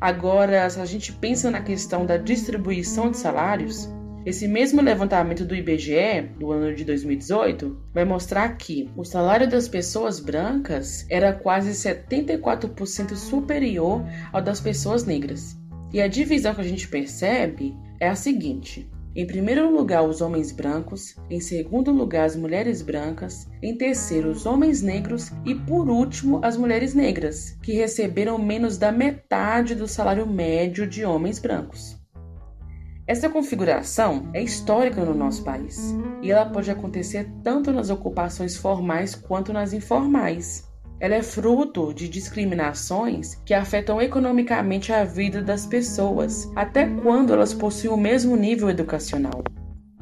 Agora, 0.00 0.68
se 0.68 0.80
a 0.80 0.84
gente 0.84 1.12
pensa 1.12 1.50
na 1.50 1.62
questão 1.62 2.04
da 2.04 2.16
distribuição 2.16 3.10
de 3.10 3.16
salários, 3.16 3.88
esse 4.26 4.48
mesmo 4.48 4.80
levantamento 4.80 5.44
do 5.44 5.54
IBGE, 5.54 6.30
do 6.38 6.50
ano 6.50 6.74
de 6.74 6.82
2018, 6.84 7.76
vai 7.92 8.06
mostrar 8.06 8.56
que 8.56 8.90
o 8.96 9.04
salário 9.04 9.48
das 9.48 9.68
pessoas 9.68 10.18
brancas 10.18 11.06
era 11.10 11.32
quase 11.32 11.72
74% 11.72 13.14
superior 13.16 14.02
ao 14.32 14.40
das 14.40 14.60
pessoas 14.60 15.04
negras. 15.04 15.56
E 15.92 16.00
a 16.00 16.08
divisão 16.08 16.54
que 16.54 16.62
a 16.62 16.64
gente 16.64 16.88
percebe 16.88 17.76
é 18.00 18.08
a 18.08 18.14
seguinte: 18.14 18.90
em 19.16 19.26
primeiro 19.26 19.72
lugar, 19.74 20.02
os 20.02 20.20
homens 20.20 20.50
brancos, 20.50 21.14
em 21.30 21.38
segundo 21.38 21.92
lugar, 21.92 22.24
as 22.24 22.34
mulheres 22.34 22.82
brancas, 22.82 23.48
em 23.62 23.76
terceiro, 23.76 24.30
os 24.30 24.44
homens 24.44 24.82
negros 24.82 25.30
e, 25.44 25.54
por 25.54 25.88
último, 25.88 26.40
as 26.42 26.56
mulheres 26.56 26.94
negras, 26.94 27.56
que 27.62 27.72
receberam 27.74 28.38
menos 28.38 28.76
da 28.76 28.90
metade 28.90 29.74
do 29.74 29.86
salário 29.86 30.26
médio 30.26 30.86
de 30.86 31.04
homens 31.04 31.38
brancos. 31.38 31.96
Essa 33.06 33.28
configuração 33.28 34.30
é 34.32 34.42
histórica 34.42 35.04
no 35.04 35.14
nosso 35.14 35.44
país 35.44 35.94
e 36.22 36.30
ela 36.30 36.46
pode 36.46 36.70
acontecer 36.70 37.30
tanto 37.42 37.70
nas 37.70 37.90
ocupações 37.90 38.56
formais 38.56 39.14
quanto 39.14 39.52
nas 39.52 39.74
informais. 39.74 40.64
Ela 41.00 41.16
é 41.16 41.22
fruto 41.22 41.92
de 41.92 42.08
discriminações 42.08 43.34
que 43.44 43.52
afetam 43.52 44.00
economicamente 44.00 44.92
a 44.92 45.04
vida 45.04 45.42
das 45.42 45.66
pessoas, 45.66 46.50
até 46.54 46.86
quando 46.86 47.32
elas 47.32 47.52
possuem 47.52 47.92
o 47.92 47.96
mesmo 47.96 48.36
nível 48.36 48.70
educacional. 48.70 49.42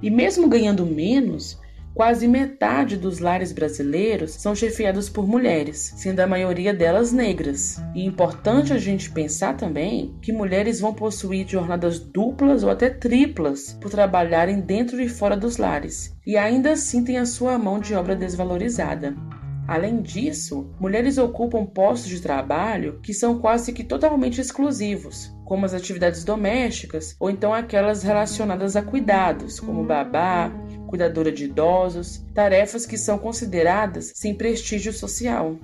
E 0.02 0.10
mesmo 0.10 0.48
ganhando 0.48 0.84
menos, 0.84 1.58
quase 1.94 2.26
metade 2.26 2.96
dos 2.96 3.18
lares 3.18 3.52
brasileiros 3.52 4.32
são 4.32 4.54
chefiados 4.54 5.08
por 5.08 5.26
mulheres, 5.26 5.94
sendo 5.96 6.20
a 6.20 6.26
maioria 6.26 6.72
delas 6.72 7.12
negras. 7.12 7.82
E 7.94 8.02
é 8.02 8.04
importante 8.04 8.72
a 8.72 8.78
gente 8.78 9.10
pensar 9.10 9.56
também 9.56 10.14
que 10.20 10.32
mulheres 10.32 10.80
vão 10.80 10.94
possuir 10.94 11.48
jornadas 11.48 11.98
duplas 11.98 12.62
ou 12.62 12.70
até 12.70 12.90
triplas 12.90 13.76
por 13.80 13.90
trabalharem 13.90 14.60
dentro 14.60 15.00
e 15.00 15.08
fora 15.08 15.36
dos 15.36 15.56
lares, 15.56 16.16
e 16.26 16.36
ainda 16.36 16.72
assim 16.72 17.04
têm 17.04 17.18
a 17.18 17.26
sua 17.26 17.58
mão 17.58 17.78
de 17.78 17.94
obra 17.94 18.16
desvalorizada. 18.16 19.14
Além 19.66 20.02
disso, 20.02 20.70
mulheres 20.78 21.18
ocupam 21.18 21.64
postos 21.64 22.10
de 22.10 22.20
trabalho 22.20 22.98
que 23.00 23.14
são 23.14 23.38
quase 23.38 23.72
que 23.72 23.84
totalmente 23.84 24.40
exclusivos, 24.40 25.32
como 25.44 25.64
as 25.64 25.72
atividades 25.72 26.24
domésticas 26.24 27.14
ou 27.18 27.30
então 27.30 27.54
aquelas 27.54 28.02
relacionadas 28.02 28.74
a 28.74 28.82
cuidados, 28.82 29.60
como 29.60 29.84
babá, 29.84 30.50
cuidadora 30.88 31.30
de 31.30 31.44
idosos, 31.44 32.24
tarefas 32.34 32.84
que 32.84 32.98
são 32.98 33.18
consideradas 33.18 34.12
sem 34.16 34.34
prestígio 34.34 34.92
social. 34.92 35.56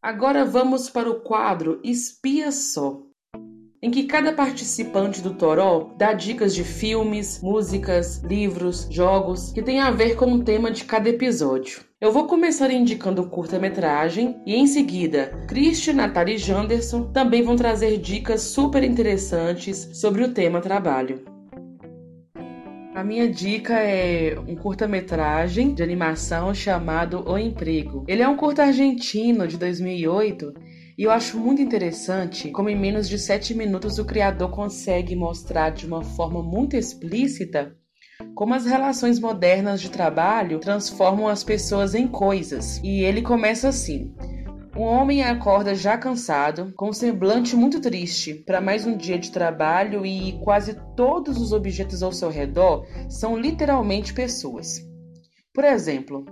Agora 0.00 0.44
vamos 0.44 0.88
para 0.88 1.10
o 1.10 1.20
quadro 1.20 1.80
Espia 1.84 2.50
Só 2.52 3.09
em 3.82 3.90
que 3.90 4.04
cada 4.04 4.32
participante 4.32 5.22
do 5.22 5.34
Toró 5.34 5.92
dá 5.96 6.12
dicas 6.12 6.54
de 6.54 6.62
filmes, 6.62 7.40
músicas, 7.42 8.18
livros, 8.22 8.86
jogos 8.90 9.52
que 9.52 9.62
têm 9.62 9.80
a 9.80 9.90
ver 9.90 10.16
com 10.16 10.32
o 10.32 10.44
tema 10.44 10.70
de 10.70 10.84
cada 10.84 11.08
episódio. 11.08 11.80
Eu 11.98 12.12
vou 12.12 12.26
começar 12.26 12.70
indicando 12.70 13.28
curta-metragem 13.28 14.36
e 14.46 14.54
em 14.54 14.66
seguida, 14.66 15.32
Christian, 15.48 15.94
Natália 15.94 16.34
e 16.34 16.38
Janderson 16.38 17.10
também 17.12 17.42
vão 17.42 17.56
trazer 17.56 17.98
dicas 17.98 18.42
super 18.42 18.84
interessantes 18.84 19.88
sobre 19.94 20.24
o 20.24 20.32
tema 20.32 20.60
trabalho. 20.60 21.24
A 22.94 23.04
minha 23.04 23.30
dica 23.30 23.78
é 23.78 24.38
um 24.38 24.56
curta-metragem 24.56 25.72
de 25.72 25.82
animação 25.82 26.52
chamado 26.52 27.24
O 27.26 27.38
Emprego. 27.38 28.04
Ele 28.06 28.20
é 28.20 28.28
um 28.28 28.36
curta 28.36 28.64
argentino 28.64 29.46
de 29.46 29.56
2008 29.56 30.52
e 31.00 31.04
eu 31.04 31.10
acho 31.10 31.40
muito 31.40 31.62
interessante 31.62 32.50
como 32.50 32.68
em 32.68 32.78
menos 32.78 33.08
de 33.08 33.18
7 33.18 33.54
minutos 33.54 33.98
o 33.98 34.04
criador 34.04 34.50
consegue 34.50 35.16
mostrar 35.16 35.70
de 35.70 35.86
uma 35.86 36.02
forma 36.02 36.42
muito 36.42 36.76
explícita 36.76 37.74
como 38.34 38.52
as 38.52 38.66
relações 38.66 39.18
modernas 39.18 39.80
de 39.80 39.88
trabalho 39.88 40.58
transformam 40.58 41.26
as 41.26 41.42
pessoas 41.42 41.94
em 41.94 42.06
coisas. 42.06 42.78
E 42.84 43.02
ele 43.02 43.22
começa 43.22 43.70
assim: 43.70 44.14
um 44.76 44.82
homem 44.82 45.22
acorda 45.22 45.74
já 45.74 45.96
cansado, 45.96 46.70
com 46.76 46.90
um 46.90 46.92
semblante 46.92 47.56
muito 47.56 47.80
triste, 47.80 48.34
para 48.34 48.60
mais 48.60 48.84
um 48.84 48.94
dia 48.94 49.18
de 49.18 49.30
trabalho 49.32 50.04
e 50.04 50.38
quase 50.44 50.78
todos 50.94 51.40
os 51.40 51.50
objetos 51.50 52.02
ao 52.02 52.12
seu 52.12 52.28
redor 52.28 52.84
são 53.08 53.38
literalmente 53.38 54.12
pessoas. 54.12 54.86
Por 55.54 55.64
exemplo, 55.64 56.26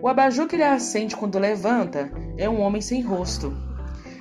o 0.00 0.06
abajur 0.06 0.46
que 0.46 0.54
ele 0.54 0.62
acende 0.62 1.16
quando 1.16 1.36
levanta 1.36 2.12
é 2.38 2.48
um 2.48 2.60
homem 2.60 2.80
sem 2.80 3.02
rosto. 3.02 3.73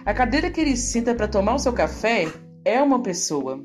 A 0.06 0.14
cadeira 0.14 0.52
que 0.52 0.60
ele 0.60 0.76
senta 0.76 1.16
para 1.16 1.28
tomar 1.28 1.56
o 1.56 1.60
seu 1.60 1.72
café 1.72 2.28
é 2.66 2.82
uma 2.82 3.02
pessoa. 3.02 3.64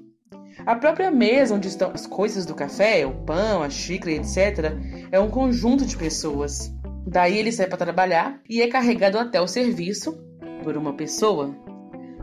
A 0.65 0.75
própria 0.77 1.11
mesa 1.11 1.55
onde 1.55 1.69
estão 1.69 1.91
as 1.91 2.07
coisas 2.07 2.47
do 2.47 2.55
café, 2.55 3.05
o 3.07 3.13
pão, 3.25 3.63
a 3.63 3.71
xícara, 3.71 4.13
etc., 4.13 4.73
é 5.11 5.19
um 5.19 5.31
conjunto 5.31 5.85
de 5.85 5.97
pessoas. 5.97 6.73
Daí 7.07 7.39
ele 7.39 7.51
sai 7.51 7.67
para 7.67 7.79
trabalhar 7.79 8.41
e 8.49 8.63
é 8.63 8.69
carregado 8.69 9.19
até 9.19 9.41
o 9.41 9.49
serviço 9.49 10.17
por 10.63 10.77
uma 10.77 10.95
pessoa. 10.95 11.57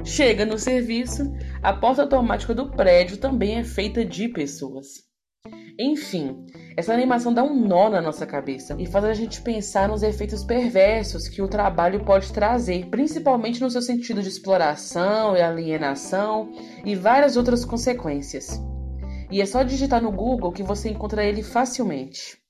Chega 0.04 0.46
no 0.46 0.58
serviço, 0.58 1.34
a 1.64 1.74
porta 1.74 2.04
automática 2.04 2.54
do 2.54 2.70
prédio 2.72 3.18
também 3.18 3.58
é 3.58 3.64
feita 3.64 4.06
de 4.06 4.30
pessoas. 4.30 5.05
Enfim, 5.78 6.46
essa 6.78 6.94
animação 6.94 7.34
dá 7.34 7.44
um 7.44 7.54
nó 7.54 7.90
na 7.90 8.02
nossa 8.02 8.26
cabeça 8.26 8.76
e 8.80 8.86
faz 8.86 9.04
a 9.04 9.14
gente 9.14 9.42
pensar 9.42 9.90
nos 9.90 10.04
efeitos 10.04 10.44
perversos 10.44 11.28
que 11.28 11.42
o 11.42 11.48
trabalho 11.50 12.06
pode 12.06 12.32
trazer, 12.32 12.86
principalmente 12.86 13.62
no 13.62 13.70
seu 13.70 13.82
sentido 13.82 14.22
de 14.22 14.30
exploração 14.30 15.36
e 15.36 15.42
alienação 15.42 16.50
e 16.86 16.96
várias 16.96 17.36
outras 17.36 17.66
consequências. 17.66 18.62
E 19.30 19.42
é 19.42 19.46
só 19.46 19.64
digitar 19.64 20.02
no 20.02 20.12
Google 20.12 20.54
que 20.54 20.64
você 20.64 20.90
encontra 20.90 21.26
ele 21.26 21.44
facilmente. 21.44 22.45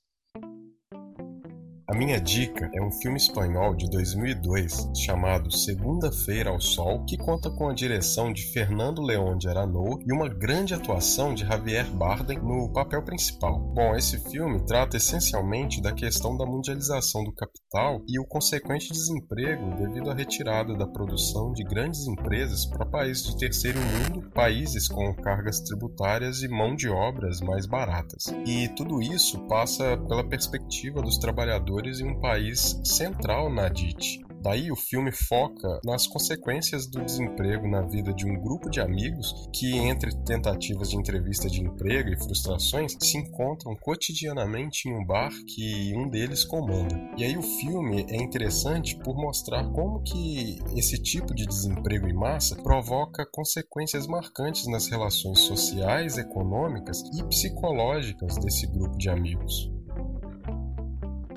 A 1.88 1.94
minha 1.94 2.20
dica 2.20 2.68
é 2.74 2.82
um 2.82 2.92
filme 2.92 3.16
espanhol 3.16 3.76
de 3.76 3.88
2002 3.92 4.90
chamado 4.96 5.52
Segunda-feira 5.52 6.50
ao 6.50 6.60
Sol, 6.60 7.06
que 7.06 7.16
conta 7.16 7.48
com 7.52 7.70
a 7.70 7.76
direção 7.76 8.34
de 8.34 8.42
Fernando 8.52 9.04
León 9.04 9.38
de 9.38 9.48
Aranoa 9.48 10.00
e 10.04 10.12
uma 10.12 10.28
grande 10.28 10.74
atuação 10.74 11.36
de 11.36 11.46
Javier 11.46 11.86
Bardem 11.92 12.40
no 12.40 12.74
papel 12.74 13.04
principal. 13.04 13.60
Bom, 13.60 13.96
esse 13.96 14.18
filme 14.32 14.66
trata 14.66 14.98
essencialmente 14.98 15.80
da 15.80 15.92
questão 15.92 16.36
da 16.36 16.44
mundialização 16.44 17.24
do 17.24 17.32
capital 17.32 18.02
e 18.08 18.20
o 18.20 18.26
consequente 18.26 18.92
desemprego 18.92 19.76
devido 19.76 20.10
à 20.10 20.16
retirada 20.16 20.74
da 20.74 20.88
produção 20.88 21.54
de 21.54 21.64
grandes 21.64 22.08
empresas 22.08 22.66
para 22.66 22.84
países 22.88 23.28
de 23.28 23.38
terceiro 23.38 23.80
mundo, 23.80 24.28
países 24.32 24.88
com 24.88 25.14
cargas 25.14 25.60
tributárias 25.60 26.42
e 26.42 26.48
mão 26.48 26.76
de 26.76 26.90
obras 26.90 27.42
mais 27.42 27.68
baratas. 27.68 28.26
E 28.44 28.70
tudo 28.70 29.04
isso 29.04 29.40
passa 29.48 29.96
pela 30.08 30.28
perspectiva 30.28 31.00
dos 31.00 31.20
trabalhadores 31.20 31.75
trabalhadores 31.76 32.00
em 32.00 32.08
um 32.08 32.20
país 32.20 32.80
central 32.84 33.52
na 33.52 33.68
DIT. 33.68 34.24
Daí 34.42 34.72
o 34.72 34.76
filme 34.76 35.12
foca 35.12 35.80
nas 35.84 36.06
consequências 36.06 36.88
do 36.88 37.04
desemprego 37.04 37.68
na 37.68 37.82
vida 37.82 38.14
de 38.14 38.28
um 38.28 38.40
grupo 38.40 38.70
de 38.70 38.80
amigos 38.80 39.50
que, 39.52 39.76
entre 39.76 40.16
tentativas 40.24 40.92
de 40.92 40.98
entrevista 40.98 41.50
de 41.50 41.62
emprego 41.62 42.10
e 42.10 42.18
frustrações, 42.18 42.96
se 43.02 43.18
encontram 43.18 43.76
cotidianamente 43.76 44.88
em 44.88 44.94
um 44.94 45.04
bar 45.04 45.32
que 45.48 45.94
um 45.98 46.08
deles 46.08 46.46
comanda. 46.46 46.96
E 47.18 47.24
aí 47.24 47.36
o 47.36 47.42
filme 47.42 48.06
é 48.08 48.18
interessante 48.18 48.96
por 49.00 49.16
mostrar 49.16 49.68
como 49.72 50.04
que 50.04 50.60
esse 50.76 51.02
tipo 51.02 51.34
de 51.34 51.48
desemprego 51.48 52.08
em 52.08 52.14
massa 52.14 52.56
provoca 52.56 53.26
consequências 53.26 54.06
marcantes 54.06 54.68
nas 54.68 54.88
relações 54.88 55.40
sociais, 55.40 56.20
econômicas 56.20 57.02
e 57.18 57.24
psicológicas 57.24 58.38
desse 58.38 58.68
grupo 58.68 58.96
de 58.96 59.10
amigos. 59.10 59.75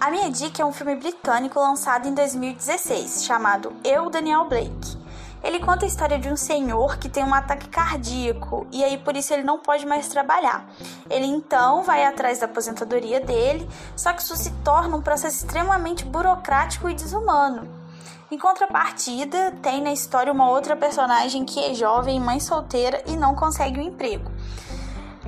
A 0.01 0.13
minha 0.13 0.31
dica 0.31 0.63
é 0.63 0.65
um 0.65 0.73
filme 0.73 0.95
britânico 0.95 1.59
lançado 1.59 2.07
em 2.07 2.15
2016, 2.15 3.25
chamado 3.25 3.73
Eu, 3.83 4.09
Daniel 4.09 4.45
Blake. 4.45 4.97
Ele 5.43 5.59
conta 5.59 5.85
a 5.85 5.89
história 5.89 6.17
de 6.21 6.29
um 6.29 6.37
senhor 6.37 6.99
que 6.99 7.09
tem 7.09 7.25
um 7.25 7.35
ataque 7.35 7.69
cardíaco 7.69 8.65
e 8.71 8.85
aí 8.85 8.97
por 8.97 9.17
isso 9.17 9.35
ele 9.35 9.43
não 9.43 9.59
pode 9.59 9.85
mais 9.85 10.07
trabalhar. 10.07 10.71
Ele 11.11 11.27
então 11.27 11.83
vai 11.83 12.05
atrás 12.05 12.39
da 12.39 12.47
aposentadoria 12.47 13.21
dele, 13.21 13.69
só 13.97 14.13
que 14.13 14.23
isso 14.23 14.37
se 14.37 14.53
torna 14.65 14.97
um 14.97 15.03
processo 15.03 15.45
extremamente 15.45 16.05
burocrático 16.05 16.89
e 16.89 16.95
desumano. 16.95 17.69
Em 18.31 18.39
contrapartida, 18.39 19.53
tem 19.63 19.83
na 19.83 19.91
história 19.93 20.33
uma 20.33 20.49
outra 20.49 20.77
personagem 20.77 21.45
que 21.45 21.59
é 21.59 21.75
jovem, 21.75 22.21
mãe 22.21 22.39
solteira 22.39 23.03
e 23.05 23.17
não 23.17 23.35
consegue 23.35 23.81
um 23.81 23.83
emprego. 23.83 24.31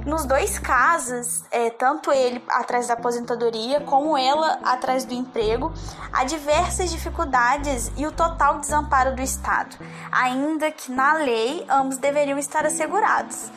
Nos 0.06 0.24
dois 0.24 0.58
casos, 0.58 1.44
é, 1.50 1.68
tanto 1.68 2.10
ele 2.10 2.42
atrás 2.48 2.88
da 2.88 2.94
aposentadoria 2.94 3.80
como 3.82 4.16
ela 4.16 4.58
atrás 4.62 5.04
do 5.04 5.12
emprego, 5.12 5.72
há 6.12 6.24
diversas 6.24 6.90
dificuldades 6.90 7.92
e 7.96 8.06
o 8.06 8.12
total 8.12 8.58
desamparo 8.58 9.14
do 9.14 9.20
Estado, 9.20 9.76
ainda 10.10 10.70
que 10.70 10.90
na 10.90 11.14
lei 11.14 11.66
ambos 11.68 11.98
deveriam 11.98 12.38
estar 12.38 12.64
assegurados. 12.64 13.50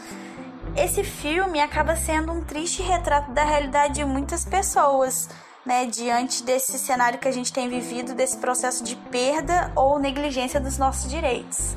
Esse 0.75 1.03
filme 1.03 1.61
acaba 1.61 1.95
sendo 1.95 2.33
um 2.33 2.43
triste 2.43 2.81
retrato 2.81 3.31
da 3.31 3.43
realidade 3.43 3.95
de 3.95 4.05
muitas 4.05 4.43
pessoas, 4.43 5.29
né, 5.65 5.85
diante 5.85 6.43
desse 6.43 6.77
cenário 6.77 7.19
que 7.19 7.27
a 7.27 7.31
gente 7.31 7.53
tem 7.53 7.69
vivido, 7.69 8.13
desse 8.13 8.37
processo 8.37 8.83
de 8.83 8.95
perda 8.95 9.71
ou 9.75 9.97
negligência 9.97 10.59
dos 10.59 10.77
nossos 10.77 11.09
direitos. 11.09 11.73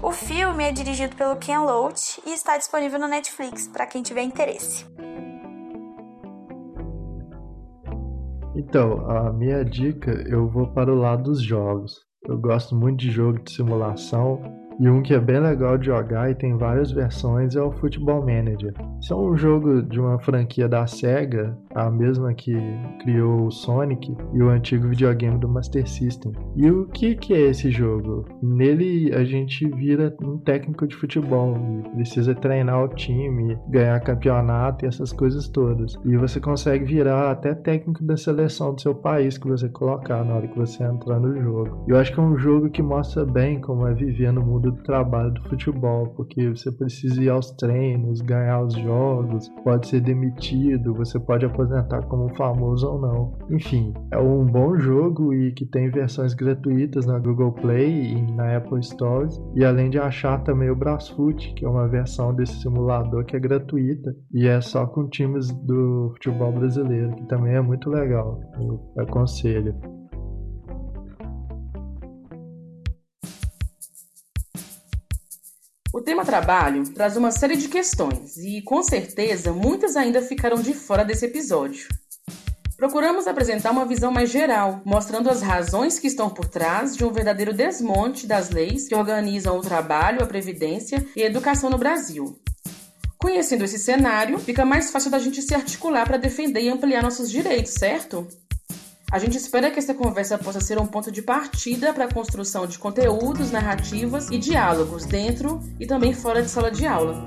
O 0.00 0.12
filme 0.12 0.62
é 0.62 0.70
dirigido 0.70 1.16
pelo 1.16 1.34
Ken 1.36 1.58
Loach 1.58 2.22
e 2.24 2.32
está 2.32 2.56
disponível 2.56 3.00
no 3.00 3.08
Netflix 3.08 3.66
para 3.66 3.84
quem 3.84 4.00
tiver 4.00 4.22
interesse. 4.22 4.86
Então, 8.54 9.10
a 9.10 9.32
minha 9.32 9.64
dica, 9.64 10.12
eu 10.28 10.48
vou 10.48 10.68
para 10.68 10.92
o 10.92 10.96
lado 10.96 11.24
dos 11.24 11.42
jogos. 11.42 12.06
Eu 12.24 12.38
gosto 12.38 12.76
muito 12.76 13.00
de 13.00 13.10
jogo 13.10 13.40
de 13.40 13.52
simulação 13.52 14.40
e 14.80 14.88
um 14.88 15.02
que 15.02 15.12
é 15.12 15.18
bem 15.18 15.40
legal 15.40 15.76
de 15.76 15.86
jogar 15.86 16.30
e 16.30 16.34
tem 16.36 16.56
várias 16.56 16.92
versões 16.92 17.56
é 17.56 17.62
o 17.62 17.72
Football 17.72 18.20
Manager. 18.20 18.72
Isso 19.00 19.12
é 19.12 19.16
um 19.16 19.36
jogo 19.36 19.82
de 19.82 19.98
uma 19.98 20.20
franquia 20.20 20.68
da 20.68 20.86
SEGA, 20.86 21.58
a 21.86 21.90
mesma 21.90 22.34
que 22.34 22.54
criou 23.00 23.46
o 23.46 23.50
Sonic 23.50 24.16
e 24.32 24.42
o 24.42 24.48
antigo 24.48 24.88
videogame 24.88 25.38
do 25.38 25.48
Master 25.48 25.88
System. 25.88 26.32
E 26.56 26.70
o 26.70 26.86
que, 26.86 27.14
que 27.14 27.34
é 27.34 27.40
esse 27.40 27.70
jogo? 27.70 28.24
Nele 28.42 29.14
a 29.14 29.24
gente 29.24 29.68
vira 29.68 30.14
um 30.22 30.38
técnico 30.38 30.86
de 30.86 30.96
futebol 30.96 31.56
precisa 31.94 32.34
treinar 32.34 32.84
o 32.84 32.88
time, 32.88 33.58
ganhar 33.68 34.00
campeonato 34.00 34.84
e 34.84 34.88
essas 34.88 35.12
coisas 35.12 35.48
todas. 35.48 35.98
E 36.04 36.16
você 36.16 36.40
consegue 36.40 36.84
virar 36.84 37.30
até 37.30 37.54
técnico 37.54 38.04
da 38.04 38.16
seleção 38.16 38.74
do 38.74 38.80
seu 38.80 38.94
país 38.94 39.38
que 39.38 39.48
você 39.48 39.68
colocar 39.68 40.24
na 40.24 40.34
hora 40.34 40.48
que 40.48 40.58
você 40.58 40.82
entrar 40.84 41.18
no 41.18 41.40
jogo. 41.40 41.84
Eu 41.88 41.96
acho 41.96 42.12
que 42.12 42.20
é 42.20 42.22
um 42.22 42.38
jogo 42.38 42.70
que 42.70 42.82
mostra 42.82 43.24
bem 43.24 43.60
como 43.60 43.86
é 43.86 43.94
viver 43.94 44.32
no 44.32 44.42
mundo 44.42 44.70
do 44.70 44.82
trabalho 44.82 45.32
do 45.32 45.42
futebol, 45.48 46.08
porque 46.16 46.48
você 46.48 46.70
precisa 46.70 47.22
ir 47.22 47.28
aos 47.28 47.50
treinos, 47.52 48.20
ganhar 48.20 48.62
os 48.62 48.74
jogos, 48.74 49.48
pode 49.64 49.88
ser 49.88 50.00
demitido, 50.00 50.94
você 50.94 51.18
pode 51.18 51.44
aposentar 51.44 51.67
como 52.08 52.34
famoso 52.34 52.88
ou 52.88 53.00
não. 53.00 53.38
Enfim, 53.50 53.94
é 54.10 54.18
um 54.18 54.44
bom 54.44 54.76
jogo 54.78 55.32
e 55.32 55.52
que 55.52 55.66
tem 55.66 55.90
versões 55.90 56.34
gratuitas 56.34 57.06
na 57.06 57.18
Google 57.18 57.52
Play 57.52 58.14
e 58.14 58.32
na 58.32 58.56
Apple 58.56 58.82
Stores. 58.82 59.40
E 59.54 59.64
além 59.64 59.90
de 59.90 59.98
achar 59.98 60.42
também 60.42 60.70
o 60.70 60.76
Brasfoot, 60.76 61.54
que 61.54 61.64
é 61.64 61.68
uma 61.68 61.88
versão 61.88 62.34
desse 62.34 62.60
simulador 62.60 63.24
que 63.24 63.36
é 63.36 63.40
gratuita 63.40 64.14
e 64.32 64.46
é 64.46 64.60
só 64.60 64.86
com 64.86 65.08
times 65.08 65.50
do 65.66 66.10
futebol 66.14 66.52
brasileiro, 66.52 67.14
que 67.14 67.26
também 67.26 67.54
é 67.54 67.60
muito 67.60 67.90
legal. 67.90 68.40
Eu 68.58 68.80
aconselho. 69.02 69.74
O 75.92 76.02
tema 76.02 76.22
trabalho 76.22 76.84
traz 76.90 77.16
uma 77.16 77.30
série 77.30 77.56
de 77.56 77.66
questões 77.66 78.36
e, 78.36 78.60
com 78.60 78.82
certeza, 78.82 79.52
muitas 79.52 79.96
ainda 79.96 80.20
ficaram 80.20 80.60
de 80.60 80.74
fora 80.74 81.02
desse 81.02 81.24
episódio. 81.24 81.88
Procuramos 82.76 83.26
apresentar 83.26 83.70
uma 83.70 83.86
visão 83.86 84.12
mais 84.12 84.30
geral, 84.30 84.82
mostrando 84.84 85.30
as 85.30 85.40
razões 85.40 85.98
que 85.98 86.06
estão 86.06 86.28
por 86.28 86.44
trás 86.44 86.94
de 86.94 87.04
um 87.04 87.10
verdadeiro 87.10 87.54
desmonte 87.54 88.26
das 88.26 88.50
leis 88.50 88.86
que 88.86 88.94
organizam 88.94 89.56
o 89.56 89.62
trabalho, 89.62 90.22
a 90.22 90.26
previdência 90.26 91.04
e 91.16 91.22
a 91.22 91.26
educação 91.26 91.70
no 91.70 91.78
Brasil. 91.78 92.38
Conhecendo 93.16 93.64
esse 93.64 93.78
cenário, 93.78 94.38
fica 94.38 94.64
mais 94.64 94.90
fácil 94.90 95.10
da 95.10 95.18
gente 95.18 95.40
se 95.42 95.54
articular 95.54 96.06
para 96.06 96.18
defender 96.18 96.60
e 96.60 96.68
ampliar 96.68 97.02
nossos 97.02 97.30
direitos, 97.30 97.72
certo? 97.72 98.28
A 99.10 99.18
gente 99.18 99.38
espera 99.38 99.70
que 99.70 99.78
essa 99.78 99.94
conversa 99.94 100.36
possa 100.36 100.60
ser 100.60 100.78
um 100.78 100.86
ponto 100.86 101.10
de 101.10 101.22
partida 101.22 101.94
para 101.94 102.04
a 102.04 102.12
construção 102.12 102.66
de 102.66 102.78
conteúdos, 102.78 103.50
narrativas 103.50 104.30
e 104.30 104.36
diálogos 104.36 105.06
dentro 105.06 105.60
e 105.80 105.86
também 105.86 106.12
fora 106.12 106.42
de 106.42 106.50
sala 106.50 106.70
de 106.70 106.86
aula. 106.86 107.24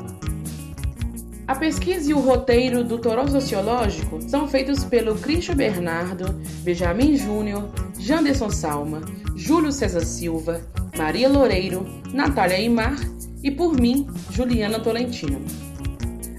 A 1.47 1.55
pesquisa 1.55 2.11
e 2.11 2.13
o 2.13 2.19
roteiro 2.19 2.84
do 2.84 2.99
Toró 2.99 3.25
Sociológico 3.25 4.21
são 4.29 4.47
feitos 4.47 4.84
pelo 4.84 5.15
Cristian 5.15 5.55
Bernardo, 5.55 6.34
Benjamin 6.63 7.17
Júnior, 7.17 7.67
Janderson 7.99 8.51
Salma, 8.51 9.01
Júlio 9.36 9.71
César 9.71 10.05
Silva, 10.05 10.61
Maria 10.95 11.27
Loureiro, 11.27 11.86
Natália 12.13 12.59
Imar 12.59 12.95
e 13.43 13.49
por 13.49 13.73
mim, 13.73 14.07
Juliana 14.29 14.79
Tolentino. 14.79 15.41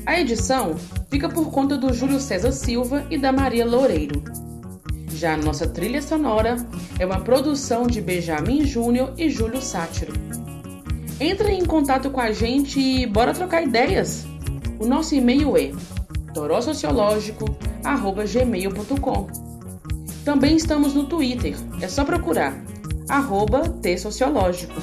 A 0.06 0.20
edição 0.20 0.76
fica 1.10 1.28
por 1.28 1.50
conta 1.50 1.76
do 1.76 1.92
Júlio 1.92 2.20
César 2.20 2.52
Silva 2.52 3.04
e 3.10 3.18
da 3.18 3.32
Maria 3.32 3.66
Loureiro. 3.66 4.22
Já 5.22 5.34
a 5.34 5.36
nossa 5.36 5.68
trilha 5.68 6.02
sonora 6.02 6.56
é 6.98 7.06
uma 7.06 7.20
produção 7.20 7.86
de 7.86 8.00
Benjamin 8.00 8.66
Júnior 8.66 9.12
e 9.16 9.30
Júlio 9.30 9.62
Sátiro. 9.62 10.12
Entre 11.20 11.52
em 11.52 11.64
contato 11.64 12.10
com 12.10 12.18
a 12.18 12.32
gente 12.32 12.80
e 12.80 13.06
bora 13.06 13.32
trocar 13.32 13.62
ideias! 13.62 14.26
O 14.80 14.84
nosso 14.84 15.14
e-mail 15.14 15.56
é 15.56 15.70
torossociológico.gmail.com 16.34 19.28
Também 20.24 20.56
estamos 20.56 20.92
no 20.92 21.04
Twitter, 21.04 21.54
é 21.80 21.86
só 21.86 22.04
procurar 22.04 22.60
arroba 23.08 23.68
T-Sociológico. 23.80 24.74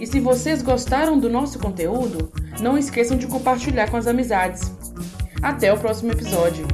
E 0.00 0.06
se 0.06 0.20
vocês 0.20 0.62
gostaram 0.62 1.20
do 1.20 1.28
nosso 1.28 1.58
conteúdo, 1.58 2.32
não 2.62 2.78
esqueçam 2.78 3.18
de 3.18 3.26
compartilhar 3.26 3.90
com 3.90 3.98
as 3.98 4.06
amizades. 4.06 4.72
Até 5.42 5.70
o 5.70 5.78
próximo 5.78 6.12
episódio! 6.12 6.66